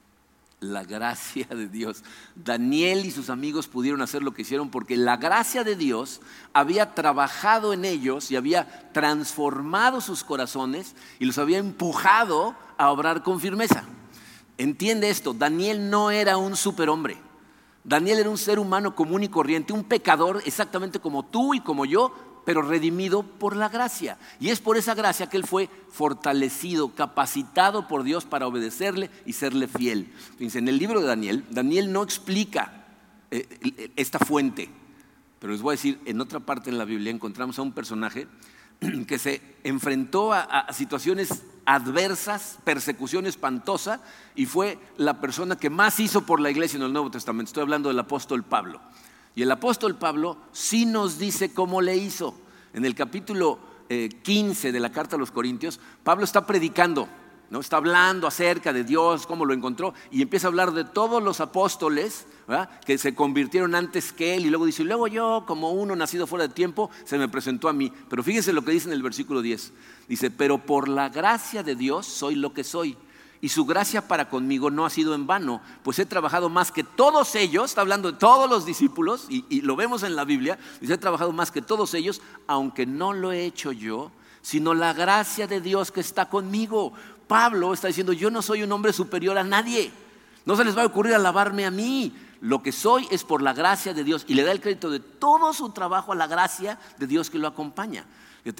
La 0.60 0.84
gracia 0.84 1.46
de 1.46 1.66
Dios. 1.66 2.04
Daniel 2.34 3.06
y 3.06 3.10
sus 3.10 3.30
amigos 3.30 3.68
pudieron 3.68 4.02
hacer 4.02 4.22
lo 4.22 4.34
que 4.34 4.42
hicieron 4.42 4.68
porque 4.68 4.98
la 4.98 5.16
gracia 5.16 5.64
de 5.64 5.76
Dios 5.76 6.20
había 6.52 6.94
trabajado 6.94 7.72
en 7.72 7.86
ellos 7.86 8.30
y 8.30 8.36
había 8.36 8.92
transformado 8.92 10.02
sus 10.02 10.22
corazones 10.22 10.94
y 11.18 11.24
los 11.24 11.38
había 11.38 11.56
empujado 11.56 12.54
a 12.76 12.90
obrar 12.90 13.22
con 13.22 13.40
firmeza. 13.40 13.84
Entiende 14.58 15.08
esto, 15.08 15.32
Daniel 15.32 15.88
no 15.88 16.10
era 16.10 16.36
un 16.36 16.54
superhombre. 16.54 17.16
Daniel 17.82 18.18
era 18.18 18.28
un 18.28 18.36
ser 18.36 18.58
humano 18.58 18.94
común 18.94 19.22
y 19.22 19.28
corriente, 19.28 19.72
un 19.72 19.84
pecador 19.84 20.42
exactamente 20.44 20.98
como 20.98 21.24
tú 21.24 21.54
y 21.54 21.60
como 21.60 21.86
yo, 21.86 22.27
pero 22.48 22.62
redimido 22.62 23.24
por 23.24 23.54
la 23.56 23.68
gracia. 23.68 24.16
Y 24.40 24.48
es 24.48 24.58
por 24.58 24.78
esa 24.78 24.94
gracia 24.94 25.26
que 25.26 25.36
él 25.36 25.44
fue 25.44 25.68
fortalecido, 25.90 26.94
capacitado 26.94 27.86
por 27.86 28.04
Dios 28.04 28.24
para 28.24 28.46
obedecerle 28.46 29.10
y 29.26 29.34
serle 29.34 29.68
fiel. 29.68 30.10
Fíjense, 30.38 30.58
en 30.58 30.68
el 30.68 30.78
libro 30.78 31.02
de 31.02 31.08
Daniel, 31.08 31.44
Daniel 31.50 31.92
no 31.92 32.02
explica 32.02 32.86
eh, 33.30 33.90
esta 33.96 34.18
fuente, 34.18 34.70
pero 35.38 35.52
les 35.52 35.60
voy 35.60 35.72
a 35.72 35.76
decir, 35.76 36.00
en 36.06 36.22
otra 36.22 36.40
parte 36.40 36.70
de 36.70 36.78
la 36.78 36.86
Biblia 36.86 37.10
encontramos 37.10 37.58
a 37.58 37.62
un 37.62 37.72
personaje 37.72 38.26
que 39.06 39.18
se 39.18 39.42
enfrentó 39.62 40.32
a, 40.32 40.40
a 40.40 40.72
situaciones 40.72 41.42
adversas, 41.66 42.56
persecución 42.64 43.26
espantosa, 43.26 44.00
y 44.34 44.46
fue 44.46 44.78
la 44.96 45.20
persona 45.20 45.56
que 45.56 45.68
más 45.68 46.00
hizo 46.00 46.24
por 46.24 46.40
la 46.40 46.48
iglesia 46.48 46.78
en 46.78 46.84
el 46.84 46.94
Nuevo 46.94 47.10
Testamento. 47.10 47.50
Estoy 47.50 47.64
hablando 47.64 47.90
del 47.90 47.98
apóstol 47.98 48.42
Pablo. 48.42 48.80
Y 49.38 49.42
el 49.42 49.52
apóstol 49.52 49.94
Pablo 49.94 50.36
sí 50.50 50.84
nos 50.84 51.16
dice 51.16 51.54
cómo 51.54 51.80
le 51.80 51.96
hizo. 51.96 52.34
En 52.72 52.84
el 52.84 52.96
capítulo 52.96 53.60
15 53.88 54.68
eh, 54.68 54.72
de 54.72 54.80
la 54.80 54.90
carta 54.90 55.14
a 55.14 55.18
los 55.20 55.30
Corintios, 55.30 55.78
Pablo 56.02 56.24
está 56.24 56.44
predicando 56.44 57.08
¿no? 57.50 57.60
Está 57.60 57.76
hablando 57.76 58.26
acerca 58.26 58.72
de 58.72 58.82
Dios, 58.82 59.28
cómo 59.28 59.44
lo 59.44 59.54
encontró, 59.54 59.94
y 60.10 60.22
empieza 60.22 60.48
a 60.48 60.50
hablar 60.50 60.72
de 60.72 60.84
todos 60.84 61.22
los 61.22 61.40
apóstoles 61.40 62.26
que 62.84 62.98
se 62.98 63.14
convirtieron 63.14 63.74
antes 63.74 64.12
que 64.12 64.34
él, 64.34 64.44
y 64.44 64.50
luego 64.50 64.66
dice, 64.66 64.84
luego 64.84 65.06
yo, 65.06 65.44
como 65.46 65.70
uno 65.70 65.94
nacido 65.94 66.26
fuera 66.26 66.48
de 66.48 66.54
tiempo, 66.54 66.90
se 67.04 67.16
me 67.16 67.28
presentó 67.28 67.68
a 67.68 67.72
mí. 67.72 67.92
Pero 68.08 68.22
fíjense 68.22 68.52
lo 68.52 68.62
que 68.62 68.72
dice 68.72 68.88
en 68.88 68.94
el 68.94 69.02
versículo 69.02 69.40
10. 69.40 69.72
Dice, 70.08 70.30
pero 70.30 70.58
por 70.58 70.88
la 70.88 71.10
gracia 71.10 71.62
de 71.62 71.74
Dios 71.74 72.06
soy 72.06 72.34
lo 72.34 72.52
que 72.52 72.64
soy. 72.64 72.96
Y 73.40 73.50
su 73.50 73.64
gracia 73.66 74.08
para 74.08 74.28
conmigo 74.28 74.70
no 74.70 74.84
ha 74.84 74.90
sido 74.90 75.14
en 75.14 75.26
vano, 75.26 75.60
pues 75.84 75.98
he 76.00 76.06
trabajado 76.06 76.48
más 76.48 76.72
que 76.72 76.82
todos 76.82 77.36
ellos, 77.36 77.66
está 77.66 77.82
hablando 77.82 78.10
de 78.10 78.18
todos 78.18 78.50
los 78.50 78.66
discípulos, 78.66 79.26
y, 79.28 79.60
lo 79.60 79.76
vemos 79.76 80.02
en 80.02 80.16
la 80.16 80.24
Biblia, 80.24 80.58
dice, 80.80 80.94
he 80.94 80.98
trabajado 80.98 81.32
más 81.32 81.52
que 81.52 81.62
todos 81.62 81.94
ellos, 81.94 82.20
aunque 82.48 82.84
no 82.84 83.12
lo 83.12 83.30
he 83.30 83.44
hecho 83.44 83.70
yo, 83.70 84.10
sino 84.42 84.74
la 84.74 84.92
gracia 84.92 85.46
de 85.46 85.60
Dios 85.60 85.92
que 85.92 86.00
está 86.00 86.28
conmigo. 86.28 86.92
Pablo 87.28 87.72
está 87.72 87.88
diciendo, 87.88 88.12
yo 88.12 88.30
no 88.30 88.42
soy 88.42 88.62
un 88.62 88.72
hombre 88.72 88.92
superior 88.92 89.38
a 89.38 89.44
nadie. 89.44 89.92
No 90.44 90.56
se 90.56 90.64
les 90.64 90.76
va 90.76 90.82
a 90.82 90.86
ocurrir 90.86 91.14
alabarme 91.14 91.66
a 91.66 91.70
mí. 91.70 92.12
Lo 92.40 92.62
que 92.62 92.72
soy 92.72 93.06
es 93.10 93.24
por 93.24 93.42
la 93.42 93.52
gracia 93.52 93.92
de 93.92 94.04
Dios 94.04 94.24
y 94.28 94.34
le 94.34 94.44
da 94.44 94.52
el 94.52 94.60
crédito 94.60 94.90
de 94.90 95.00
todo 95.00 95.52
su 95.52 95.70
trabajo 95.70 96.12
a 96.12 96.16
la 96.16 96.26
gracia 96.26 96.78
de 96.98 97.06
Dios 97.06 97.30
que 97.30 97.38
lo 97.38 97.48
acompaña. 97.48 98.06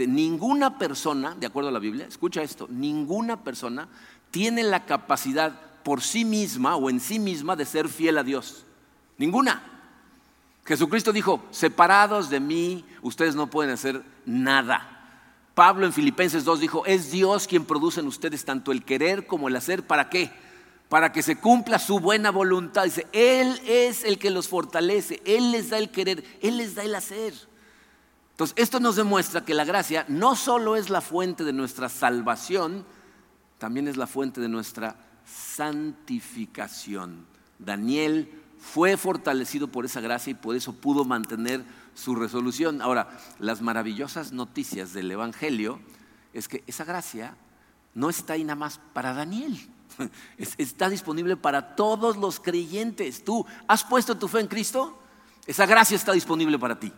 ninguna 0.07 0.79
persona, 0.79 1.35
de 1.35 1.47
acuerdo 1.47 1.71
a 1.71 1.73
la 1.73 1.79
Biblia, 1.79 2.07
escucha 2.07 2.43
esto, 2.43 2.67
ninguna 2.69 3.43
persona 3.43 3.89
tiene 4.31 4.63
la 4.63 4.85
capacidad 4.87 5.61
por 5.83 6.03
sí 6.03 6.25
misma 6.25 6.77
o 6.77 6.91
en 6.91 7.01
sí 7.01 7.19
misma 7.19 7.57
de 7.57 7.65
ser 7.65 7.89
fiel 7.89 8.19
a 8.19 8.23
Dios. 8.23 8.65
Ninguna. 9.17 9.63
Jesucristo 10.65 11.13
dijo, 11.13 11.43
separados 11.51 12.29
de 12.29 12.41
mí, 12.41 12.85
ustedes 13.01 13.35
no 13.35 13.49
pueden 13.49 13.73
hacer 13.73 14.03
nada. 14.27 14.95
Pablo 15.55 15.87
en 15.87 15.93
Filipenses 15.93 16.45
2 16.45 16.61
dijo, 16.61 16.85
es 16.85 17.11
Dios 17.11 17.47
quien 17.49 17.65
produce 17.65 18.01
en 18.01 18.07
ustedes 18.07 18.45
tanto 18.45 18.71
el 18.71 18.85
querer 18.85 19.27
como 19.27 19.49
el 19.49 19.57
hacer. 19.57 19.87
¿Para 19.87 20.11
qué? 20.11 20.31
Para 20.91 21.11
que 21.11 21.23
se 21.23 21.37
cumpla 21.37 21.79
su 21.79 22.01
buena 22.01 22.31
voluntad. 22.31 22.85
Dice, 22.85 23.07
Él 23.13 23.61
es 23.67 24.05
el 24.05 24.19
que 24.19 24.31
los 24.31 24.47
fortalece, 24.47 25.23
Él 25.25 25.53
les 25.53 25.71
da 25.71 25.79
el 25.79 25.91
querer, 25.91 26.23
Él 26.43 26.59
les 26.59 26.75
da 26.75 26.85
el 26.85 26.95
hacer. 26.95 27.35
Entonces, 28.33 28.55
esto 28.57 28.79
nos 28.79 28.95
demuestra 28.95 29.45
que 29.45 29.55
la 29.55 29.65
gracia 29.65 30.05
no 30.07 30.37
solo 30.37 30.77
es 30.77 30.91
la 30.91 31.01
fuente 31.01 31.43
de 31.45 31.53
nuestra 31.53 31.89
salvación, 31.89 32.85
también 33.59 33.89
es 33.89 33.97
la 33.97 34.07
fuente 34.07 34.41
de 34.41 34.49
nuestra 34.49 34.97
santificación. 35.25 37.27
Daniel 37.59 38.31
fue 38.59 38.97
fortalecido 38.97 39.69
por 39.69 39.85
esa 39.85 40.01
gracia 40.01 40.31
y 40.31 40.35
por 40.35 40.57
eso 40.57 40.73
pudo 40.73 41.05
mantener 41.05 41.65
su 41.95 42.15
resolución. 42.15 42.81
Ahora, 42.81 43.09
las 43.39 43.61
maravillosas 43.61 44.33
noticias 44.33 44.93
del 44.93 45.11
Evangelio 45.11 45.81
es 46.33 46.49
que 46.49 46.63
esa 46.67 46.85
gracia 46.85 47.37
no 47.95 48.11
está 48.11 48.35
ahí 48.35 48.45
nada 48.45 48.57
más 48.57 48.81
para 48.93 49.13
Daniel. 49.13 49.59
Está 50.59 50.89
disponible 50.89 51.37
para 51.37 51.75
todos 51.75 52.17
los 52.17 52.39
creyentes. 52.39 53.25
Tú 53.25 53.45
has 53.67 53.83
puesto 53.83 54.17
tu 54.17 54.29
fe 54.29 54.41
en 54.41 54.47
Cristo, 54.47 54.97
esa 55.47 55.67
gracia 55.67 55.97
está 55.97 56.13
disponible 56.13 56.59
para 56.59 56.79
ti. 56.79 56.93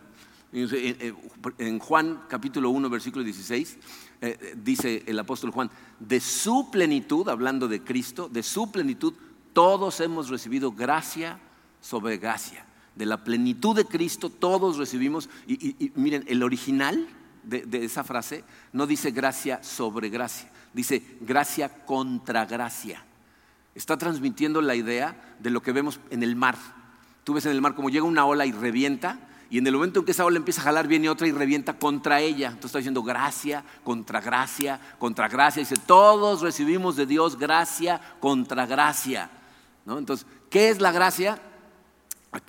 En 0.53 1.79
Juan 1.79 2.23
capítulo 2.27 2.69
1, 2.71 2.89
versículo 2.89 3.23
16, 3.23 3.77
eh, 4.21 4.55
dice 4.61 5.03
el 5.07 5.17
apóstol 5.17 5.51
Juan, 5.51 5.71
de 5.99 6.19
su 6.19 6.69
plenitud, 6.69 7.29
hablando 7.29 7.67
de 7.67 7.81
Cristo, 7.81 8.27
de 8.27 8.43
su 8.43 8.71
plenitud, 8.71 9.13
todos 9.53 9.99
hemos 10.01 10.29
recibido 10.29 10.71
gracia 10.71 11.39
sobre 11.79 12.17
gracia 12.17 12.65
de 12.95 13.05
la 13.05 13.23
plenitud 13.23 13.75
de 13.75 13.85
Cristo, 13.85 14.29
todos 14.29 14.77
recibimos. 14.77 15.29
Y, 15.47 15.91
miren, 15.95 16.23
el 16.27 16.43
original 16.43 17.07
de, 17.43 17.85
esa 17.85 18.03
frase 18.03 18.43
no 18.73 18.85
dice 18.85 19.11
gracia 19.11 19.63
sobre 19.63 20.09
gracia, 20.09 20.51
dice 20.73 21.03
gracia 21.21 21.85
contra 21.85 22.45
gracia. 22.45 23.03
Está 23.73 23.97
transmitiendo 23.97 24.61
la 24.61 24.75
idea 24.75 25.35
de 25.39 25.49
lo 25.49 25.61
que 25.61 25.71
vemos 25.71 25.99
en 26.09 26.23
el 26.23 26.35
mar. 26.35 26.57
Tú 27.23 27.33
ves 27.33 27.45
en 27.45 27.53
el 27.53 27.61
mar 27.61 27.75
como 27.75 27.89
llega 27.89 28.05
una 28.05 28.25
ola 28.25 28.45
y 28.45 28.51
revienta, 28.51 29.19
y 29.51 29.57
en 29.57 29.67
el 29.67 29.73
momento 29.73 29.99
en 29.99 30.05
que 30.05 30.13
esa 30.13 30.23
ola 30.23 30.37
empieza 30.37 30.61
a 30.61 30.63
jalar, 30.63 30.87
viene 30.87 31.09
otra 31.09 31.27
y 31.27 31.33
revienta 31.33 31.77
contra 31.77 32.21
ella. 32.21 32.47
Entonces 32.47 32.69
está 32.69 32.77
diciendo 32.77 33.03
gracia, 33.03 33.65
contra 33.83 34.21
gracia, 34.21 34.79
contra 34.97 35.27
gracia. 35.27 35.59
Dice, 35.59 35.75
todos 35.85 36.39
recibimos 36.39 36.95
de 36.95 37.05
Dios 37.05 37.37
gracia 37.37 37.99
contra 38.21 38.65
gracia. 38.65 39.29
¿No? 39.85 39.97
Entonces, 39.97 40.25
¿qué 40.49 40.69
es 40.69 40.79
la 40.79 40.93
gracia? 40.93 41.37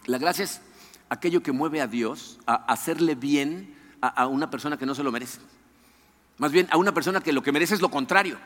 La 0.06 0.18
gracia 0.18 0.44
es 0.44 0.60
aquello 1.08 1.42
que 1.42 1.50
mueve 1.50 1.80
a 1.80 1.88
Dios 1.88 2.38
a 2.46 2.54
hacerle 2.54 3.16
bien 3.16 3.76
a, 4.00 4.28
una 4.28 4.48
persona 4.48 4.76
que 4.76 4.86
no 4.86 4.94
se 4.94 5.02
lo 5.02 5.10
merece. 5.10 5.40
Más 6.38 6.52
bien 6.52 6.68
a 6.70 6.76
una 6.76 6.94
persona 6.94 7.20
que 7.20 7.32
lo 7.32 7.42
que 7.42 7.50
merece 7.50 7.74
es 7.74 7.80
lo 7.80 7.90
contrario. 7.90 8.38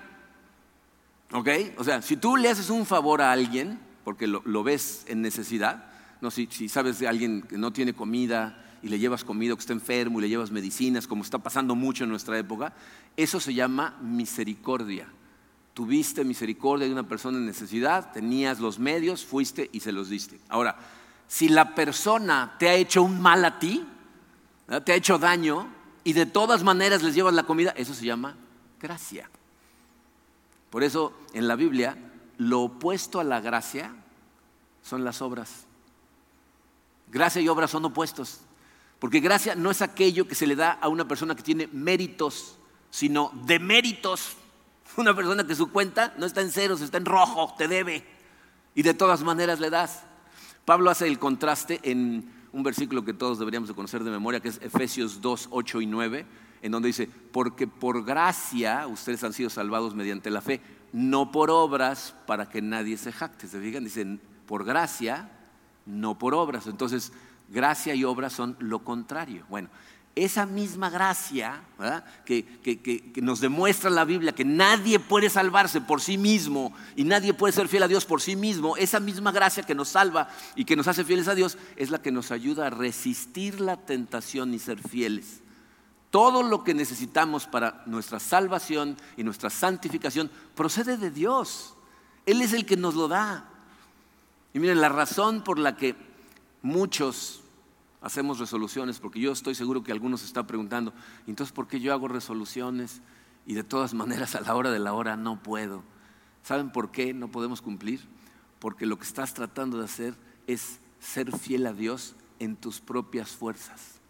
¿Ok? 1.31 1.49
O 1.77 1.85
sea, 1.85 2.01
si 2.01 2.17
tú 2.17 2.39
le 2.39 2.49
haces 2.49 2.71
un 2.71 2.87
favor 2.87 3.21
a 3.21 3.33
alguien, 3.33 3.79
porque 4.03 4.27
lo, 4.27 4.63
ves 4.63 5.05
en 5.09 5.21
necesidad, 5.21 5.85
no, 6.21 6.31
si, 6.31 6.47
sabes 6.69 6.99
de 6.99 7.09
alguien 7.09 7.43
que 7.43 7.59
no 7.59 7.73
tiene 7.73 7.93
comida 7.93 8.63
y 8.83 8.89
le 8.89 8.99
llevas 8.99 9.25
comida, 9.25 9.55
que 9.55 9.61
está 9.61 9.73
enfermo 9.73 10.19
y 10.19 10.23
le 10.23 10.29
llevas 10.29 10.51
medicinas, 10.51 11.07
como 11.07 11.23
está 11.23 11.39
pasando 11.39 11.75
mucho 11.75 12.05
en 12.05 12.11
nuestra 12.11 12.39
época, 12.39 12.73
eso 13.17 13.41
se 13.41 13.55
llama 13.55 13.97
misericordia. 14.01 15.09
Tuviste 15.75 16.25
misericordia 16.25 16.87
de 16.87 16.93
una 16.93 17.07
persona 17.07 17.39
en 17.39 17.47
necesidad, 17.47 18.13
tenías 18.13 18.61
los 18.61 18.79
medios, 18.79 19.25
fuiste 19.25 19.69
y 19.73 19.81
se 19.81 19.93
los 19.93 20.09
diste. 20.09 20.39
Ahora, 20.49 20.77
si 21.29 21.49
la 21.49 21.75
persona 21.75 22.57
te 22.59 22.69
ha 22.69 22.75
hecho 22.75 23.03
un 23.03 23.21
mal 23.21 23.45
a 23.45 23.59
ti, 23.59 23.85
te 24.85 24.93
ha 24.93 24.97
hecho 24.97 25.19
daño 25.19 25.69
y 26.05 26.13
de 26.13 26.27
todas 26.27 26.63
maneras 26.63 27.03
les 27.03 27.15
llevas 27.15 27.35
la 27.35 27.43
comida, 27.43 27.73
eso 27.77 27.93
se 27.93 28.07
llama 28.07 28.37
gracia. 28.81 29.29
Por 30.71 30.83
eso 30.83 31.13
en 31.33 31.49
la 31.49 31.57
Biblia 31.57 31.97
lo 32.39 32.63
opuesto 32.63 33.21
a 33.21 33.25
la 33.25 33.41
gracia 33.41 33.95
son 34.83 35.05
las 35.05 35.21
obras. 35.21 35.67
Gracia 37.09 37.41
y 37.41 37.49
obras 37.49 37.71
son 37.71 37.85
opuestos. 37.85 38.41
Porque 38.99 39.21
gracia 39.21 39.55
no 39.55 39.71
es 39.71 39.83
aquello 39.83 40.27
que 40.27 40.35
se 40.35 40.47
le 40.47 40.57
da 40.57 40.73
a 40.73 40.89
una 40.89 41.07
persona 41.07 41.35
que 41.35 41.43
tiene 41.43 41.69
méritos, 41.73 42.59
sino 42.91 43.31
deméritos. 43.45 44.37
Una 44.97 45.15
persona 45.15 45.47
que 45.47 45.55
su 45.55 45.71
cuenta 45.71 46.15
no 46.17 46.25
está 46.25 46.41
en 46.41 46.51
ceros, 46.51 46.81
está 46.81 46.97
en 46.97 47.05
rojo, 47.05 47.55
te 47.59 47.69
debe. 47.69 48.07
Y 48.75 48.83
de 48.83 48.95
todas 48.95 49.23
maneras 49.23 49.61
le 49.61 49.69
das. 49.69 50.05
Pablo 50.65 50.91
hace 50.91 51.07
el 51.07 51.19
contraste 51.19 51.81
en 51.83 52.33
un 52.53 52.63
versículo 52.63 53.05
que 53.05 53.13
todos 53.13 53.39
deberíamos 53.39 53.69
de 53.69 53.75
conocer 53.75 54.03
de 54.03 54.11
memoria, 54.11 54.41
que 54.41 54.49
es 54.49 54.59
Efesios 54.63 55.21
2, 55.21 55.49
8 55.51 55.81
y 55.83 55.87
9, 55.87 56.27
en 56.63 56.73
donde 56.73 56.87
dice, 56.87 57.11
porque 57.33 57.67
por 57.67 58.05
gracia 58.05 58.87
ustedes 58.87 59.23
han 59.25 59.35
sido 59.35 59.51
salvados 59.51 59.95
mediante 59.95 60.31
la 60.31 60.41
fe, 60.41 60.63
no 60.93 61.31
por 61.31 61.51
obras 61.51 62.15
para 62.27 62.49
que 62.49 62.63
nadie 62.63 62.97
se 62.97 63.13
jacte. 63.13 63.49
¿Se 63.49 63.61
fijan? 63.61 63.85
Dicen, 63.85 64.21
por 64.47 64.65
gracia, 64.65 65.36
no 65.87 66.19
por 66.19 66.35
obras. 66.35 66.67
Entonces, 66.67 67.13
gracia 67.49 67.95
y 67.95 68.05
obras 68.05 68.33
son 68.33 68.57
lo 68.59 68.85
contrario. 68.85 69.45
Bueno, 69.49 69.69
esa 70.17 70.47
misma 70.47 70.89
gracia 70.89 71.61
que, 72.25 73.13
nos 73.23 73.41
demuestra 73.41 73.91
la 73.91 74.07
Biblia 74.07 74.35
que 74.35 74.47
nadie 74.47 74.99
puede 74.99 75.29
salvarse 75.29 75.83
por 75.83 76.01
sí 76.01 76.17
mismo 76.17 76.73
y 76.97 77.05
nadie 77.05 77.35
puede 77.35 77.53
ser 77.53 77.69
fiel 77.69 77.83
a 77.83 77.89
Dios 77.89 78.07
por 78.07 78.23
sí 78.23 78.35
mismo, 78.35 78.79
esa 78.79 78.99
misma 78.99 79.31
gracia 79.31 79.63
que 79.63 79.75
nos 79.75 79.89
salva 79.89 80.31
y 80.55 80.65
que 80.65 80.75
nos 80.75 80.89
hace 80.89 81.05
fieles 81.05 81.29
a 81.29 81.35
Dios 81.35 81.59
es 81.77 81.91
la 81.91 82.01
que 82.01 82.13
nos 82.13 82.31
ayuda 82.31 82.67
a 82.67 82.71
resistir 82.71 83.61
la 83.61 83.77
tentación 83.77 84.55
y 84.55 84.59
ser 84.59 84.81
fieles. 84.81 85.43
Todo 86.11 86.43
lo 86.43 86.65
que 86.65 86.73
necesitamos 86.73 87.47
para 87.47 87.83
nuestra 87.85 88.19
salvación 88.19 88.97
y 89.19 89.23
nuestra 89.23 89.51
santificación 89.51 90.31
procede 90.55 90.97
de 90.97 91.11
Dios. 91.11 91.75
Él 92.25 92.41
es 92.41 92.55
el 92.55 92.65
que 92.65 92.79
nos 92.79 92.95
lo 92.95 93.07
da. 93.07 93.51
Y 94.57 94.59
miren, 94.59 94.81
la 94.81 94.89
razón 94.89 95.45
por 95.45 95.59
la 95.59 95.77
que 95.77 95.95
muchos 96.63 97.43
hacemos 98.01 98.39
resoluciones, 98.39 99.01
porque 99.01 99.21
yo 99.21 99.31
estoy 99.31 99.55
seguro 99.55 99.85
que 99.85 99.93
algunos 99.93 100.21
se 100.21 100.27
están 100.27 100.47
preguntando, 100.47 100.95
entonces, 101.27 101.53
¿por 101.53 101.69
qué 101.69 101.79
yo 101.79 101.93
hago 101.93 102.09
resoluciones 102.09 103.03
y 103.45 103.53
de 103.53 103.65
todas 103.65 103.93
maneras 103.93 104.35
a 104.35 104.41
la 104.41 104.55
hora 104.55 104.71
de 104.71 104.79
la 104.79 104.95
hora 104.95 105.15
no 105.15 105.43
puedo? 105.43 105.83
¿Saben 106.43 106.73
por 106.73 106.91
qué 106.91 107.13
no 107.13 107.31
podemos 107.31 107.61
cumplir? 107.61 108.01
Porque 108.59 108.87
lo 108.87 108.99
que 108.99 109.05
estás 109.05 109.35
tratando 109.35 109.77
de 109.77 109.85
hacer 109.85 110.15
es 110.47 110.81
ser 111.01 111.37
fiel 111.37 111.67
a 111.67 111.75
Dios 111.75 112.15
en 112.39 112.57
tus 112.57 112.81
propias 112.81 113.33
fuerzas. 113.33 114.01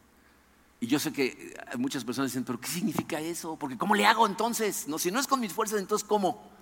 Y 0.79 0.87
yo 0.87 1.01
sé 1.01 1.13
que 1.13 1.59
muchas 1.77 2.05
personas 2.05 2.31
dicen, 2.31 2.45
pero 2.45 2.61
¿qué 2.61 2.69
significa 2.69 3.19
eso? 3.19 3.57
Porque 3.57 3.77
¿cómo 3.77 3.97
le 3.97 4.07
hago 4.07 4.25
entonces? 4.29 4.87
No, 4.87 5.01
si 5.01 5.11
no 5.11 5.19
es 5.19 5.27
con 5.27 5.41
mis 5.41 5.53
fuerzas, 5.53 5.81
entonces 5.81 6.07
¿cómo? 6.07 6.55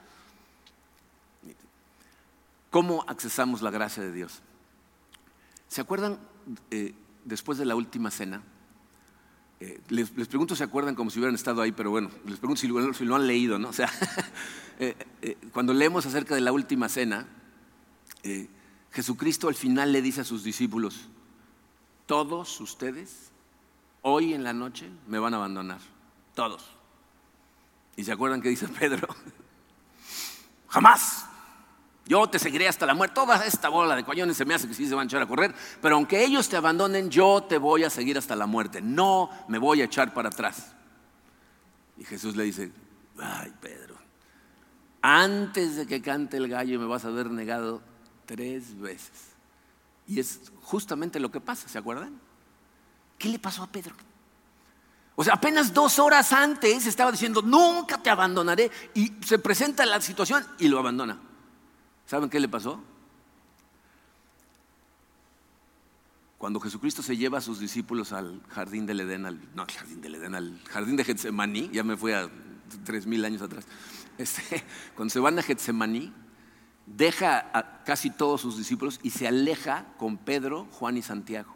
¿Cómo 2.75 3.05
accesamos 3.07 3.63
la 3.63 3.71
gracia 3.71 4.03
de 4.03 4.11
Dios? 4.11 4.41
¿Se 5.69 5.81
acuerdan 5.81 6.19
eh, 6.73 6.93
después 7.25 7.57
de 7.57 7.65
la 7.65 7.77
última 7.77 8.11
cena, 8.11 8.43
eh, 9.61 9.81
les, 9.91 10.11
pregunto 10.11 10.57
si 10.57 10.59
se 10.59 10.65
acuerdan 10.65 10.97
como 10.97 11.09
si 11.09 11.21
hubieran 11.21 11.37
estado 11.37 11.63
ahí, 11.63 11.71
pero 11.71 11.93
bueno, 11.93 12.11
les 12.27 12.41
pregunto 12.41 12.61
si 12.61 12.67
lo, 13.05 13.15
han 13.15 13.27
leído, 13.29 13.61
¿no? 13.61 13.69
O 13.71 13.73
sea, 13.73 13.89
eh, 14.81 15.39
cuando 15.53 15.73
leemos 15.73 16.05
acerca 16.05 16.35
de 16.35 16.41
la 16.41 16.51
última 16.51 16.89
cena, 16.89 17.29
Jesucristo 18.91 19.47
al 19.47 19.55
final 19.55 19.93
le 19.93 20.03
dice 20.03 20.23
a 20.23 20.25
sus 20.25 20.43
discípulos, 20.43 21.11
todos 22.07 22.61
ustedes 22.61 23.31
hoy 24.03 24.35
en 24.35 24.43
la 24.43 24.53
noche 24.53 24.91
me 25.07 25.21
van 25.21 25.33
a 25.33 25.37
abandonar, 25.37 25.79
todos. 26.35 26.73
¿Y 27.95 28.03
se 28.03 28.11
acuerdan 28.11 28.43
que 28.43 28.49
dice 28.49 28.67
Pedro? 28.81 29.07
Jamás. 30.67 31.29
Yo 32.07 32.27
te 32.29 32.39
seguiré 32.39 32.69
hasta 32.69 32.85
la 32.87 32.95
muerte. 32.95 33.15
Toda 33.15 33.45
esta 33.47 33.69
bola 33.69 33.97
de 33.97 34.05
coñones 34.05 34.37
se 34.37 34.45
me 34.45 34.55
hace 34.55 34.69
que 34.69 34.75
sí 34.75 34.87
se 34.87 34.95
van 34.95 35.05
a 35.05 35.07
echar 35.07 35.23
a 35.23 35.27
correr, 35.27 35.55
pero 35.81 35.97
aunque 35.97 36.23
ellos 36.23 36.49
te 36.49 36.57
abandonen, 36.57 37.09
yo 37.09 37.43
te 37.43 37.57
voy 37.57 37.85
a 37.85 37.91
seguir 37.91 38.19
hasta 38.19 38.37
la 38.37 38.47
muerte. 38.47 38.83
No 38.83 39.31
me 39.49 39.59
voy 39.59 39.81
a 39.81 39.85
echar 39.85 40.13
para 40.13 40.29
atrás. 40.29 40.75
Y 41.97 42.05
Jesús 42.05 42.37
le 42.37 42.45
dice, 42.45 42.73
ay 43.19 43.53
Pedro, 43.61 43.97
antes 45.01 45.77
de 45.77 45.87
que 45.87 46.03
cante 46.03 46.37
el 46.37 46.49
gallo 46.49 46.79
me 46.79 46.87
vas 46.87 47.05
a 47.05 47.09
haber 47.09 47.31
negado 47.31 47.83
tres 48.27 48.79
veces. 48.79 49.35
Y 50.07 50.21
es 50.21 50.53
justamente 50.63 51.19
lo 51.21 51.31
que 51.31 51.41
pasa, 51.41 51.69
¿se 51.69 51.79
acuerdan? 51.79 52.21
¿Qué 53.17 53.29
le 53.29 53.39
pasó 53.39 53.63
a 53.63 53.67
Pedro? 53.67 53.95
O 55.17 55.23
sea, 55.25 55.35
apenas 55.35 55.73
dos 55.73 55.99
horas 55.99 56.33
antes 56.33 56.87
estaba 56.87 57.13
diciendo, 57.13 57.41
nunca 57.41 58.03
te 58.03 58.11
abandonaré. 58.11 58.71
Y 58.95 59.13
se 59.25 59.39
presenta 59.39 59.87
la 59.87 60.01
situación 60.01 60.45
y 60.59 60.69
lo 60.69 60.79
abandona. 60.79 61.19
¿Saben 62.07 62.29
qué 62.29 62.41
le 62.41 62.49
pasó? 62.49 62.83
Cuando 66.39 66.61
Jesucristo 66.61 67.03
se 67.03 67.17
lleva 67.17 67.39
a 67.39 67.41
sus 67.41 67.59
discípulos 67.59 68.13
al 68.13 68.43
jardín 68.51 68.85
del 68.85 69.01
Edén, 69.01 69.25
al, 69.25 69.41
no 69.55 69.63
al 69.63 69.71
jardín 69.71 70.01
del 70.03 70.17
Edén, 70.17 70.35
al 70.35 70.61
jardín 70.69 70.97
de 70.97 71.05
Getsemaní, 71.05 71.71
ya 71.73 71.83
me 71.83 71.97
fui 71.97 72.13
a 72.13 72.29
tres 72.85 73.07
mil 73.07 73.25
años 73.25 73.43
atrás. 73.43 73.67
Este, 74.17 74.63
cuando 74.95 75.11
se 75.11 75.19
van 75.19 75.37
a 75.41 75.43
Getsemaní, 75.43 76.13
deja 76.87 77.51
a 77.53 77.83
casi 77.83 78.11
todos 78.11 78.41
sus 78.41 78.57
discípulos 78.57 79.01
y 79.03 79.11
se 79.11 79.27
aleja 79.27 79.87
con 79.99 80.19
Pedro, 80.19 80.69
Juan 80.71 80.97
y 80.97 81.03
Santiago. 81.03 81.53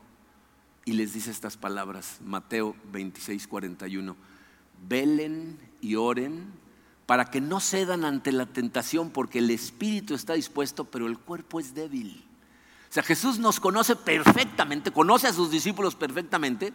Y 0.85 0.95
les 0.95 1.13
dice 1.13 1.31
estas 1.31 1.57
palabras, 1.57 2.19
Mateo 2.25 2.75
26, 2.91 3.47
41. 3.47 4.17
Velen 4.89 5.59
y 5.81 5.95
oren 5.95 6.51
para 7.09 7.31
que 7.31 7.41
no 7.41 7.59
cedan 7.59 8.05
ante 8.05 8.33
la 8.33 8.45
tentación, 8.45 9.09
porque 9.09 9.39
el 9.39 9.49
espíritu 9.49 10.15
está 10.15 10.35
dispuesto, 10.35 10.85
pero 10.85 11.07
el 11.07 11.17
cuerpo 11.17 11.59
es 11.59 11.73
débil. 11.73 12.23
O 12.91 12.93
sea, 12.93 13.03
Jesús 13.03 13.39
nos 13.39 13.61
conoce 13.61 13.97
perfectamente, 13.97 14.91
conoce 14.91 15.27
a 15.27 15.33
sus 15.33 15.51
discípulos 15.51 15.95
perfectamente, 15.95 16.75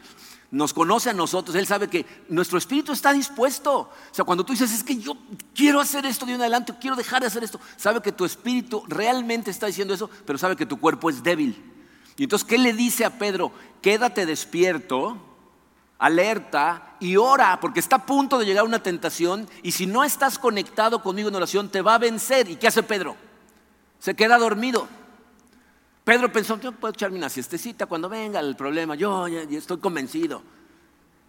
nos 0.50 0.74
conoce 0.74 1.12
a 1.12 1.14
nosotros, 1.14 1.56
Él 1.56 1.68
sabe 1.68 1.88
que 1.88 2.08
nuestro 2.30 2.58
espíritu 2.58 2.94
está 2.94 3.14
dispuesto. 3.14 3.82
O 3.82 3.92
sea, 4.10 4.26
cuando 4.26 4.44
tú 4.44 4.54
dices, 4.54 4.74
es 4.74 4.84
que 4.84 4.96
yo 4.96 5.16
quiero 5.54 5.80
hacer 5.80 6.04
esto 6.08 6.26
de 6.26 6.34
un 6.34 6.42
adelante, 6.42 6.74
quiero 6.82 6.96
dejar 6.96 7.22
de 7.22 7.28
hacer 7.28 7.44
esto, 7.44 7.60
sabe 7.78 8.02
que 8.02 8.12
tu 8.12 8.26
espíritu 8.26 8.84
realmente 8.88 9.52
está 9.52 9.68
diciendo 9.68 9.94
eso, 9.94 10.10
pero 10.26 10.40
sabe 10.40 10.56
que 10.56 10.66
tu 10.66 10.80
cuerpo 10.80 11.12
es 11.12 11.22
débil. 11.22 11.64
Y 12.18 12.24
entonces, 12.24 12.48
¿qué 12.48 12.58
le 12.58 12.74
dice 12.74 13.06
a 13.06 13.20
Pedro? 13.20 13.52
Quédate 13.84 14.26
despierto, 14.26 15.33
alerta 16.04 16.98
y 17.00 17.16
ora, 17.16 17.62
porque 17.62 17.80
está 17.80 17.96
a 17.96 18.06
punto 18.06 18.38
de 18.38 18.46
llegar 18.46 18.66
una 18.66 18.84
tentación 18.84 19.48
y 19.62 19.72
si 19.72 19.88
no 19.88 20.04
estás 20.04 20.38
conectado 20.38 21.02
conmigo 21.02 21.30
en 21.30 21.36
oración, 21.36 21.70
te 21.70 21.82
va 21.82 21.96
a 21.96 21.98
vencer. 21.98 22.50
¿Y 22.50 22.58
qué 22.58 22.68
hace 22.68 22.84
Pedro? 22.84 23.16
Se 24.00 24.14
queda 24.14 24.38
dormido. 24.38 24.86
Pedro 26.04 26.30
pensó, 26.30 26.60
yo 26.60 26.74
puedo 26.74 26.94
echarme 26.94 27.18
una 27.18 27.30
siestecita 27.30 27.86
cuando 27.86 28.10
venga 28.10 28.42
el 28.42 28.58
problema, 28.58 28.96
yo 28.96 29.28
estoy 29.28 29.78
convencido. 29.78 30.42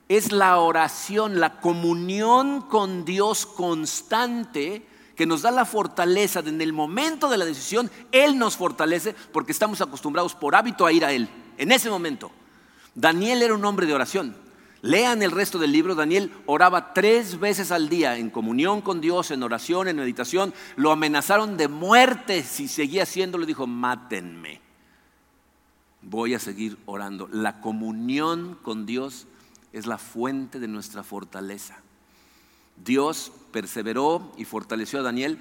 Es 0.08 0.32
la 0.32 0.58
oración, 0.58 1.38
la 1.38 1.60
comunión 1.60 2.62
con 2.62 3.04
Dios 3.04 3.46
constante 3.46 4.84
que 5.14 5.24
nos 5.24 5.42
da 5.42 5.52
la 5.52 5.66
fortaleza 5.66 6.42
de 6.42 6.50
en 6.50 6.60
el 6.60 6.72
momento 6.72 7.28
de 7.28 7.38
la 7.38 7.44
decisión, 7.44 7.88
Él 8.10 8.36
nos 8.36 8.56
fortalece 8.56 9.14
porque 9.32 9.52
estamos 9.52 9.80
acostumbrados 9.80 10.34
por 10.34 10.56
hábito 10.56 10.84
a 10.84 10.90
ir 10.90 11.04
a 11.04 11.12
Él, 11.12 11.28
en 11.58 11.70
ese 11.70 11.88
momento. 11.90 12.32
Daniel 12.96 13.40
era 13.40 13.54
un 13.54 13.64
hombre 13.64 13.86
de 13.86 13.94
oración. 13.94 14.43
Lean 14.84 15.22
el 15.22 15.30
resto 15.30 15.58
del 15.58 15.72
libro, 15.72 15.94
Daniel 15.94 16.30
oraba 16.44 16.92
tres 16.92 17.40
veces 17.40 17.72
al 17.72 17.88
día 17.88 18.18
en 18.18 18.28
comunión 18.28 18.82
con 18.82 19.00
Dios, 19.00 19.30
en 19.30 19.42
oración, 19.42 19.88
en 19.88 19.96
meditación. 19.96 20.52
Lo 20.76 20.92
amenazaron 20.92 21.56
de 21.56 21.68
muerte 21.68 22.42
si 22.42 22.68
seguía 22.68 23.04
haciéndolo. 23.04 23.46
Dijo, 23.46 23.66
mátenme. 23.66 24.60
Voy 26.02 26.34
a 26.34 26.38
seguir 26.38 26.76
orando. 26.84 27.30
La 27.32 27.62
comunión 27.62 28.58
con 28.60 28.84
Dios 28.84 29.26
es 29.72 29.86
la 29.86 29.96
fuente 29.96 30.60
de 30.60 30.68
nuestra 30.68 31.02
fortaleza. 31.02 31.78
Dios 32.76 33.32
perseveró 33.52 34.34
y 34.36 34.44
fortaleció 34.44 34.98
a 34.98 35.02
Daniel, 35.02 35.38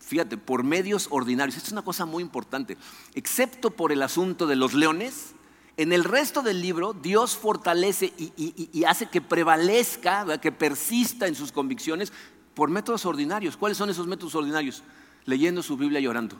fíjate, 0.00 0.38
por 0.38 0.64
medios 0.64 1.08
ordinarios. 1.10 1.58
Esto 1.58 1.66
es 1.66 1.72
una 1.72 1.84
cosa 1.84 2.06
muy 2.06 2.22
importante. 2.22 2.78
Excepto 3.14 3.72
por 3.72 3.92
el 3.92 4.00
asunto 4.00 4.46
de 4.46 4.56
los 4.56 4.72
leones, 4.72 5.34
en 5.76 5.92
el 5.92 6.04
resto 6.04 6.42
del 6.42 6.60
libro 6.60 6.92
Dios 6.92 7.36
fortalece 7.36 8.12
y, 8.16 8.84
hace 8.84 9.06
que 9.06 9.20
prevalezca, 9.20 10.38
que 10.40 10.52
persista 10.52 11.26
en 11.26 11.34
sus 11.34 11.52
convicciones 11.52 12.12
por 12.54 12.70
métodos 12.70 13.04
ordinarios. 13.04 13.56
¿Cuáles 13.56 13.78
son 13.78 13.90
esos 13.90 14.06
métodos 14.06 14.34
ordinarios? 14.34 14.82
Leyendo 15.24 15.62
su 15.62 15.76
Biblia 15.76 16.00
y 16.00 16.06
orando. 16.06 16.36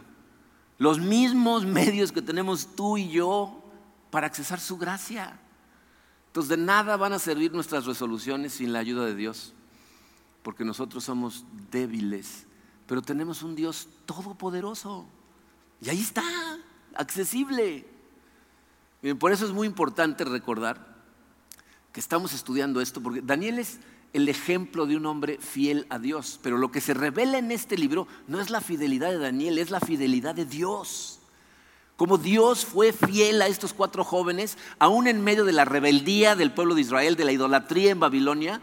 Los 0.79 0.99
mismos 0.99 1.65
medios 1.67 2.13
que 2.13 2.23
tenemos 2.23 2.75
tú 2.75 2.97
y 2.97 3.09
yo 3.11 3.63
para 4.11 4.27
accesar 4.27 4.61
su 4.61 4.79
gracia. 4.79 5.39
Entonces 6.29 6.51
de 6.51 6.57
nada 6.57 6.97
van 6.97 7.13
a 7.13 7.19
servir 7.19 7.53
nuestras 7.53 7.87
resoluciones 7.87 8.55
sin 8.55 8.73
la 8.73 8.79
ayuda 8.79 9.05
de 9.07 9.15
Dios 9.15 9.55
porque 10.47 10.65
nosotros 10.65 11.03
somos 11.03 11.45
débiles, 11.73 12.47
pero 12.87 13.03
tenemos 13.03 13.43
un 13.43 13.57
Dios 13.57 13.89
todopoderoso. 14.05 15.05
Y 15.83 15.89
ahí 15.89 16.01
está, 16.01 16.23
accesible. 16.95 17.85
Por 19.15 19.33
eso 19.33 19.47
es 19.47 19.53
muy 19.53 19.67
importante 19.67 20.25
recordar 20.25 20.97
que 21.93 22.01
estamos 22.01 22.33
estudiando 22.33 22.81
esto, 22.81 23.03
porque 23.03 23.23
Daniel 23.23 23.59
es 23.59 23.79
el 24.13 24.29
ejemplo 24.29 24.87
de 24.87 24.97
un 24.97 25.07
hombre 25.07 25.39
fiel 25.39 25.87
a 25.91 25.99
Dios, 25.99 26.41
pero 26.43 26.59
lo 26.59 26.71
que 26.71 26.81
se 26.81 26.95
revela 26.95 27.39
en 27.39 27.51
este 27.51 27.77
libro 27.77 28.09
no 28.27 28.41
es 28.41 28.51
la 28.51 28.61
fidelidad 28.61 29.11
de 29.11 29.19
Daniel, 29.19 29.59
es 29.59 29.71
la 29.71 29.81
fidelidad 29.81 30.35
de 30.35 30.47
Dios. 30.47 31.21
Como 31.97 32.19
Dios 32.19 32.65
fue 32.67 32.93
fiel 32.93 33.41
a 33.41 33.47
estos 33.47 33.73
cuatro 33.73 34.05
jóvenes, 34.05 34.59
aún 34.79 35.07
en 35.07 35.25
medio 35.25 35.45
de 35.45 35.53
la 35.53 35.65
rebeldía 35.65 36.37
del 36.37 36.53
pueblo 36.53 36.75
de 36.75 36.83
Israel, 36.83 37.17
de 37.17 37.25
la 37.25 37.33
idolatría 37.33 37.91
en 37.91 38.01
Babilonia, 38.01 38.61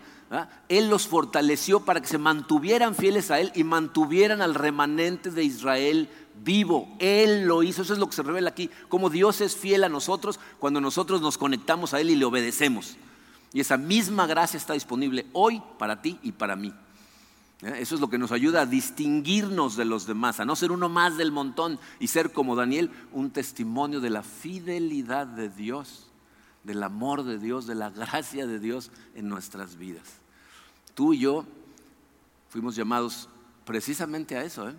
él 0.68 0.90
los 0.90 1.08
fortaleció 1.08 1.82
para 1.82 2.02
que 2.02 2.08
se 2.08 2.18
mantuvieran 2.18 2.96
fieles 2.96 3.30
a 3.30 3.40
Él 3.40 3.52
y 3.54 3.64
mantuvieran 3.64 4.42
al 4.42 4.56
remanente 4.56 5.30
de 5.30 5.44
Israel 5.44 6.10
vivo. 6.44 6.96
Él 7.00 7.46
lo 7.46 7.64
hizo, 7.64 7.82
eso 7.82 7.94
es 7.94 8.00
lo 8.00 8.08
que 8.08 8.16
se 8.16 8.24
revela 8.24 8.50
aquí, 8.50 8.70
como 8.90 9.10
Dios 9.10 9.42
es 9.42 9.56
fiel 9.56 9.84
a 9.84 9.90
nosotros 9.90 10.40
cuando 10.60 10.82
nosotros 10.82 11.22
nos 11.22 11.38
conectamos 11.38 11.94
a 11.94 12.02
Él 12.02 12.10
y 12.10 12.16
le 12.16 12.26
obedecemos. 12.26 12.98
Y 13.54 13.60
esa 13.60 13.78
misma 13.78 14.26
gracia 14.26 14.58
está 14.58 14.74
disponible 14.74 15.28
hoy 15.34 15.62
para 15.78 16.02
ti 16.02 16.20
y 16.24 16.32
para 16.32 16.56
mí. 16.56 16.74
Eso 17.62 17.96
es 17.96 18.02
lo 18.02 18.10
que 18.10 18.18
nos 18.18 18.34
ayuda 18.34 18.62
a 18.62 18.66
distinguirnos 18.66 19.78
de 19.78 19.86
los 19.86 20.06
demás, 20.06 20.40
a 20.40 20.46
no 20.46 20.56
ser 20.56 20.72
uno 20.72 20.90
más 20.90 21.18
del 21.18 21.32
montón 21.32 21.80
y 22.00 22.08
ser 22.08 22.34
como 22.34 22.56
Daniel, 22.56 22.92
un 23.14 23.32
testimonio 23.32 24.02
de 24.02 24.10
la 24.10 24.22
fidelidad 24.22 25.28
de 25.28 25.48
Dios, 25.48 26.08
del 26.64 26.84
amor 26.84 27.24
de 27.24 27.38
Dios, 27.38 27.66
de 27.66 27.76
la 27.76 27.90
gracia 27.90 28.48
de 28.48 28.60
Dios 28.60 28.92
en 29.16 29.30
nuestras 29.30 29.78
vidas. 29.78 30.04
Tú 30.94 31.14
y 31.14 31.20
yo 31.20 31.46
fuimos 32.50 32.76
llamados 32.76 33.30
precisamente 33.66 34.36
a 34.36 34.44
eso, 34.44 34.70
¿eh? 34.70 34.74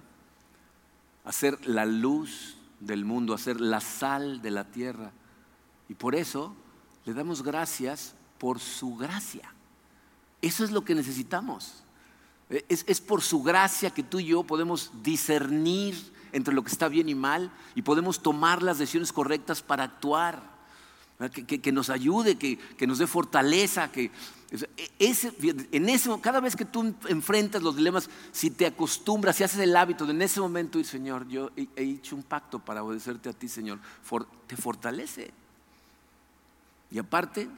A 1.25 1.33
ser 1.33 1.67
la 1.67 1.87
luz 1.87 2.57
del 2.81 3.05
mundo, 3.05 3.35
a 3.35 3.39
ser 3.39 3.61
la 3.61 3.81
sal 3.81 4.43
de 4.43 4.51
la 4.51 4.65
tierra. 4.65 5.13
Y 5.89 5.95
por 5.95 6.15
eso 6.15 6.55
le 7.05 7.15
damos 7.15 7.43
gracias 7.43 8.15
por 8.39 8.61
su 8.61 8.97
gracia. 8.97 9.53
Eso 10.43 10.65
es 10.65 10.71
lo 10.71 10.85
que 10.85 10.95
necesitamos. 10.95 11.83
E, 12.51 12.65
es, 12.69 12.85
es, 12.87 13.01
por 13.01 13.23
su 13.23 13.43
gracia 13.43 13.91
que 13.91 14.03
tú 14.03 14.21
y 14.21 14.27
yo 14.27 14.43
podemos 14.43 14.93
discernir 15.03 15.97
entre 16.33 16.53
lo 16.53 16.63
que 16.63 16.73
está 16.73 16.89
bien 16.89 17.09
y 17.09 17.15
mal 17.15 17.51
y 17.75 17.83
podemos 17.83 18.21
tomar 18.21 18.63
las 18.63 18.79
decisiones 18.79 19.13
correctas 19.13 19.63
para 19.63 19.85
actuar 19.85 20.54
que, 21.19 21.73
nos 21.73 21.91
ayude, 21.91 22.37
que, 22.37 22.87
nos 22.87 22.99
dé 22.99 23.07
fortaleza, 23.07 23.91
que 23.91 24.11
en 24.99 25.89
ese, 25.89 26.11
cada 26.21 26.41
vez 26.41 26.57
que 26.57 26.65
tú 26.65 26.95
enfrentas 27.09 27.63
los 27.63 27.77
dilemas, 27.77 28.09
si 28.33 28.51
te 28.51 28.67
acostumbras, 28.67 29.37
si 29.37 29.45
haces 29.45 29.61
el 29.61 29.77
hábito 29.77 30.07
de 30.07 30.13
en 30.13 30.23
ese 30.23 30.41
momento 30.41 30.79
y 30.79 30.85
Señor, 30.85 31.27
yo 31.29 31.51
he, 31.57 31.69
hecho 31.77 32.17
un 32.17 32.23
pacto 32.23 32.59
para 32.59 32.83
obedecerte 32.83 33.29
a 33.29 33.33
ti, 33.33 33.49
Señor, 33.49 33.79
te 34.47 34.57
fortalece. 34.57 35.31
Y 36.91 36.99
aparte, 36.99 37.49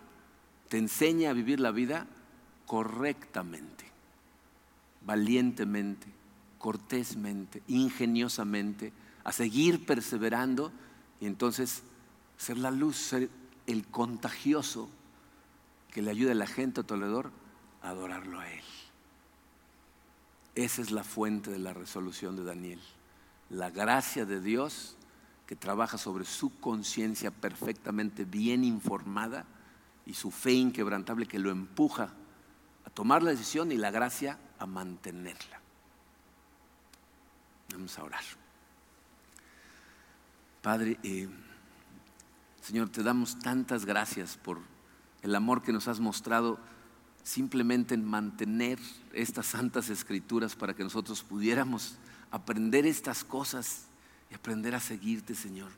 te 0.69 0.79
enseña 0.79 1.31
a 1.31 1.35
vivir 1.35 1.61
la 1.61 1.71
vida 1.71 2.07
correctamente, 2.67 3.85
valientemente, 5.05 6.07
cortésmente, 6.59 7.63
ingeniosamente, 7.69 8.93
a 9.25 9.33
seguir 9.33 9.85
perseverando 9.85 10.73
y 11.21 11.27
entonces 11.27 11.83
ser 12.37 12.59
la 12.59 12.71
luz, 12.71 12.97
ser 12.97 13.29
el 13.67 13.87
contagioso 13.87 14.89
que 15.91 16.03
le 16.03 16.11
ayude 16.11 16.33
a 16.33 16.35
la 16.35 16.47
gente 16.47 16.81
a 16.81 16.85
tu 16.85 16.95
alrededor 16.95 17.31
a 17.83 17.91
adorarlo 17.91 18.41
a 18.41 18.51
Él. 18.51 18.65
Esa 20.55 20.83
es 20.83 20.91
la 20.91 21.05
fuente 21.05 21.51
de 21.51 21.59
la 21.59 21.75
resolución 21.75 22.37
de 22.37 22.45
Daniel. 22.45 22.81
La 23.51 23.71
gracia 23.71 24.25
de 24.25 24.41
Dios 24.41 24.97
que 25.47 25.57
trabaja 25.57 25.99
sobre 25.99 26.25
su 26.25 26.59
conciencia 26.59 27.31
perfectamente 27.31 28.25
bien 28.25 28.65
informada 28.65 29.47
y 30.05 30.15
su 30.15 30.31
fe 30.31 30.53
inquebrantable 30.53 31.27
que 31.27 31.39
lo 31.39 31.51
empuja 31.51 32.11
a 32.85 32.91
tomar 32.91 33.23
la 33.23 33.31
decisión 33.31 33.71
y 33.71 33.77
la 33.77 33.91
gracia 33.91 34.39
a 34.59 34.67
mantenerla. 34.67 35.61
Vamos 37.73 37.99
a 37.99 38.05
orar. 38.05 38.25
Padre, 40.63 40.99
eh, 41.03 41.29
Señor, 42.67 42.89
te 42.89 43.05
damos 43.05 43.39
tantas 43.39 43.85
gracias 43.85 44.37
por 44.37 44.59
el 45.23 45.37
amor 45.37 45.63
que 45.63 45.73
nos 45.73 45.87
has 45.87 46.01
mostrado 46.01 46.59
simplemente 47.23 47.95
en 47.95 48.05
mantener 48.05 48.81
estas 49.13 49.47
santas 49.47 49.89
escrituras 49.89 50.57
para 50.57 50.75
que 50.75 50.83
nosotros 50.83 51.23
pudiéramos 51.23 51.95
aprender 52.33 52.85
estas 52.85 53.23
cosas 53.23 53.85
y 54.33 54.35
aprender 54.35 54.75
a 54.75 54.81
seguirte, 54.81 55.37
Señor. 55.37 55.71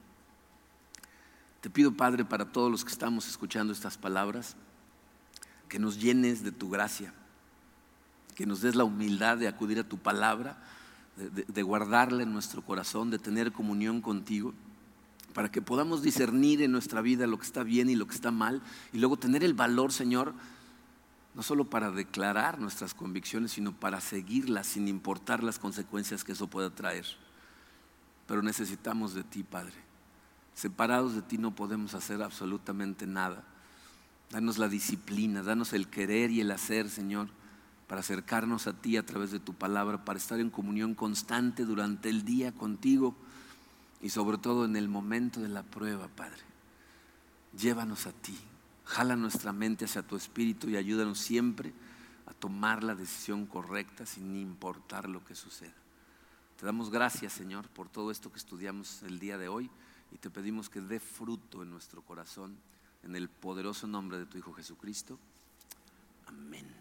Te 1.61 1.69
pido, 1.69 1.93
Padre, 1.93 2.25
para 2.25 2.53
todos 2.53 2.71
los 2.71 2.87
que 2.87 2.93
estamos 2.93 3.29
escuchando 3.29 3.71
estas 3.75 3.99
palabras, 3.99 4.57
que 5.69 5.79
nos 5.79 6.01
llenes 6.01 6.43
de 6.43 6.53
tu 6.53 6.71
gracia, 6.71 7.13
que 8.35 8.47
nos 8.47 8.63
des 8.63 8.77
la 8.77 8.85
humildad 8.85 9.37
de 9.37 9.49
acudir 9.49 9.79
a 9.79 9.87
tu 9.87 9.99
palabra, 9.99 10.57
de, 11.17 11.63
guardarla 11.63 12.23
en 12.23 12.33
nuestro 12.33 12.63
corazón, 12.63 13.11
de 13.11 13.19
tener 13.19 13.53
comunión 13.53 14.01
contigo, 14.01 14.55
para 15.39 15.53
que 15.53 15.63
podamos 15.63 16.03
discernir 16.03 16.63
en 16.63 16.73
nuestra 16.73 17.01
vida 17.01 17.29
lo 17.29 17.39
que 17.39 17.47
está 17.47 17.63
bien 17.63 17.89
y 17.89 17.95
lo 17.95 18.09
que 18.09 18.15
está 18.17 18.33
mal, 18.33 18.61
y 18.93 18.99
luego 18.99 19.17
tener 19.17 19.45
el 19.45 19.55
valor, 19.55 19.93
Señor, 19.93 20.35
no 21.37 21.45
solo 21.45 21.71
para 21.71 21.93
declarar 21.93 22.59
nuestras 22.59 22.93
convicciones, 22.93 23.53
sino 23.53 23.73
para 23.73 24.01
seguirlas 24.01 24.67
sin 24.67 24.89
importar 24.89 25.45
las 25.45 25.61
consecuencias 25.61 26.25
que 26.25 26.33
eso 26.33 26.49
pueda 26.49 26.71
traer. 26.71 27.07
Pero 28.27 28.43
necesitamos 28.43 29.15
de 29.15 29.23
ti, 29.23 29.45
Padre. 29.45 29.75
Separados 30.55 31.15
de 31.15 31.23
ti 31.23 31.39
no 31.39 31.55
podemos 31.55 31.95
hacer 31.95 32.21
absolutamente 32.21 33.07
nada. 33.07 33.45
Danos 34.33 34.59
la 34.59 34.67
disciplina, 34.67 35.45
danos 35.45 35.73
el 35.73 35.87
querer 35.87 36.33
y 36.33 36.41
el 36.41 36.51
hacer, 36.51 36.91
Señor, 36.91 37.29
para 37.87 38.01
acercarnos 38.01 38.67
a 38.67 38.73
ti 38.73 38.97
a 38.97 39.07
través 39.07 39.31
de 39.31 39.39
tu 39.39 39.55
palabra, 39.55 40.05
para 40.05 40.19
estar 40.19 40.41
en 40.41 40.51
comunión 40.51 40.97
constante 40.97 41.65
durante 41.65 42.09
el 42.09 42.25
día 42.25 42.51
contigo 42.51 43.15
y 44.01 44.11
sobre 44.11 44.39
todo 44.39 44.65
en 44.65 44.77
el 44.77 44.89
momento 44.89 45.41
de 45.41 45.49
la 45.49 45.63
prueba, 45.63 46.09
Padre. 46.09 46.43
Llévanos 47.57 48.07
a 48.07 48.13
ti, 48.13 48.39
jala 48.85 49.17
nuestra 49.17 49.53
mente 49.53 49.85
hacia 49.85 50.03
tu 50.03 50.17
espíritu 50.17 50.69
y 50.69 50.77
ayúdanos 50.77 51.19
siempre 51.19 51.73
a 52.27 52.33
tomar 52.33 52.85
la 52.85 52.95
decisión 52.95 53.47
correcta 53.47 54.07
sin 54.07 54.37
importar 54.37 55.09
lo 55.09 55.25
que 55.25 55.35
suceda. 55.35 55.75
Te 56.59 56.67
damos 56.67 56.91
gracias, 56.91 57.33
Señor, 57.33 57.69
por 57.69 57.89
todo 57.89 58.11
esto 58.11 58.31
que 58.31 58.39
estudiamos 58.39 59.03
el 59.03 59.19
día 59.19 59.39
de 59.39 59.49
hoy 59.49 59.71
y 60.13 60.19
te 60.19 60.31
pedimos 60.31 60.69
que 60.69 60.81
dé 60.81 61.01
fruto 61.01 61.63
en 61.63 61.71
nuestro 61.71 62.03
corazón, 62.03 62.57
en 63.03 63.17
el 63.17 63.29
poderoso 63.29 63.87
nombre 63.87 64.19
de 64.19 64.27
tu 64.27 64.39
Hijo 64.39 64.53
Jesucristo. 64.53 65.19
Amén. 66.27 66.78